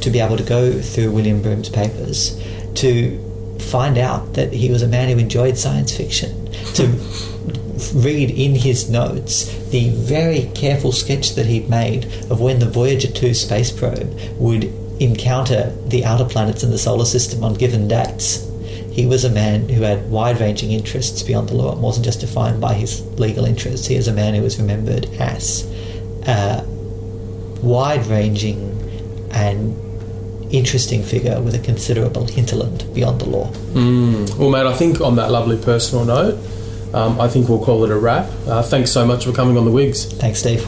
to 0.00 0.10
be 0.10 0.20
able 0.20 0.36
to 0.36 0.42
go 0.42 0.80
through 0.80 1.12
William 1.12 1.42
Broome's 1.42 1.68
papers 1.68 2.40
to 2.74 3.18
find 3.58 3.96
out 3.96 4.34
that 4.34 4.52
he 4.52 4.70
was 4.70 4.82
a 4.82 4.88
man 4.88 5.08
who 5.08 5.18
enjoyed 5.18 5.56
science 5.56 5.96
fiction, 5.96 6.50
to 6.74 6.86
read 7.94 8.30
in 8.30 8.54
his 8.54 8.88
notes 8.88 9.46
the 9.70 9.90
very 9.90 10.50
careful 10.54 10.92
sketch 10.92 11.34
that 11.34 11.46
he'd 11.46 11.68
made 11.68 12.04
of 12.30 12.40
when 12.40 12.58
the 12.58 12.68
Voyager 12.68 13.08
2 13.08 13.34
space 13.34 13.70
probe 13.70 14.18
would 14.36 14.64
encounter 15.00 15.70
the 15.86 16.04
outer 16.04 16.24
planets 16.24 16.62
in 16.62 16.70
the 16.70 16.78
solar 16.78 17.04
system 17.04 17.42
on 17.42 17.54
given 17.54 17.88
dates. 17.88 18.48
He 18.92 19.06
was 19.06 19.24
a 19.24 19.30
man 19.30 19.68
who 19.68 19.82
had 19.82 20.10
wide 20.10 20.38
ranging 20.38 20.72
interests 20.72 21.22
beyond 21.22 21.48
the 21.48 21.54
law 21.54 21.72
and 21.72 21.82
wasn't 21.82 22.04
just 22.04 22.20
defined 22.20 22.60
by 22.60 22.74
his 22.74 23.02
legal 23.18 23.46
interests. 23.46 23.86
He 23.86 23.96
is 23.96 24.06
a 24.06 24.12
man 24.12 24.34
who 24.34 24.42
was 24.42 24.58
remembered 24.58 25.06
as 25.18 25.66
uh, 26.26 26.62
a 26.62 27.64
wide 27.64 28.06
ranging 28.06 28.78
and 29.30 29.74
interesting 30.52 31.02
figure 31.02 31.40
with 31.40 31.54
a 31.54 31.58
considerable 31.58 32.26
hinterland 32.26 32.84
beyond 32.94 33.20
the 33.20 33.28
law. 33.28 33.46
Hmm. 33.46 34.26
Well, 34.38 34.50
mate, 34.50 34.66
I 34.66 34.74
think 34.74 35.00
on 35.00 35.16
that 35.16 35.30
lovely 35.30 35.56
personal 35.56 36.04
note, 36.04 36.38
um, 36.94 37.20
I 37.20 37.28
think 37.28 37.48
we'll 37.48 37.64
call 37.64 37.84
it 37.84 37.90
a 37.90 37.96
wrap. 37.98 38.28
Uh, 38.46 38.62
thanks 38.62 38.90
so 38.90 39.06
much 39.06 39.24
for 39.24 39.32
coming 39.32 39.56
on 39.56 39.64
the 39.64 39.70
Wigs. 39.70 40.04
Thanks, 40.14 40.40
Steve. 40.40 40.62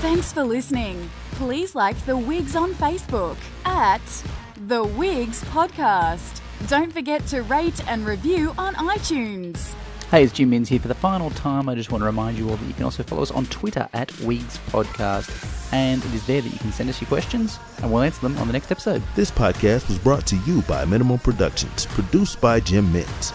Thanks 0.00 0.32
for 0.32 0.44
listening. 0.44 1.10
Please 1.32 1.74
like 1.74 1.96
The 2.06 2.16
Wigs 2.16 2.56
on 2.56 2.72
Facebook 2.74 3.36
at 3.64 4.00
The 4.66 4.82
Wigs 4.84 5.42
Podcast. 5.44 6.40
Don't 6.68 6.92
forget 6.92 7.26
to 7.28 7.42
rate 7.42 7.86
and 7.88 8.06
review 8.06 8.54
on 8.56 8.74
iTunes. 8.76 9.74
Hey, 10.10 10.24
it's 10.24 10.32
Jim 10.32 10.50
Minns 10.50 10.68
here 10.68 10.78
for 10.80 10.88
the 10.88 10.94
final 10.94 11.30
time. 11.30 11.68
I 11.68 11.74
just 11.74 11.90
want 11.90 12.00
to 12.02 12.06
remind 12.06 12.38
you 12.38 12.48
all 12.48 12.56
that 12.56 12.64
you 12.64 12.72
can 12.72 12.84
also 12.84 13.02
follow 13.02 13.22
us 13.22 13.30
on 13.32 13.44
Twitter 13.46 13.88
at 13.92 14.16
Wigs 14.20 14.58
Podcast, 14.68 15.28
and 15.72 16.04
it 16.04 16.14
is 16.14 16.26
there 16.26 16.40
that 16.40 16.52
you 16.52 16.58
can 16.58 16.72
send 16.72 16.88
us 16.88 17.00
your 17.00 17.08
questions, 17.08 17.58
and 17.82 17.92
we'll 17.92 18.02
answer 18.02 18.20
them 18.20 18.36
on 18.38 18.46
the 18.46 18.52
next 18.52 18.70
episode. 18.70 19.02
This 19.14 19.30
podcast 19.30 19.88
was 19.88 19.98
brought 19.98 20.26
to 20.26 20.36
you 20.38 20.62
by 20.62 20.84
Minimal 20.84 21.18
Productions, 21.18 21.86
produced 21.86 22.40
by 22.40 22.60
Jim 22.60 22.92
Mintz. 22.92 23.32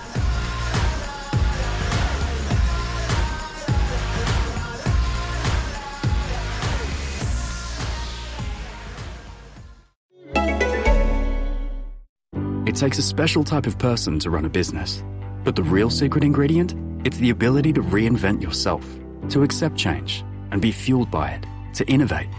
It 12.68 12.76
takes 12.76 12.98
a 12.98 13.04
special 13.04 13.44
type 13.44 13.68
of 13.68 13.78
person 13.78 14.18
to 14.20 14.30
run 14.30 14.46
a 14.46 14.50
business. 14.50 15.04
But 15.44 15.58
the 15.58 15.64
real 15.64 15.90
secret 15.90 16.24
ingredient? 16.24 16.74
It's 17.04 17.18
the 17.18 17.32
ability 17.32 17.74
to 17.74 17.82
reinvent 17.82 18.42
yourself, 18.42 18.86
to 19.30 19.44
accept 19.44 19.76
change, 19.76 20.24
and 20.52 20.62
be 20.62 20.72
fueled 20.72 21.12
by 21.12 21.32
it, 21.32 21.46
to 21.76 21.86
innovate. 21.88 22.30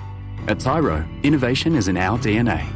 At 0.49 0.61
Tyro, 0.61 1.05
innovation 1.23 1.75
is 1.75 1.89
in 1.89 1.97
our 1.97 2.19
DNA. 2.19 2.67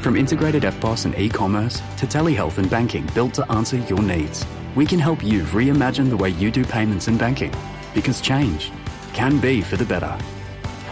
From 0.00 0.16
integrated 0.16 0.62
EFTPOS 0.62 1.04
and 1.04 1.18
e-commerce 1.18 1.80
to 1.98 2.06
telehealth 2.06 2.58
and 2.58 2.70
banking 2.70 3.06
built 3.14 3.34
to 3.34 3.52
answer 3.52 3.76
your 3.76 4.02
needs, 4.02 4.46
we 4.74 4.86
can 4.86 4.98
help 4.98 5.22
you 5.22 5.42
reimagine 5.44 6.08
the 6.08 6.16
way 6.16 6.30
you 6.30 6.50
do 6.50 6.64
payments 6.64 7.08
and 7.08 7.18
banking. 7.18 7.54
Because 7.94 8.20
change 8.20 8.72
can 9.12 9.38
be 9.38 9.60
for 9.60 9.76
the 9.76 9.84
better. 9.84 10.18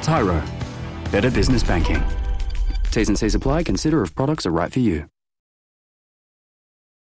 Tyro, 0.02 0.42
better 1.10 1.30
business 1.30 1.62
banking. 1.62 2.02
T's 2.90 3.08
and 3.08 3.18
C's 3.18 3.34
apply. 3.34 3.62
Consider 3.64 4.02
if 4.02 4.14
products 4.14 4.46
are 4.46 4.50
right 4.50 4.72
for 4.72 4.80
you. 4.80 5.08